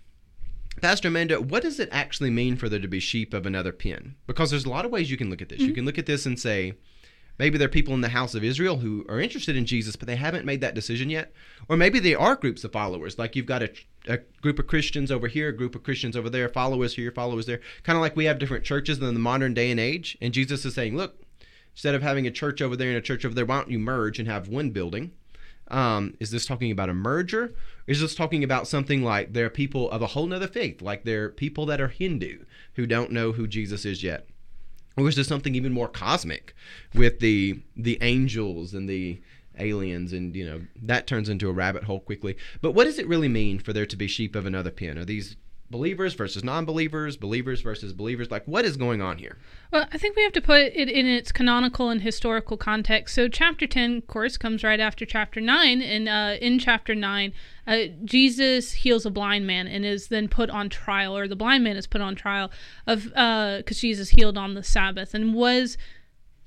Pastor 0.82 1.08
Amanda, 1.08 1.39
what 1.39 1.63
does 1.63 1.80
it 1.80 1.88
actually 1.93 2.30
mean 2.30 2.58
for 2.58 2.67
there 2.67 2.82
to 2.82 2.88
be 2.89 3.00
sheep 3.00 3.34
of 3.34 3.45
another 3.45 3.72
pen? 3.72 4.15
Because 4.28 4.50
there's 4.50 4.65
a 4.65 4.69
lot 4.69 4.84
of 4.84 4.91
ways 4.91 5.10
you 5.10 5.15
can 5.15 5.30
look 5.30 5.41
at 5.41 5.48
this. 5.48 5.62
You 5.62 5.67
can 5.67 5.76
mm-hmm. 5.78 5.86
look 5.86 5.98
at 5.98 6.06
this 6.06 6.26
and 6.26 6.38
say, 6.38 6.74
Maybe 7.39 7.58
there 7.58 7.67
are 7.67 7.72
people 7.72 7.93
in 7.93 8.02
the 8.02 8.10
house 8.10 8.36
of 8.36 8.43
Israel 8.43 8.78
who 8.78 9.06
are 9.08 9.22
interested 9.22 9.56
in 9.56 9.65
Jesus, 9.65 9.95
but 9.95 10.08
they 10.08 10.17
haven't 10.17 10.45
made 10.45 10.60
that 10.60 10.76
decision 10.76 11.10
yet. 11.10 11.32
Or 11.69 11.78
maybe 11.78 12.00
they 12.00 12.13
are 12.13 12.36
groups 12.36 12.65
of 12.65 12.74
followers. 12.74 13.17
Like 13.17 13.36
you've 13.36 13.45
got 13.45 13.63
a, 13.63 13.72
a 14.10 14.19
group 14.41 14.60
of 14.60 14.67
Christians 14.67 15.12
over 15.12 15.28
here, 15.28 15.50
a 15.50 15.56
group 15.56 15.76
of 15.76 15.84
Christians 15.84 16.17
over 16.17 16.30
there, 16.30 16.50
followers 16.50 16.95
here, 16.95 17.12
followers 17.12 17.45
there. 17.45 17.62
Kind 17.84 17.95
of 17.95 18.02
like 18.02 18.15
we 18.15 18.26
have 18.26 18.39
different 18.39 18.65
churches 18.65 18.98
in 18.98 19.13
the 19.13 19.19
modern 19.19 19.54
day 19.54 19.69
and 19.69 19.80
age. 19.80 20.17
And 20.19 20.34
Jesus 20.34 20.65
is 20.65 20.74
saying, 20.74 20.98
look, 20.98 21.22
instead 21.74 21.95
of 21.95 22.02
having 22.02 22.26
a 22.26 22.32
church 22.32 22.62
over 22.62 22.76
there 22.76 22.89
and 22.89 22.98
a 22.98 23.02
church 23.02 23.24
over 23.24 23.36
there, 23.36 23.45
why 23.45 23.58
don't 23.58 23.69
you 23.69 23.80
merge 23.80 24.19
and 24.19 24.28
have 24.28 24.48
one 24.48 24.72
building? 24.72 25.12
Um, 25.69 26.15
is 26.19 26.32
this 26.32 26.48
talking 26.48 26.72
about 26.72 26.89
a 26.89 26.93
merger? 26.95 27.54
Is 27.86 28.02
this 28.02 28.15
talking 28.15 28.43
about 28.43 28.67
something 28.67 29.04
like 29.04 29.34
there 29.34 29.45
are 29.45 29.52
people 29.52 29.89
of 29.91 30.02
a 30.02 30.08
whole 30.08 30.26
nother 30.26 30.48
faith, 30.48 30.82
like 30.82 31.04
there 31.04 31.26
are 31.26 31.30
people 31.30 31.67
that 31.67 31.80
are 31.80 31.89
Hindu 31.89 32.45
who 32.74 32.88
don't 32.88 33.12
know 33.12 33.33
who 33.33 33.48
Jesus 33.48 33.86
is 33.86 34.02
yet? 34.02 34.27
Or 34.98 35.08
is 35.08 35.15
this 35.15 35.27
something 35.27 35.54
even 35.54 35.71
more 35.71 35.88
cosmic 35.88 36.56
with 36.94 37.19
the 37.19 37.62
the 37.77 38.00
angels 38.02 38.73
and 38.73 38.90
the 38.90 39.21
aliens, 39.60 40.13
and 40.13 40.35
you 40.35 40.45
know 40.45 40.62
that 40.81 41.07
turns 41.07 41.29
into 41.29 41.49
a 41.49 41.53
rabbit 41.53 41.83
hole 41.83 41.99
quickly. 41.99 42.37
But 42.62 42.71
what 42.71 42.85
does 42.85 42.99
it 42.99 43.07
really 43.07 43.29
mean 43.29 43.60
for 43.60 43.73
there 43.73 43.85
to 43.85 43.95
be 43.95 44.07
sheep 44.07 44.35
of 44.35 44.45
another 44.45 44.71
pen? 44.71 44.97
Are 44.97 45.05
these 45.05 45.35
believers 45.69 46.13
versus 46.13 46.43
non-believers, 46.43 47.17
believers 47.17 47.62
versus 47.62 47.93
believers? 47.93 48.31
Like, 48.31 48.45
what 48.45 48.65
is 48.65 48.77
going 48.77 49.01
on 49.01 49.17
here? 49.17 49.37
Well, 49.71 49.85
I 49.91 49.97
think 49.97 50.15
we 50.15 50.23
have 50.23 50.33
to 50.33 50.41
put 50.41 50.62
it 50.62 50.89
in 50.89 51.05
its 51.05 51.31
canonical 51.31 51.89
and 51.89 52.01
historical 52.01 52.57
context. 52.57 53.15
So, 53.15 53.27
chapter 53.27 53.67
10, 53.67 53.97
of 53.97 54.07
course, 54.07 54.37
comes 54.37 54.63
right 54.63 54.79
after 54.79 55.05
chapter 55.05 55.39
9. 55.39 55.81
And 55.81 56.10
uh, 56.10 56.37
in 56.41 56.60
chapter 56.60 56.95
9, 56.95 57.33
uh, 57.67 57.77
Jesus 58.03 58.71
heals 58.71 59.05
a 59.05 59.12
blind 59.12 59.45
man 59.45 59.67
and 59.67 59.85
is 59.85 60.07
then 60.07 60.27
put 60.27 60.49
on 60.49 60.69
trial, 60.69 61.15
or 61.15 61.27
the 61.27 61.35
blind 61.35 61.63
man 61.63 61.77
is 61.77 61.87
put 61.87 62.01
on 62.01 62.15
trial 62.15 62.49
of 62.87 63.03
because 63.03 63.77
uh, 63.77 63.81
Jesus 63.81 64.10
healed 64.10 64.37
on 64.37 64.55
the 64.55 64.63
Sabbath 64.63 65.13
and 65.13 65.35
was 65.35 65.77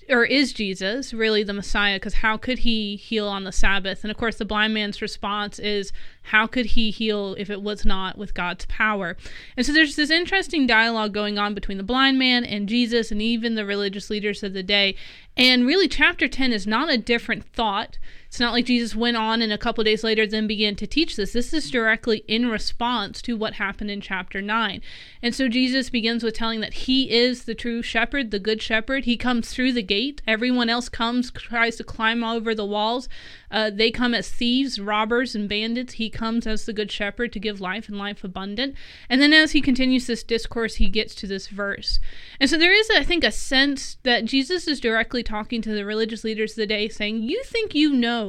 or 0.09 0.25
is 0.25 0.53
Jesus 0.53 1.13
really 1.13 1.43
the 1.43 1.53
Messiah? 1.53 1.97
Because 1.97 2.15
how 2.15 2.37
could 2.37 2.61
he 2.61 2.97
heal 2.97 3.29
on 3.29 3.45
the 3.45 3.53
Sabbath? 3.53 4.05
And 4.05 4.11
of 4.11 4.17
course, 4.17 4.37
the 4.37 4.45
blind 4.45 4.75
man's 4.75 5.03
response 5.03 5.59
is, 5.59 5.93
how 6.23 6.47
could 6.47 6.67
he 6.67 6.91
heal 6.91 7.35
if 7.39 7.51
it 7.51 7.63
was 7.63 7.85
not 7.85 8.19
with 8.19 8.35
God's 8.35 8.67
power? 8.67 9.17
And 9.57 9.65
so 9.65 9.73
there's 9.73 9.97
this 9.97 10.11
interesting 10.11 10.67
dialogue 10.67 11.13
going 11.13 11.39
on 11.39 11.55
between 11.55 11.79
the 11.79 11.85
blind 11.85 12.19
man 12.19 12.45
and 12.45 12.69
Jesus 12.69 13.11
and 13.11 13.23
even 13.23 13.55
the 13.55 13.67
religious 13.67 14.11
leaders 14.11 14.43
of 14.43 14.53
the 14.53 14.63
day. 14.63 14.95
And 15.37 15.67
really, 15.67 15.89
chapter 15.89 16.29
10 16.29 16.53
is 16.53 16.67
not 16.67 16.93
a 16.93 16.99
different 16.99 17.45
thought. 17.45 17.99
It's 18.33 18.41
not 18.41 18.55
like 18.55 18.65
Jesus 18.65 18.97
went 18.97 19.19
on 19.19 19.43
and 19.43 19.53
a 19.53 19.59
couple 19.59 19.85
days 19.85 20.03
later 20.03 20.27
then 20.27 20.47
began 20.47 20.75
to 20.77 20.87
teach 20.87 21.17
this. 21.17 21.35
This 21.35 21.53
is 21.53 21.71
directly 21.71 22.25
in 22.27 22.49
response 22.49 23.21
to 23.21 23.37
what 23.37 23.57
happened 23.57 23.91
in 23.91 24.01
chapter 24.01 24.41
9. 24.41 24.81
And 25.21 25.35
so 25.35 25.51
Jesus 25.51 25.91
begins 25.91 26.25
with 26.25 26.33
telling 26.33 26.61
that 26.61 26.73
he 26.73 27.11
is 27.11 27.45
the 27.45 27.55
true 27.55 27.83
shepherd, 27.83 28.31
the 28.31 28.39
good 28.39 28.63
shepherd. 28.63 29.05
He 29.05 29.19
comes 29.19 29.53
through 29.53 29.75
the 29.75 29.83
gate. 29.83 30.23
Everyone 30.27 30.71
else 30.71 30.89
comes, 30.89 31.31
tries 31.31 31.77
to 31.77 31.85
climb 31.85 32.25
over 32.25 32.55
the 32.55 32.65
walls. 32.65 33.07
Uh, 33.51 33.69
they 33.69 33.91
come 33.91 34.15
as 34.15 34.31
thieves, 34.31 34.81
robbers, 34.81 35.35
and 35.35 35.47
bandits. 35.47 35.95
He 35.95 36.09
comes 36.09 36.47
as 36.47 36.65
the 36.65 36.73
good 36.73 36.91
shepherd 36.91 37.35
to 37.35 37.39
give 37.39 37.61
life 37.61 37.87
and 37.87 37.99
life 37.99 38.25
abundant. 38.25 38.77
And 39.11 39.21
then 39.21 39.35
as 39.35 39.53
he 39.53 39.61
continues 39.61 40.07
this 40.07 40.23
discourse, 40.23 40.77
he 40.77 40.89
gets 40.89 41.15
to 41.17 41.27
this 41.27 41.49
verse. 41.49 42.01
And 42.41 42.49
so 42.49 42.57
there 42.57 42.73
is, 42.73 42.89
I 42.97 43.05
think, 43.05 43.25
a 43.25 43.31
sense 43.31 43.99
that 44.05 44.25
Jesus 44.25 44.67
is 44.67 44.81
directly 44.81 45.23
talking 45.23 45.61
to 45.61 45.75
the 45.75 45.85
religious 45.85 46.25
leaders 46.25 46.53
of 46.53 46.57
the 46.57 46.67
day, 46.67 46.89
saying, 46.89 47.25
You 47.25 47.43
think 47.45 47.75
you 47.75 47.93
know 47.93 48.22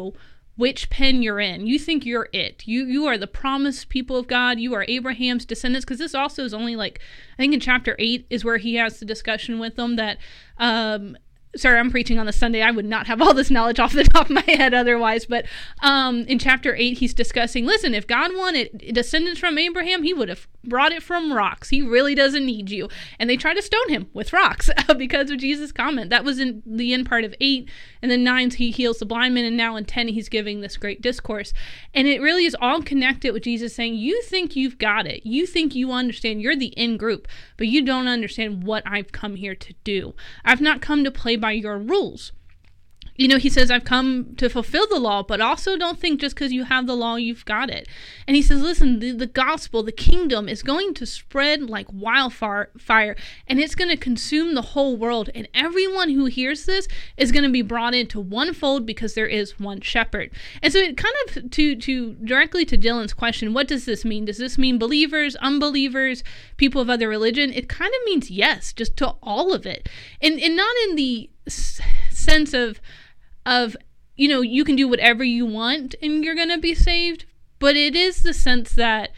which 0.56 0.90
pen 0.90 1.24
you're 1.24 1.40
in. 1.40 1.66
You 1.66 1.80
think 1.80 2.06
you're 2.06 2.30
it. 2.32 2.68
You 2.68 2.86
you 2.86 3.06
are 3.06 3.18
the 3.18 3.28
promised 3.28 3.90
people 3.90 4.18
of 4.18 4.28
God. 4.28 4.60
You 4.60 4.74
are 4.74 4.86
Abraham's 4.88 5.46
descendants. 5.46 5.86
Because 5.86 6.00
this 6.00 6.14
also 6.14 6.44
is 6.44 6.54
only 6.54 6.76
like 6.76 7.00
I 7.38 7.42
think 7.42 7.54
in 7.54 7.60
chapter 7.60 7.96
eight 8.00 8.26
is 8.30 8.46
where 8.46 8.58
he 8.58 8.76
has 8.76 9.00
the 9.00 9.06
discussion 9.06 9.60
with 9.60 9.76
them 9.76 9.96
that 9.96 10.18
um, 10.58 11.18
sorry, 11.56 11.80
I'm 11.80 11.92
preaching 11.92 12.20
on 12.20 12.26
the 12.26 12.34
Sunday. 12.34 12.62
I 12.62 12.72
would 12.72 12.86
not 12.86 13.08
have 13.08 13.22
all 13.22 13.34
this 13.34 13.52
knowledge 13.52 13.80
off 13.80 13.94
the 13.94 14.04
top 14.14 14.30
of 14.30 14.32
my 14.32 14.44
head 14.48 14.74
otherwise. 14.74 15.26
But 15.26 15.46
um, 15.82 16.22
in 16.22 16.40
chapter 16.40 16.76
8, 16.76 16.98
he's 16.98 17.14
discussing 17.14 17.66
listen, 17.66 17.94
if 17.94 18.08
God 18.08 18.32
wanted 18.36 18.94
descendants 18.94 19.40
from 19.40 19.58
Abraham, 19.58 20.04
he 20.04 20.14
would 20.14 20.30
have 20.30 20.48
brought 20.64 20.92
it 20.92 21.04
from 21.04 21.34
rocks. 21.34 21.70
He 21.70 21.82
really 21.82 22.16
doesn't 22.16 22.46
need 22.46 22.70
you. 22.70 22.90
And 23.20 23.30
they 23.30 23.38
try 23.38 23.54
to 23.54 23.62
stone 23.62 23.90
him 23.90 24.10
with 24.14 24.34
rocks 24.34 24.70
because 24.98 25.30
of 25.30 25.38
Jesus' 25.38 25.72
comment. 25.72 26.10
That 26.10 26.24
was 26.24 26.40
in 26.40 26.64
the 26.66 26.94
end 26.94 27.08
part 27.08 27.24
of 27.24 27.36
8. 27.40 27.70
And 28.02 28.12
then 28.12 28.24
9, 28.24 28.52
he 28.52 28.72
heals 28.72 29.00
the 29.00 29.06
blind 29.06 29.36
man. 29.36 29.46
And 29.46 29.58
now 29.58 29.76
in 29.76 29.86
10, 29.86 30.10
he's 30.10 30.30
giving 30.30 30.62
this 30.62 30.78
great 30.78 31.02
discourse. 31.02 31.54
And 31.94 32.08
it 32.08 32.22
really 32.22 32.46
is 32.46 32.56
all 32.60 32.82
connected 32.82 33.34
with 33.34 33.44
Jesus 33.44 33.76
saying, 33.76 33.96
You 33.96 34.22
think 34.24 34.56
you've 34.56 34.78
got 34.78 35.06
it. 35.06 35.26
You 35.26 35.46
think 35.46 35.76
you 35.76 35.92
understand. 35.92 36.42
You're 36.42 36.56
the 36.56 36.68
in 36.68 36.98
group, 36.98 37.28
but 37.58 37.68
you 37.68 37.84
don't 37.84 38.08
understand 38.08 38.64
what 38.64 38.84
I've 38.86 39.12
come 39.12 39.36
here 39.36 39.56
to 39.56 39.74
do. 39.84 40.14
I've 40.46 40.62
not 40.62 40.82
come 40.82 41.04
to 41.04 41.12
play 41.12 41.36
by 41.44 41.52
your 41.52 41.78
rules 41.78 42.32
you 43.16 43.28
know, 43.28 43.38
he 43.38 43.50
says, 43.50 43.70
I've 43.70 43.84
come 43.84 44.34
to 44.38 44.50
fulfill 44.50 44.88
the 44.88 45.00
law, 45.00 45.22
but 45.22 45.40
also 45.40 45.78
don't 45.78 46.00
think 46.00 46.20
just 46.20 46.36
because 46.36 46.52
you 46.52 46.64
have 46.64 46.88
the 46.88 46.96
law, 46.96 47.16
you've 47.16 47.46
got 47.46 47.70
it. 47.70 47.88
And 48.28 48.36
he 48.36 48.42
says, 48.42 48.62
listen, 48.62 49.00
the, 49.00 49.12
the 49.12 49.28
gospel, 49.28 49.84
the 49.84 49.92
kingdom 49.92 50.50
is 50.50 50.64
going 50.64 50.96
to 50.96 51.06
spread 51.06 51.70
like 51.70 51.86
wildfire, 51.92 52.72
fire, 52.78 53.16
and 53.48 53.60
it's 53.60 53.76
going 53.76 53.90
to 53.90 53.98
consume 53.98 54.56
the 54.56 54.62
whole 54.62 54.98
world. 54.98 55.30
And 55.36 55.48
everyone 55.54 56.10
who 56.10 56.26
hears 56.26 56.66
this 56.66 56.88
is 57.16 57.32
going 57.32 57.44
to 57.44 57.52
be 57.52 57.62
brought 57.62 57.94
into 57.94 58.20
one 58.20 58.52
fold 58.54 58.86
because 58.88 59.14
there 59.14 59.28
is 59.28 59.60
one 59.60 59.82
shepherd. 59.82 60.32
And 60.64 60.74
so 60.74 60.80
it 60.80 60.98
kind 60.98 61.16
of, 61.28 61.52
to, 61.52 61.76
to 61.76 62.14
directly 62.16 62.66
to 62.66 62.78
Dylan's 62.78 63.14
question, 63.14 63.54
what 63.54 63.68
does 63.68 63.86
this 63.86 64.04
mean? 64.04 64.26
Does 64.26 64.40
this 64.40 64.58
mean 64.58 64.80
believers, 64.80 65.36
unbelievers, 65.36 66.24
people 66.58 66.82
of 66.82 66.90
other 66.90 67.10
religion? 67.10 67.54
It 67.54 67.70
kind 67.70 67.92
of 67.94 68.06
means 68.06 68.32
yes, 68.32 68.74
just 68.74 68.98
to 68.98 69.10
all 69.22 69.54
of 69.54 69.68
it. 69.68 69.88
And, 70.20 70.40
and 70.40 70.56
not 70.56 70.76
in 70.88 70.96
the 70.96 71.30
sense 72.10 72.56
of, 72.56 72.82
of 73.46 73.76
you 74.16 74.28
know 74.28 74.42
you 74.42 74.64
can 74.64 74.76
do 74.76 74.88
whatever 74.88 75.24
you 75.24 75.46
want 75.46 75.96
and 76.02 76.24
you're 76.24 76.36
going 76.36 76.50
to 76.50 76.58
be 76.58 76.76
saved 76.76 77.26
but 77.60 77.76
it 77.76 77.96
is 77.96 78.24
the 78.24 78.34
sense 78.34 78.74
that 78.74 79.12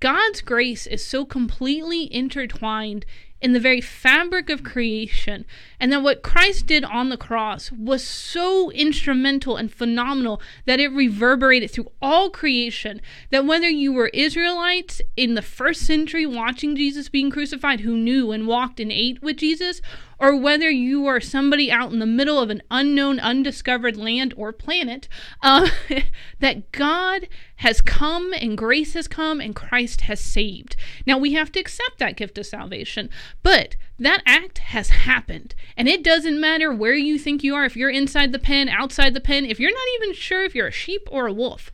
God's 0.00 0.40
grace 0.40 0.86
is 0.86 1.06
so 1.06 1.24
completely 1.24 2.12
intertwined 2.12 3.06
in 3.40 3.52
the 3.52 3.60
very 3.60 3.80
fabric 3.80 4.50
of 4.50 4.62
creation, 4.62 5.44
and 5.84 5.92
that 5.92 6.02
what 6.02 6.22
Christ 6.22 6.64
did 6.64 6.82
on 6.82 7.10
the 7.10 7.16
cross 7.18 7.70
was 7.70 8.02
so 8.02 8.70
instrumental 8.70 9.56
and 9.56 9.70
phenomenal 9.70 10.40
that 10.64 10.80
it 10.80 10.88
reverberated 10.88 11.70
through 11.70 11.92
all 12.00 12.30
creation. 12.30 13.02
That 13.28 13.44
whether 13.44 13.68
you 13.68 13.92
were 13.92 14.08
Israelites 14.14 15.02
in 15.14 15.34
the 15.34 15.42
first 15.42 15.82
century 15.82 16.24
watching 16.24 16.74
Jesus 16.74 17.10
being 17.10 17.30
crucified, 17.30 17.80
who 17.80 17.98
knew 17.98 18.32
and 18.32 18.46
walked 18.46 18.80
and 18.80 18.90
ate 18.90 19.20
with 19.20 19.36
Jesus, 19.36 19.82
or 20.18 20.34
whether 20.34 20.70
you 20.70 21.04
are 21.04 21.20
somebody 21.20 21.70
out 21.70 21.92
in 21.92 21.98
the 21.98 22.06
middle 22.06 22.38
of 22.40 22.48
an 22.48 22.62
unknown, 22.70 23.20
undiscovered 23.20 23.98
land 23.98 24.32
or 24.38 24.54
planet, 24.54 25.06
uh, 25.42 25.68
that 26.40 26.72
God 26.72 27.28
has 27.56 27.82
come 27.82 28.32
and 28.32 28.56
grace 28.56 28.94
has 28.94 29.06
come 29.06 29.38
and 29.38 29.54
Christ 29.54 30.02
has 30.02 30.20
saved. 30.20 30.76
Now 31.06 31.18
we 31.18 31.34
have 31.34 31.52
to 31.52 31.60
accept 31.60 31.98
that 31.98 32.16
gift 32.16 32.38
of 32.38 32.46
salvation, 32.46 33.10
but 33.42 33.76
that 33.98 34.22
act 34.26 34.58
has 34.58 34.88
happened. 34.90 35.54
And 35.76 35.88
it 35.88 36.02
doesn't 36.02 36.40
matter 36.40 36.72
where 36.72 36.94
you 36.94 37.18
think 37.18 37.44
you 37.44 37.54
are, 37.54 37.64
if 37.64 37.76
you're 37.76 37.90
inside 37.90 38.32
the 38.32 38.38
pen, 38.38 38.68
outside 38.68 39.14
the 39.14 39.20
pen, 39.20 39.44
if 39.44 39.60
you're 39.60 39.70
not 39.70 39.88
even 39.96 40.14
sure 40.14 40.44
if 40.44 40.54
you're 40.54 40.68
a 40.68 40.72
sheep 40.72 41.08
or 41.10 41.26
a 41.26 41.32
wolf. 41.32 41.70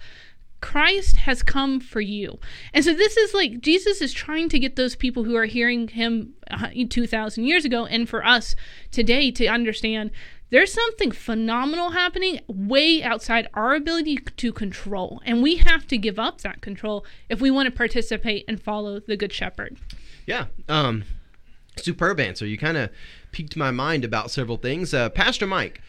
Christ 0.60 1.16
has 1.16 1.42
come 1.42 1.80
for 1.80 2.02
you. 2.02 2.38
And 2.74 2.84
so 2.84 2.92
this 2.92 3.16
is 3.16 3.32
like 3.32 3.62
Jesus 3.62 4.02
is 4.02 4.12
trying 4.12 4.50
to 4.50 4.58
get 4.58 4.76
those 4.76 4.94
people 4.94 5.24
who 5.24 5.34
are 5.34 5.46
hearing 5.46 5.88
him 5.88 6.34
uh, 6.50 6.68
2000 6.88 7.44
years 7.44 7.64
ago 7.64 7.86
and 7.86 8.06
for 8.06 8.24
us 8.24 8.54
today 8.90 9.30
to 9.30 9.46
understand 9.46 10.10
there's 10.50 10.72
something 10.72 11.12
phenomenal 11.12 11.90
happening 11.90 12.40
way 12.46 13.02
outside 13.02 13.48
our 13.54 13.74
ability 13.74 14.18
to 14.18 14.52
control. 14.52 15.22
And 15.24 15.42
we 15.42 15.56
have 15.56 15.86
to 15.86 15.96
give 15.96 16.18
up 16.18 16.42
that 16.42 16.60
control 16.60 17.06
if 17.28 17.40
we 17.40 17.50
want 17.50 17.66
to 17.66 17.70
participate 17.70 18.44
and 18.46 18.60
follow 18.60 19.00
the 19.00 19.16
good 19.16 19.32
shepherd. 19.32 19.78
Yeah. 20.26 20.46
Um 20.68 21.04
superb 21.80 22.20
answer. 22.20 22.46
You 22.46 22.58
kind 22.58 22.76
of 22.76 22.90
piqued 23.32 23.56
my 23.56 23.70
mind 23.70 24.04
about 24.04 24.30
several 24.30 24.56
things. 24.56 24.92
Uh, 24.94 25.08
Pastor 25.10 25.46
Mike, 25.46 25.80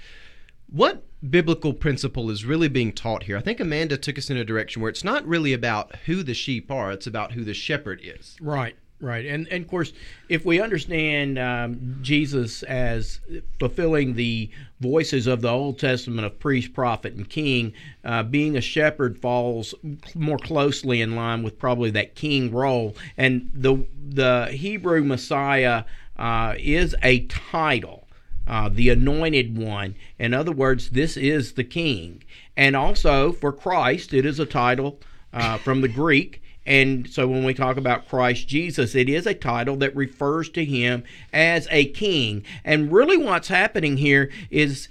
what 0.70 1.04
biblical 1.30 1.74
principle 1.74 2.30
is 2.30 2.46
really 2.46 2.68
being 2.68 2.94
taught 2.94 3.24
here? 3.24 3.38
I 3.38 3.42
think 3.42 3.60
Amanda 3.60 3.98
took 3.98 4.18
us 4.18 4.30
in 4.30 4.38
a 4.38 4.46
direction 4.46 4.82
where 4.82 4.90
it's 4.90 5.04
not 5.04 5.28
really 5.28 5.54
about 5.54 5.96
who 6.06 6.24
the 6.24 6.34
sheep 6.34 6.72
are, 6.72 6.92
it's 6.92 7.08
about 7.08 7.34
who 7.34 7.44
the 7.44 7.54
shepherd 7.54 8.02
is. 8.04 8.38
Right. 8.42 8.76
Right, 9.02 9.26
and 9.26 9.48
and 9.48 9.64
of 9.64 9.70
course, 9.70 9.94
if 10.30 10.46
we 10.46 10.62
understand 10.62 11.40
um, 11.40 11.98
Jesus 12.02 12.62
as 12.64 13.20
fulfilling 13.60 14.14
the 14.14 14.52
voices 14.80 15.26
of 15.26 15.42
the 15.42 15.50
Old 15.50 15.80
Testament 15.80 16.26
of 16.26 16.40
priest, 16.40 16.74
prophet, 16.74 17.14
and 17.14 17.28
king, 17.28 17.74
uh, 18.06 18.22
being 18.22 18.56
a 18.56 18.62
shepherd 18.62 19.18
falls 19.18 19.74
more 20.14 20.38
closely 20.38 21.02
in 21.02 21.16
line 21.16 21.42
with 21.42 21.58
probably 21.58 21.90
that 21.92 22.14
king 22.14 22.52
role. 22.52 22.96
And 23.18 23.50
the 23.56 23.86
the 24.08 24.50
Hebrew 24.52 25.04
Messiah 25.04 25.86
uh, 26.18 26.54
is 26.60 26.96
a 27.02 27.26
title 27.26 28.08
uh, 28.48 28.70
the 28.70 28.90
anointed 28.90 29.58
one. 29.58 29.96
In 30.20 30.34
other 30.34 30.52
words, 30.52 30.90
this 30.90 31.16
is 31.16 31.54
the 31.54 31.64
king. 31.64 32.24
And 32.58 32.76
also 32.76 33.32
for 33.32 33.52
Christ, 33.52 34.14
it 34.14 34.26
is 34.26 34.40
a 34.40 34.46
title 34.46 35.00
uh, 35.34 35.58
from 35.58 35.82
the 35.82 35.88
Greek. 35.88 36.41
And 36.72 37.10
so 37.10 37.28
when 37.28 37.44
we 37.44 37.54
talk 37.54 37.76
about 37.76 38.08
Christ 38.08 38.48
Jesus, 38.48 38.96
it 38.96 39.10
is 39.10 39.28
a 39.28 39.34
title 39.34 39.76
that 39.76 39.94
refers 39.94 40.48
to 40.52 40.64
him 40.64 41.04
as 41.34 41.68
a 41.70 41.88
king. 41.88 42.46
And 42.64 42.94
really 42.94 43.18
what's 43.18 43.50
happening 43.50 43.98
here 43.98 44.32
is 44.50 44.88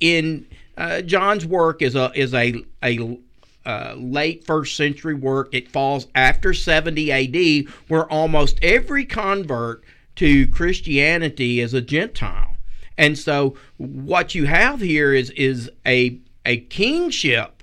in 0.00 0.46
uh, 0.78 1.02
John's 1.02 1.44
work 1.44 1.82
is 1.82 1.94
a 1.94 2.10
is 2.14 2.32
a 2.32 2.64
a 2.82 3.18
uh, 3.66 3.94
late 3.98 4.46
first 4.46 4.74
century 4.74 5.12
work. 5.12 5.50
It 5.52 5.68
falls 5.68 6.06
after 6.14 6.54
70 6.54 7.12
AD, 7.12 7.74
where 7.88 8.10
almost 8.10 8.58
every 8.62 9.04
convert 9.04 9.84
to 10.16 10.46
Christianity 10.46 11.60
is 11.60 11.74
a 11.74 11.82
Gentile. 11.82 12.56
And 12.96 13.18
so 13.18 13.54
what 13.76 14.34
you 14.34 14.46
have 14.46 14.80
here 14.80 15.12
is 15.12 15.28
is 15.32 15.70
a 15.86 16.18
a 16.46 16.56
kingship 16.56 17.62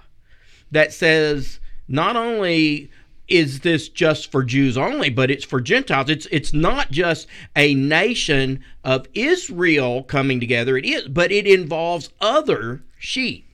that 0.70 0.94
says 0.94 1.60
not 1.88 2.16
only 2.16 2.92
is 3.28 3.62
this 3.62 3.90
just 3.90 4.32
for 4.32 4.44
Jews 4.44 4.78
only, 4.78 5.10
but 5.10 5.32
it's 5.32 5.46
for 5.46 5.62
Gentiles. 5.62 6.10
It's 6.10 6.28
it's 6.32 6.54
not 6.54 6.92
just 6.92 7.28
a 7.56 7.74
nation 7.74 8.64
of 8.84 9.08
Israel 9.14 10.04
coming 10.04 10.40
together. 10.40 10.78
It 10.78 10.86
is, 10.86 11.08
but 11.08 11.32
it 11.32 11.48
involves 11.48 12.10
other 12.22 12.84
sheep. 13.00 13.46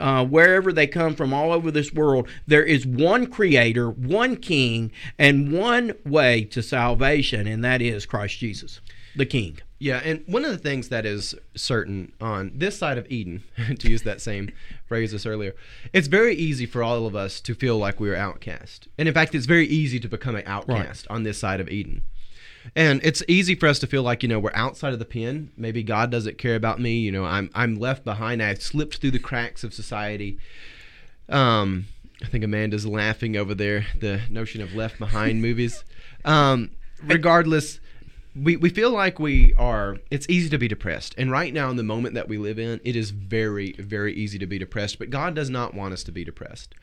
uh, 0.00 0.24
wherever 0.24 0.72
they 0.72 0.86
come 0.86 1.14
from, 1.14 1.32
all 1.32 1.52
over 1.52 1.70
this 1.70 1.92
world, 1.92 2.28
there 2.46 2.62
is 2.64 2.86
one 2.86 3.26
Creator, 3.26 3.90
one 3.90 4.36
King, 4.36 4.90
and 5.18 5.52
one 5.52 5.92
way 6.04 6.44
to 6.44 6.62
salvation, 6.62 7.46
and 7.46 7.64
that 7.64 7.80
is 7.80 8.06
Christ 8.06 8.38
Jesus, 8.38 8.80
the 9.14 9.26
King. 9.26 9.58
Yeah, 9.84 10.00
and 10.02 10.24
one 10.24 10.46
of 10.46 10.50
the 10.50 10.56
things 10.56 10.88
that 10.88 11.04
is 11.04 11.34
certain 11.54 12.14
on 12.18 12.52
this 12.54 12.78
side 12.78 12.96
of 12.96 13.06
Eden, 13.10 13.42
to 13.78 13.90
use 13.90 14.00
that 14.04 14.22
same 14.22 14.50
phrase 14.88 15.12
as 15.12 15.26
earlier, 15.26 15.54
it's 15.92 16.06
very 16.06 16.34
easy 16.34 16.64
for 16.64 16.82
all 16.82 17.06
of 17.06 17.14
us 17.14 17.38
to 17.42 17.54
feel 17.54 17.76
like 17.76 18.00
we're 18.00 18.16
outcast. 18.16 18.88
And 18.96 19.08
in 19.08 19.12
fact, 19.12 19.34
it's 19.34 19.44
very 19.44 19.66
easy 19.66 20.00
to 20.00 20.08
become 20.08 20.36
an 20.36 20.44
outcast 20.46 21.06
on 21.10 21.24
this 21.24 21.36
side 21.36 21.60
of 21.60 21.68
Eden. 21.68 22.00
And 22.74 22.98
it's 23.04 23.22
easy 23.28 23.54
for 23.54 23.66
us 23.66 23.78
to 23.80 23.86
feel 23.86 24.02
like, 24.02 24.22
you 24.22 24.28
know, 24.30 24.38
we're 24.38 24.54
outside 24.54 24.94
of 24.94 25.00
the 25.00 25.04
pen. 25.04 25.52
Maybe 25.54 25.82
God 25.82 26.10
doesn't 26.10 26.38
care 26.38 26.56
about 26.56 26.80
me. 26.80 27.00
You 27.00 27.12
know, 27.12 27.26
I'm 27.26 27.50
I'm 27.54 27.74
left 27.74 28.04
behind. 28.04 28.42
I've 28.42 28.62
slipped 28.62 29.02
through 29.02 29.10
the 29.10 29.18
cracks 29.18 29.64
of 29.64 29.74
society. 29.74 30.38
Um, 31.28 31.88
I 32.22 32.26
think 32.28 32.42
Amanda's 32.42 32.86
laughing 32.86 33.36
over 33.36 33.54
there, 33.54 33.84
the 34.00 34.22
notion 34.30 34.62
of 34.62 34.74
left 34.74 34.98
behind 34.98 35.42
movies. 35.48 35.84
Um, 36.24 36.70
regardless, 37.02 37.80
we, 38.34 38.56
we 38.56 38.68
feel 38.68 38.90
like 38.90 39.18
we 39.18 39.54
are 39.54 39.98
it's 40.10 40.28
easy 40.28 40.48
to 40.48 40.58
be 40.58 40.68
depressed. 40.68 41.14
And 41.16 41.30
right 41.30 41.52
now 41.52 41.70
in 41.70 41.76
the 41.76 41.82
moment 41.82 42.14
that 42.14 42.28
we 42.28 42.38
live 42.38 42.58
in 42.58 42.80
it 42.84 42.96
is 42.96 43.10
very 43.10 43.72
very 43.72 44.14
easy 44.14 44.38
to 44.38 44.46
be 44.46 44.58
depressed. 44.58 44.98
But 44.98 45.10
god 45.10 45.34
does 45.34 45.50
not 45.50 45.74
want 45.74 45.92
us 45.92 46.04
to 46.04 46.12
be 46.12 46.24
depressed. 46.24 46.74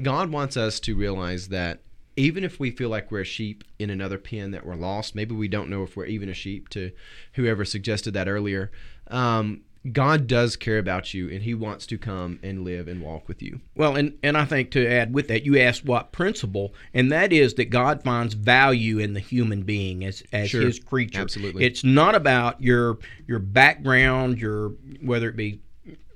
God 0.00 0.30
wants 0.30 0.56
us 0.56 0.80
to 0.80 0.96
realize 0.96 1.48
that 1.48 1.80
even 2.16 2.44
if 2.44 2.60
we 2.60 2.70
feel 2.70 2.88
like 2.88 3.10
we're 3.10 3.20
a 3.20 3.24
sheep 3.24 3.64
in 3.78 3.88
another 3.88 4.18
pen 4.18 4.50
that 4.50 4.66
we're 4.66 4.74
lost 4.74 5.14
maybe 5.14 5.34
we 5.34 5.48
don't 5.48 5.70
know 5.70 5.82
if 5.82 5.96
we're 5.96 6.04
even 6.04 6.28
a 6.28 6.34
sheep 6.34 6.68
to 6.68 6.92
whoever 7.34 7.64
suggested 7.64 8.12
that 8.12 8.28
earlier 8.28 8.70
um, 9.08 9.62
god 9.90 10.26
does 10.28 10.54
care 10.54 10.78
about 10.78 11.12
you 11.12 11.28
and 11.28 11.42
he 11.42 11.54
wants 11.54 11.86
to 11.86 11.98
come 11.98 12.38
and 12.42 12.64
live 12.64 12.86
and 12.86 13.02
walk 13.02 13.26
with 13.26 13.42
you 13.42 13.60
Well, 13.74 13.96
and, 13.96 14.16
and 14.22 14.36
I 14.36 14.44
think 14.44 14.70
to 14.72 14.86
add 14.86 15.12
with 15.12 15.28
that, 15.28 15.44
you 15.44 15.58
asked 15.58 15.84
what 15.84 16.12
principle, 16.12 16.72
and 16.94 17.10
that 17.10 17.32
is 17.32 17.54
that 17.54 17.70
God 17.70 18.02
finds 18.02 18.34
value 18.34 18.98
in 18.98 19.14
the 19.14 19.20
human 19.20 19.62
being 19.62 20.04
as, 20.04 20.22
as 20.32 20.50
Sure. 20.50 20.62
His 20.62 20.78
creature. 20.78 21.20
Absolutely. 21.20 21.64
it's 21.64 21.82
not 21.82 22.14
about 22.14 22.62
your 22.62 22.98
your 23.26 23.38
background, 23.38 24.38
your 24.38 24.68
whether 25.00 25.28
it 25.28 25.36
be 25.36 25.60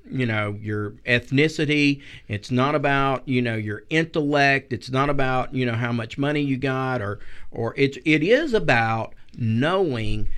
you 0.09 0.27
know 0.27 0.57
your 0.61 0.91
ethnicity. 1.07 2.03
It's 2.29 2.51
not 2.51 2.75
about 2.75 3.27
you 3.27 3.43
know 3.43 3.57
your 3.57 3.83
intellect. 3.91 4.73
It's 4.73 4.91
not 4.91 5.11
about 5.11 5.55
you 5.55 5.67
know 5.67 5.75
how 5.75 5.93
much 5.93 6.19
money 6.19 6.43
you 6.43 6.57
got, 6.57 7.03
or 7.03 7.19
or 7.51 7.75
it's 7.77 7.99
it 8.05 8.23
is 8.23 8.55
about 8.55 9.15
knowing 9.37 10.29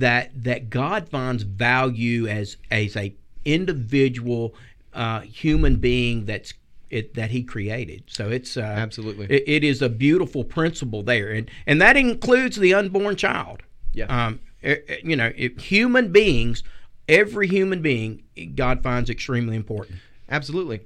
that 0.00 0.30
that 0.44 0.70
God 0.70 1.08
finds 1.08 1.42
value 1.42 2.26
as 2.26 2.56
as 2.70 2.96
a 2.96 3.14
individual 3.44 4.54
uh, 4.92 5.20
human 5.20 5.76
being 5.76 6.26
that's 6.26 6.54
it, 6.90 7.14
that 7.14 7.30
He 7.30 7.42
created. 7.42 8.04
So 8.06 8.30
it's 8.30 8.56
uh, 8.56 8.60
Absolutely. 8.60 9.26
it, 9.26 9.44
it 9.46 9.64
is 9.64 9.82
a 9.82 9.88
beautiful 9.88 10.44
principle 10.44 11.02
there, 11.02 11.30
and 11.30 11.50
and 11.66 11.80
that 11.80 11.96
includes 11.96 12.56
the 12.56 12.74
unborn 12.74 13.16
child. 13.16 13.62
Yeah. 13.92 14.26
Um, 14.26 14.40
eh, 14.62 14.76
you 15.02 15.16
know, 15.16 15.32
human 15.58 16.12
beings, 16.12 16.62
every 17.08 17.48
human 17.48 17.80
being, 17.80 18.22
God 18.54 18.82
finds 18.82 19.08
extremely 19.08 19.56
important. 19.56 19.98
Absolutely. 20.28 20.80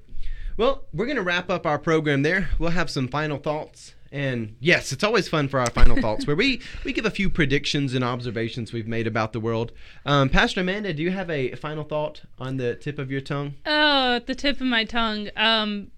Well, 0.56 0.84
we're 0.92 1.06
going 1.06 1.16
to 1.16 1.22
wrap 1.22 1.48
up 1.50 1.66
our 1.66 1.78
program 1.78 2.22
there. 2.22 2.50
We'll 2.58 2.70
have 2.70 2.90
some 2.90 3.08
final 3.08 3.38
thoughts. 3.38 3.94
And 4.12 4.56
yes, 4.58 4.90
it's 4.90 5.04
always 5.04 5.28
fun 5.28 5.46
for 5.46 5.60
our 5.60 5.70
final 5.70 6.00
thoughts 6.00 6.26
where 6.26 6.34
we, 6.34 6.60
we 6.84 6.92
give 6.92 7.04
a 7.06 7.10
few 7.12 7.30
predictions 7.30 7.94
and 7.94 8.02
observations 8.02 8.72
we've 8.72 8.88
made 8.88 9.06
about 9.06 9.32
the 9.32 9.38
world. 9.38 9.70
Um, 10.04 10.28
Pastor 10.28 10.62
Amanda, 10.62 10.92
do 10.92 11.02
you 11.02 11.12
have 11.12 11.30
a 11.30 11.54
final 11.54 11.84
thought 11.84 12.22
on 12.38 12.56
the 12.56 12.74
tip 12.74 12.98
of 12.98 13.10
your 13.10 13.20
tongue? 13.20 13.54
Oh, 13.64 14.16
at 14.16 14.26
the 14.26 14.34
tip 14.34 14.56
of 14.60 14.66
my 14.66 14.84
tongue. 14.84 15.28
Um, 15.36 15.92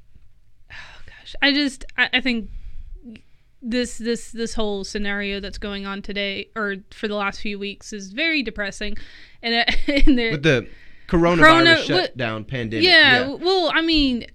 oh 0.70 1.00
gosh, 1.06 1.34
I 1.40 1.52
just 1.54 1.86
I, 1.96 2.10
I 2.12 2.20
think 2.20 2.50
this 3.62 3.96
this 3.96 4.32
this 4.32 4.52
whole 4.54 4.84
scenario 4.84 5.40
that's 5.40 5.58
going 5.58 5.86
on 5.86 6.02
today 6.02 6.48
or 6.56 6.76
for 6.90 7.08
the 7.08 7.14
last 7.14 7.40
few 7.40 7.58
weeks 7.58 7.92
is 7.94 8.12
very 8.12 8.42
depressing, 8.42 8.96
and, 9.42 9.54
uh, 9.54 9.72
and 10.06 10.16
With 10.16 10.42
the 10.42 10.68
coronavirus 11.08 11.38
Corona- 11.38 11.70
what- 11.76 11.86
shutdown 11.86 12.44
pandemic. 12.44 12.84
yeah, 12.86 13.26
well, 13.28 13.70
I 13.74 13.80
mean, 13.80 14.26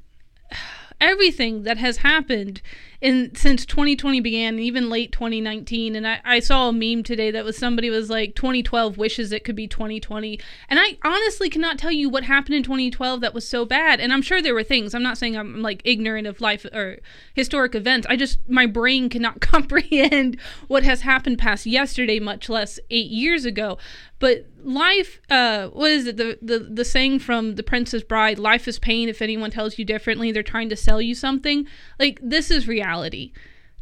everything 1.01 1.61
that 1.63 1.77
has 1.77 1.97
happened 1.97 2.61
in 2.99 3.33
since 3.35 3.65
2020 3.65 4.19
began, 4.21 4.59
even 4.59 4.89
late 4.89 5.11
2019. 5.11 5.95
And 5.95 6.07
I, 6.07 6.19
I 6.23 6.39
saw 6.39 6.69
a 6.69 6.73
meme 6.73 7.03
today 7.03 7.31
that 7.31 7.45
was 7.45 7.57
somebody 7.57 7.89
was 7.89 8.09
like 8.09 8.35
2012 8.35 8.97
wishes 8.97 9.31
it 9.31 9.43
could 9.43 9.55
be 9.55 9.67
2020, 9.67 10.39
and 10.69 10.79
I 10.79 10.97
honestly 11.03 11.49
cannot 11.49 11.77
tell 11.77 11.91
you 11.91 12.09
what 12.09 12.23
happened 12.23 12.55
in 12.55 12.63
2012 12.63 13.21
that 13.21 13.33
was 13.33 13.47
so 13.47 13.65
bad. 13.65 13.99
And 13.99 14.11
I'm 14.11 14.21
sure 14.21 14.41
there 14.41 14.53
were 14.53 14.63
things. 14.63 14.93
I'm 14.93 15.03
not 15.03 15.17
saying 15.17 15.37
I'm 15.37 15.61
like 15.61 15.81
ignorant 15.83 16.27
of 16.27 16.41
life 16.41 16.65
or 16.65 16.97
historic 17.33 17.75
events. 17.75 18.07
I 18.09 18.15
just 18.15 18.39
my 18.49 18.65
brain 18.65 19.09
cannot 19.09 19.41
comprehend 19.41 20.37
what 20.67 20.83
has 20.83 21.01
happened 21.01 21.37
past 21.39 21.65
yesterday, 21.65 22.19
much 22.19 22.49
less 22.49 22.79
eight 22.89 23.11
years 23.11 23.45
ago. 23.45 23.77
But 24.19 24.45
life, 24.63 25.21
uh, 25.29 25.67
what 25.67 25.91
is 25.91 26.07
it? 26.07 26.17
The, 26.17 26.39
the 26.41 26.59
the 26.59 26.85
saying 26.85 27.19
from 27.19 27.55
The 27.55 27.63
Princess 27.63 28.03
Bride: 28.03 28.39
"Life 28.39 28.67
is 28.67 28.79
pain. 28.79 29.09
If 29.09 29.21
anyone 29.21 29.51
tells 29.51 29.77
you 29.77 29.85
differently, 29.85 30.31
they're 30.31 30.43
trying 30.43 30.69
to 30.69 30.75
sell 30.75 31.01
you 31.01 31.13
something." 31.13 31.67
Like 31.99 32.19
this 32.21 32.49
is 32.49 32.67
reality. 32.67 33.31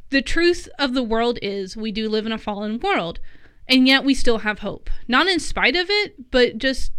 The 0.09 0.21
truth 0.21 0.67
of 0.77 0.93
the 0.93 1.03
world 1.03 1.39
is 1.41 1.77
we 1.77 1.91
do 1.91 2.09
live 2.09 2.25
in 2.25 2.31
a 2.31 2.37
fallen 2.37 2.79
world, 2.79 3.19
and 3.67 3.87
yet 3.87 4.03
we 4.03 4.13
still 4.13 4.39
have 4.39 4.59
hope. 4.59 4.89
Not 5.07 5.27
in 5.27 5.39
spite 5.39 5.75
of 5.75 5.87
it, 5.89 6.31
but 6.31 6.57
just 6.57 6.91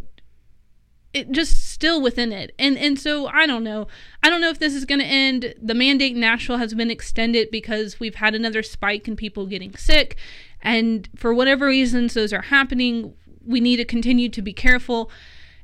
it 1.16 1.30
just 1.30 1.66
still 1.70 2.00
within 2.00 2.32
it. 2.32 2.54
And 2.58 2.76
and 2.76 2.98
so 2.98 3.26
I 3.26 3.46
don't 3.46 3.64
know. 3.64 3.86
I 4.22 4.30
don't 4.30 4.40
know 4.40 4.50
if 4.50 4.58
this 4.58 4.74
is 4.74 4.84
going 4.84 5.00
to 5.00 5.06
end. 5.06 5.54
The 5.60 5.74
mandate 5.74 6.12
in 6.12 6.20
Nashville 6.20 6.58
has 6.58 6.74
been 6.74 6.90
extended 6.90 7.50
because 7.50 8.00
we've 8.00 8.16
had 8.16 8.34
another 8.34 8.62
spike 8.62 9.08
in 9.08 9.16
people 9.16 9.46
getting 9.46 9.74
sick, 9.76 10.16
and 10.60 11.08
for 11.16 11.32
whatever 11.32 11.66
reasons 11.66 12.14
those 12.14 12.32
are 12.32 12.42
happening, 12.42 13.14
we 13.46 13.60
need 13.60 13.76
to 13.76 13.84
continue 13.84 14.28
to 14.28 14.42
be 14.42 14.52
careful, 14.52 15.10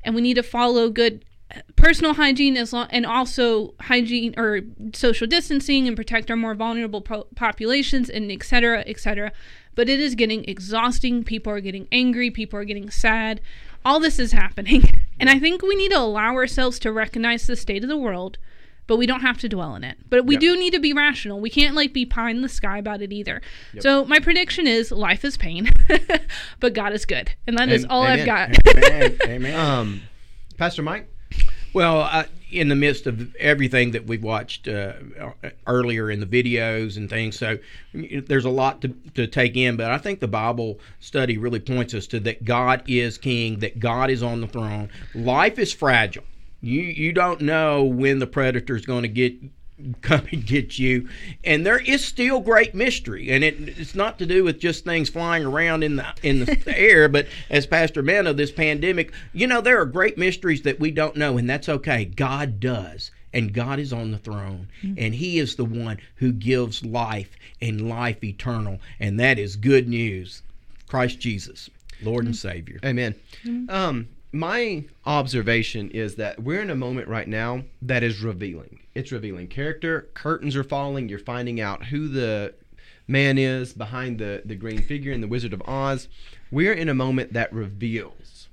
and 0.04 0.14
we 0.14 0.20
need 0.20 0.34
to 0.34 0.42
follow 0.42 0.90
good 0.90 1.24
uh, 1.54 1.60
personal 1.76 2.14
hygiene 2.14 2.56
as 2.56 2.72
long 2.72 2.86
and 2.90 3.04
also 3.04 3.74
hygiene 3.80 4.34
or 4.36 4.60
social 4.94 5.26
distancing 5.26 5.86
and 5.86 5.96
protect 5.96 6.30
our 6.30 6.36
more 6.36 6.54
vulnerable 6.54 7.00
po- 7.00 7.26
populations 7.34 8.08
and 8.08 8.30
et 8.30 8.42
cetera, 8.42 8.82
et 8.86 8.98
cetera. 8.98 9.32
But 9.74 9.88
it 9.88 10.00
is 10.00 10.14
getting 10.14 10.44
exhausting. 10.44 11.24
People 11.24 11.52
are 11.52 11.60
getting 11.60 11.88
angry. 11.90 12.30
People 12.30 12.58
are 12.58 12.64
getting 12.64 12.90
sad. 12.90 13.40
All 13.84 14.00
this 14.00 14.18
is 14.18 14.32
happening. 14.32 14.84
And 15.20 15.30
I 15.30 15.38
think 15.38 15.62
we 15.62 15.76
need 15.76 15.90
to 15.90 15.98
allow 16.00 16.34
ourselves 16.34 16.80
to 16.80 16.90
recognize 16.90 17.46
the 17.46 17.54
state 17.54 17.84
of 17.84 17.88
the 17.88 17.96
world, 17.96 18.38
but 18.92 18.98
we 18.98 19.06
don't 19.06 19.22
have 19.22 19.38
to 19.38 19.48
dwell 19.48 19.74
in 19.74 19.84
it. 19.84 19.96
But 20.10 20.26
we 20.26 20.34
Yep. 20.34 20.40
do 20.42 20.58
need 20.58 20.74
to 20.74 20.78
be 20.78 20.92
rational. 20.92 21.40
We 21.40 21.48
can't 21.48 21.74
like 21.74 21.94
be 21.94 22.04
pie 22.04 22.28
in 22.28 22.42
the 22.42 22.48
sky 22.50 22.76
about 22.76 23.00
it 23.00 23.10
either. 23.10 23.40
So 23.78 24.04
my 24.04 24.18
prediction 24.18 24.66
is 24.66 24.92
life 24.92 25.24
is 25.24 25.38
pain, 25.38 25.70
but 26.60 26.74
God 26.74 26.92
is 26.92 27.06
good. 27.06 27.32
And 27.46 27.56
that 27.56 27.70
is 27.70 27.84
Am- 27.84 27.90
all 27.90 28.02
I've 28.02 28.26
got. 28.26 28.50
Amen. 28.76 29.18
Amen. 29.24 29.58
Um, 29.58 30.02
Pastor 30.58 30.82
Mike? 30.82 31.08
Well, 31.72 32.02
uh, 32.02 32.24
in 32.50 32.68
the 32.68 32.74
midst 32.74 33.06
of 33.06 33.34
everything 33.36 33.92
that 33.92 34.06
we've 34.06 34.22
watched 34.22 34.68
uh, 34.68 34.92
earlier 35.66 36.10
in 36.10 36.20
the 36.20 36.26
videos 36.26 36.98
and 36.98 37.08
things, 37.08 37.38
so 37.38 37.56
there's 37.94 38.44
a 38.44 38.50
lot 38.50 38.82
to, 38.82 38.88
to 39.14 39.26
take 39.26 39.56
in. 39.56 39.76
But 39.76 39.90
I 39.90 39.96
think 39.96 40.20
the 40.20 40.28
Bible 40.28 40.80
study 41.00 41.38
really 41.38 41.60
points 41.60 41.94
us 41.94 42.06
to 42.08 42.20
that 42.20 42.44
God 42.44 42.82
is 42.86 43.16
King, 43.16 43.60
that 43.60 43.80
God 43.80 44.10
is 44.10 44.22
on 44.22 44.42
the 44.42 44.48
throne. 44.48 44.90
Life 45.14 45.58
is 45.58 45.72
fragile. 45.72 46.24
You 46.62 46.80
you 46.80 47.12
don't 47.12 47.40
know 47.40 47.82
when 47.82 48.20
the 48.20 48.26
predator 48.26 48.76
is 48.76 48.86
going 48.86 49.02
to 49.02 49.08
get 49.08 49.34
come 50.00 50.26
and 50.30 50.46
get 50.46 50.78
you, 50.78 51.08
and 51.42 51.66
there 51.66 51.78
is 51.78 52.04
still 52.04 52.38
great 52.38 52.72
mystery, 52.72 53.30
and 53.30 53.42
it, 53.42 53.56
it's 53.78 53.96
not 53.96 54.18
to 54.20 54.26
do 54.26 54.44
with 54.44 54.60
just 54.60 54.84
things 54.84 55.08
flying 55.08 55.44
around 55.44 55.82
in 55.82 55.96
the 55.96 56.06
in 56.22 56.44
the 56.44 56.62
air, 56.78 57.08
but 57.08 57.26
as 57.50 57.66
Pastor 57.66 58.02
Man 58.02 58.28
of 58.28 58.36
this 58.36 58.52
pandemic, 58.52 59.12
you 59.32 59.46
know 59.48 59.60
there 59.60 59.80
are 59.80 59.86
great 59.86 60.16
mysteries 60.16 60.62
that 60.62 60.78
we 60.78 60.92
don't 60.92 61.16
know, 61.16 61.36
and 61.36 61.50
that's 61.50 61.68
okay. 61.68 62.04
God 62.04 62.60
does, 62.60 63.10
and 63.32 63.52
God 63.52 63.80
is 63.80 63.92
on 63.92 64.12
the 64.12 64.18
throne, 64.18 64.68
mm. 64.82 64.94
and 64.96 65.16
He 65.16 65.40
is 65.40 65.56
the 65.56 65.64
one 65.64 65.98
who 66.16 66.32
gives 66.32 66.84
life 66.84 67.36
and 67.60 67.88
life 67.88 68.22
eternal, 68.22 68.78
and 69.00 69.18
that 69.18 69.38
is 69.38 69.56
good 69.56 69.88
news. 69.88 70.42
Christ 70.86 71.18
Jesus, 71.18 71.70
Lord 72.02 72.26
and 72.26 72.34
mm. 72.34 72.38
Savior. 72.38 72.78
Amen. 72.84 73.14
Mm. 73.44 73.70
Um, 73.70 74.08
my 74.32 74.84
observation 75.04 75.90
is 75.90 76.16
that 76.16 76.42
we're 76.42 76.62
in 76.62 76.70
a 76.70 76.74
moment 76.74 77.08
right 77.08 77.28
now 77.28 77.64
that 77.82 78.02
is 78.02 78.22
revealing. 78.22 78.80
It's 78.94 79.12
revealing 79.12 79.48
character. 79.48 80.08
Curtains 80.14 80.56
are 80.56 80.64
falling. 80.64 81.08
You're 81.08 81.18
finding 81.18 81.60
out 81.60 81.86
who 81.86 82.08
the 82.08 82.54
man 83.06 83.36
is 83.36 83.72
behind 83.72 84.18
the, 84.18 84.42
the 84.44 84.54
green 84.54 84.80
figure 84.82 85.12
in 85.12 85.20
the 85.20 85.28
Wizard 85.28 85.52
of 85.52 85.62
Oz. 85.66 86.08
We're 86.50 86.72
in 86.72 86.88
a 86.88 86.94
moment 86.94 87.34
that 87.34 87.52
reveals. 87.52 88.48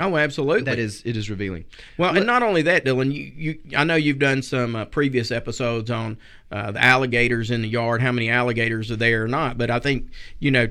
Oh, 0.00 0.16
absolutely. 0.16 0.64
That 0.64 0.80
is, 0.80 1.02
it 1.04 1.16
is 1.16 1.30
revealing. 1.30 1.66
Well, 1.96 2.16
and 2.16 2.26
not 2.26 2.42
only 2.42 2.62
that, 2.62 2.84
Dylan. 2.84 3.14
You, 3.14 3.32
you 3.36 3.60
I 3.76 3.84
know 3.84 3.94
you've 3.94 4.18
done 4.18 4.42
some 4.42 4.74
uh, 4.74 4.84
previous 4.86 5.30
episodes 5.30 5.90
on 5.90 6.18
uh, 6.54 6.70
the 6.70 6.82
alligators 6.82 7.50
in 7.50 7.62
the 7.62 7.68
yard, 7.68 8.00
how 8.00 8.12
many 8.12 8.30
alligators 8.30 8.90
are 8.90 8.96
there 8.96 9.24
or 9.24 9.28
not. 9.28 9.58
But 9.58 9.70
I 9.70 9.78
think 9.80 10.08
you 10.38 10.50
know, 10.50 10.68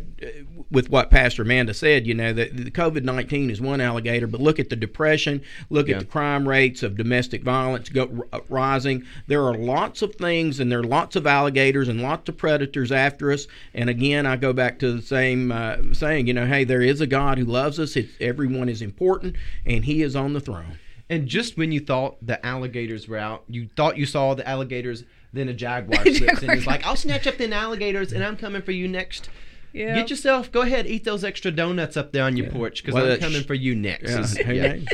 with 0.72 0.90
what 0.90 1.12
Pastor 1.12 1.42
Amanda 1.42 1.74
said, 1.74 2.08
you 2.08 2.14
know, 2.14 2.32
that 2.34 2.56
the 2.56 2.72
COVID 2.72 3.04
nineteen 3.04 3.50
is 3.50 3.60
one 3.62 3.82
alligator, 3.82 4.28
but 4.28 4.42
look 4.42 4.60
at 4.60 4.70
the 4.70 4.76
depression, 4.76 5.42
look 5.70 5.88
Yeah. 5.88 5.96
at 5.96 6.00
the 6.00 6.06
crime 6.06 6.48
rates 6.48 6.84
of 6.84 6.96
domestic 6.98 7.44
violence 7.44 7.90
go, 7.90 8.26
r- 8.32 8.42
rising. 8.50 9.04
There 9.28 9.44
are 9.44 9.56
lots 9.56 10.02
of 10.02 10.16
things, 10.16 10.60
and 10.60 10.72
there 10.72 10.80
are 10.80 10.84
lots 10.84 11.16
of 11.16 11.28
alligators 11.28 11.88
and 11.90 12.02
lots 12.02 12.30
of 12.30 12.38
predators 12.38 12.92
after 12.92 13.32
us. 13.32 13.48
And 13.74 13.90
again, 13.90 14.26
I 14.26 14.36
go 14.38 14.54
back 14.54 14.80
to 14.80 14.94
the 14.94 15.02
same 15.02 15.52
uh, 15.52 15.78
saying, 15.92 16.28
you 16.28 16.34
know, 16.34 16.46
hey, 16.46 16.64
there 16.64 16.82
is 16.82 17.02
a 17.02 17.08
God 17.08 17.38
who 17.38 17.46
loves 17.46 17.80
us. 17.80 17.96
It's, 17.96 18.14
everyone 18.22 18.70
is 18.70 18.82
important, 18.82 19.36
and 19.66 19.86
He 19.86 20.02
is 20.02 20.16
on 20.16 20.34
the 20.34 20.40
throne. 20.40 20.78
And 21.10 21.28
just 21.28 21.58
when 21.58 21.72
you 21.72 21.80
thought 21.80 22.26
the 22.26 22.44
alligators 22.46 23.08
were 23.08 23.18
out, 23.18 23.44
you 23.48 23.68
thought 23.76 23.98
you 23.98 24.06
saw 24.06 24.34
the 24.34 24.48
alligators, 24.48 25.04
then 25.34 25.50
a 25.50 25.54
jaguar 25.64 26.04
slips 26.06 26.44
in. 26.44 26.50
He's 26.52 26.68
like, 26.68 26.86
"I'll 26.86 26.96
snatch 26.96 27.28
up 27.28 27.38
the 27.38 27.52
alligators, 27.54 28.14
and 28.14 28.24
I'm 28.24 28.38
coming 28.38 28.62
for 28.62 28.72
you 28.72 28.88
next." 28.88 29.30
Yeah. 29.74 29.96
Get 29.96 30.12
yourself. 30.12 30.52
Go 30.52 30.62
ahead, 30.62 30.86
eat 30.86 31.04
those 31.04 31.24
extra 31.24 31.50
donuts 31.50 31.98
up 31.98 32.12
there 32.12 32.24
on 32.26 32.38
your 32.38 32.52
porch 32.52 32.84
because 32.84 32.96
I'm 33.00 33.08
that- 33.10 33.20
coming 33.20 33.44
for 33.44 33.56
you 33.56 33.74
next. 33.76 34.12
Yeah, 34.12 34.20
Is- 34.20 34.38
who 34.46 34.54
yeah. 34.54 34.74
knows? 34.74 34.86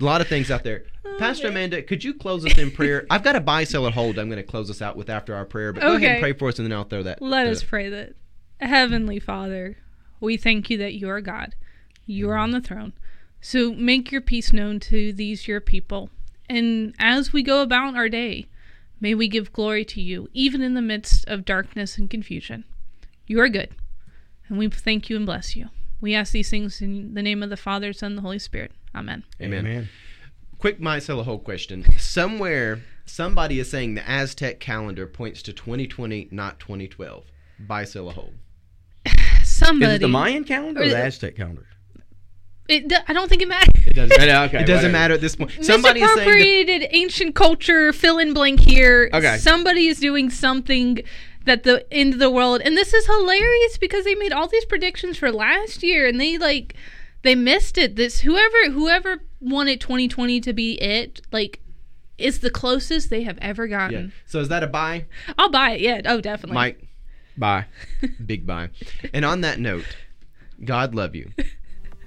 A 0.00 0.04
lot 0.04 0.20
of 0.20 0.28
things 0.28 0.48
out 0.50 0.62
there. 0.62 0.84
Oh, 1.04 1.16
Pastor 1.18 1.48
Amanda, 1.48 1.82
could 1.82 2.04
you 2.04 2.14
close 2.14 2.46
us 2.46 2.56
in 2.56 2.70
prayer? 2.70 3.04
I've 3.10 3.24
got 3.24 3.34
a 3.34 3.40
buy, 3.40 3.64
sell, 3.64 3.84
or 3.84 3.90
hold. 3.90 4.16
I'm 4.16 4.28
going 4.28 4.36
to 4.36 4.48
close 4.48 4.70
us 4.70 4.80
out 4.80 4.96
with 4.96 5.10
after 5.10 5.34
our 5.34 5.44
prayer. 5.44 5.72
But 5.72 5.82
go 5.82 5.96
ahead 5.96 6.12
and 6.12 6.20
pray 6.20 6.34
for 6.34 6.48
us, 6.48 6.60
and 6.60 6.70
then 6.70 6.76
I'll 6.78 6.84
throw 6.84 7.02
that. 7.02 7.20
Let 7.20 7.44
to 7.44 7.50
us 7.50 7.62
it. 7.64 7.68
pray 7.68 7.88
that. 7.88 8.12
Heavenly 8.60 9.18
Father, 9.18 9.76
we 10.20 10.36
thank 10.36 10.70
you 10.70 10.78
that 10.78 10.94
you 10.94 11.08
are 11.08 11.20
God. 11.20 11.56
You 12.06 12.30
are 12.30 12.36
on 12.36 12.52
the 12.52 12.60
throne. 12.60 12.92
So 13.40 13.72
make 13.72 14.10
your 14.12 14.20
peace 14.20 14.52
known 14.52 14.78
to 14.80 15.12
these 15.12 15.48
your 15.48 15.60
people. 15.60 16.10
And 16.48 16.94
as 16.98 17.32
we 17.32 17.42
go 17.42 17.60
about 17.62 17.96
our 17.96 18.08
day, 18.08 18.46
may 19.00 19.14
we 19.14 19.28
give 19.28 19.52
glory 19.52 19.84
to 19.86 20.00
you, 20.00 20.28
even 20.32 20.62
in 20.62 20.74
the 20.74 20.82
midst 20.82 21.26
of 21.28 21.44
darkness 21.44 21.98
and 21.98 22.08
confusion. 22.10 22.64
You 23.26 23.40
are 23.40 23.48
good. 23.48 23.70
And 24.48 24.58
we 24.58 24.68
thank 24.68 25.10
you 25.10 25.16
and 25.16 25.26
bless 25.26 25.54
you. 25.56 25.68
We 26.00 26.14
ask 26.14 26.32
these 26.32 26.48
things 26.50 26.80
in 26.80 27.14
the 27.14 27.22
name 27.22 27.42
of 27.42 27.50
the 27.50 27.56
Father, 27.56 27.92
Son, 27.92 28.12
and 28.12 28.18
the 28.18 28.22
Holy 28.22 28.38
Spirit. 28.38 28.72
Amen. 28.94 29.24
Amen. 29.42 29.88
Quick 30.58 30.80
might 30.80 31.00
sell 31.02 31.20
a 31.20 31.24
whole 31.24 31.38
question. 31.38 31.84
Somewhere, 31.98 32.82
somebody 33.04 33.60
is 33.60 33.70
saying 33.70 33.94
the 33.94 34.08
Aztec 34.08 34.58
calendar 34.60 35.06
points 35.06 35.42
to 35.42 35.52
2020, 35.52 36.28
not 36.30 36.58
2012. 36.60 37.24
Buy, 37.60 37.84
sell, 37.84 38.08
a 38.08 38.12
hold. 38.12 38.34
Somebody. 39.44 39.90
Is 39.92 39.96
it 39.96 40.00
the 40.00 40.08
Mayan 40.08 40.44
calendar 40.44 40.80
or 40.80 40.84
Or 40.84 40.88
the 40.88 40.94
the- 40.94 41.04
Aztec 41.04 41.36
calendar? 41.36 41.66
It, 42.68 42.88
do- 42.88 42.96
I 43.08 43.12
don't 43.14 43.28
think 43.28 43.40
it 43.42 43.48
matters. 43.48 43.86
It 43.86 43.94
doesn't, 43.94 44.12
okay, 44.20 44.28
it 44.28 44.66
doesn't 44.66 44.68
whatever. 44.68 44.92
matter 44.92 45.14
at 45.14 45.20
this 45.20 45.36
point. 45.36 45.52
Somebody 45.64 46.02
is 46.02 46.14
saying 46.14 46.66
that, 46.66 46.94
ancient 46.94 47.34
culture, 47.34 47.92
fill 47.92 48.18
in 48.18 48.34
blank 48.34 48.60
here. 48.60 49.08
Okay. 49.12 49.38
Somebody 49.38 49.86
is 49.88 49.98
doing 49.98 50.28
something 50.28 51.00
that 51.44 51.62
the 51.62 51.90
end 51.92 52.12
of 52.12 52.18
the 52.18 52.30
world, 52.30 52.60
and 52.62 52.76
this 52.76 52.92
is 52.92 53.06
hilarious 53.06 53.78
because 53.78 54.04
they 54.04 54.14
made 54.14 54.32
all 54.32 54.48
these 54.48 54.66
predictions 54.66 55.16
for 55.16 55.32
last 55.32 55.82
year, 55.82 56.06
and 56.06 56.20
they 56.20 56.36
like 56.36 56.74
they 57.22 57.34
missed 57.34 57.78
it. 57.78 57.96
This 57.96 58.20
whoever 58.20 58.70
whoever 58.70 59.22
wanted 59.40 59.80
2020 59.80 60.40
to 60.42 60.52
be 60.52 60.72
it, 60.74 61.22
like, 61.32 61.60
is 62.18 62.40
the 62.40 62.50
closest 62.50 63.08
they 63.08 63.22
have 63.22 63.38
ever 63.40 63.66
gotten. 63.66 63.92
yeah. 63.92 63.98
gotten. 64.00 64.12
So 64.26 64.40
is 64.40 64.48
that 64.48 64.62
a 64.62 64.66
buy, 64.66 65.06
I'll 65.38 65.50
buy 65.50 65.70
it. 65.72 65.80
Yeah. 65.80 66.02
Oh, 66.04 66.20
definitely. 66.20 66.54
Mike? 66.54 66.84
Bye. 67.36 67.66
Big 68.26 68.46
buy. 68.46 68.68
And 69.14 69.24
on 69.24 69.40
that 69.40 69.58
note, 69.58 69.84
God 70.64 70.94
love 70.94 71.14
you, 71.14 71.30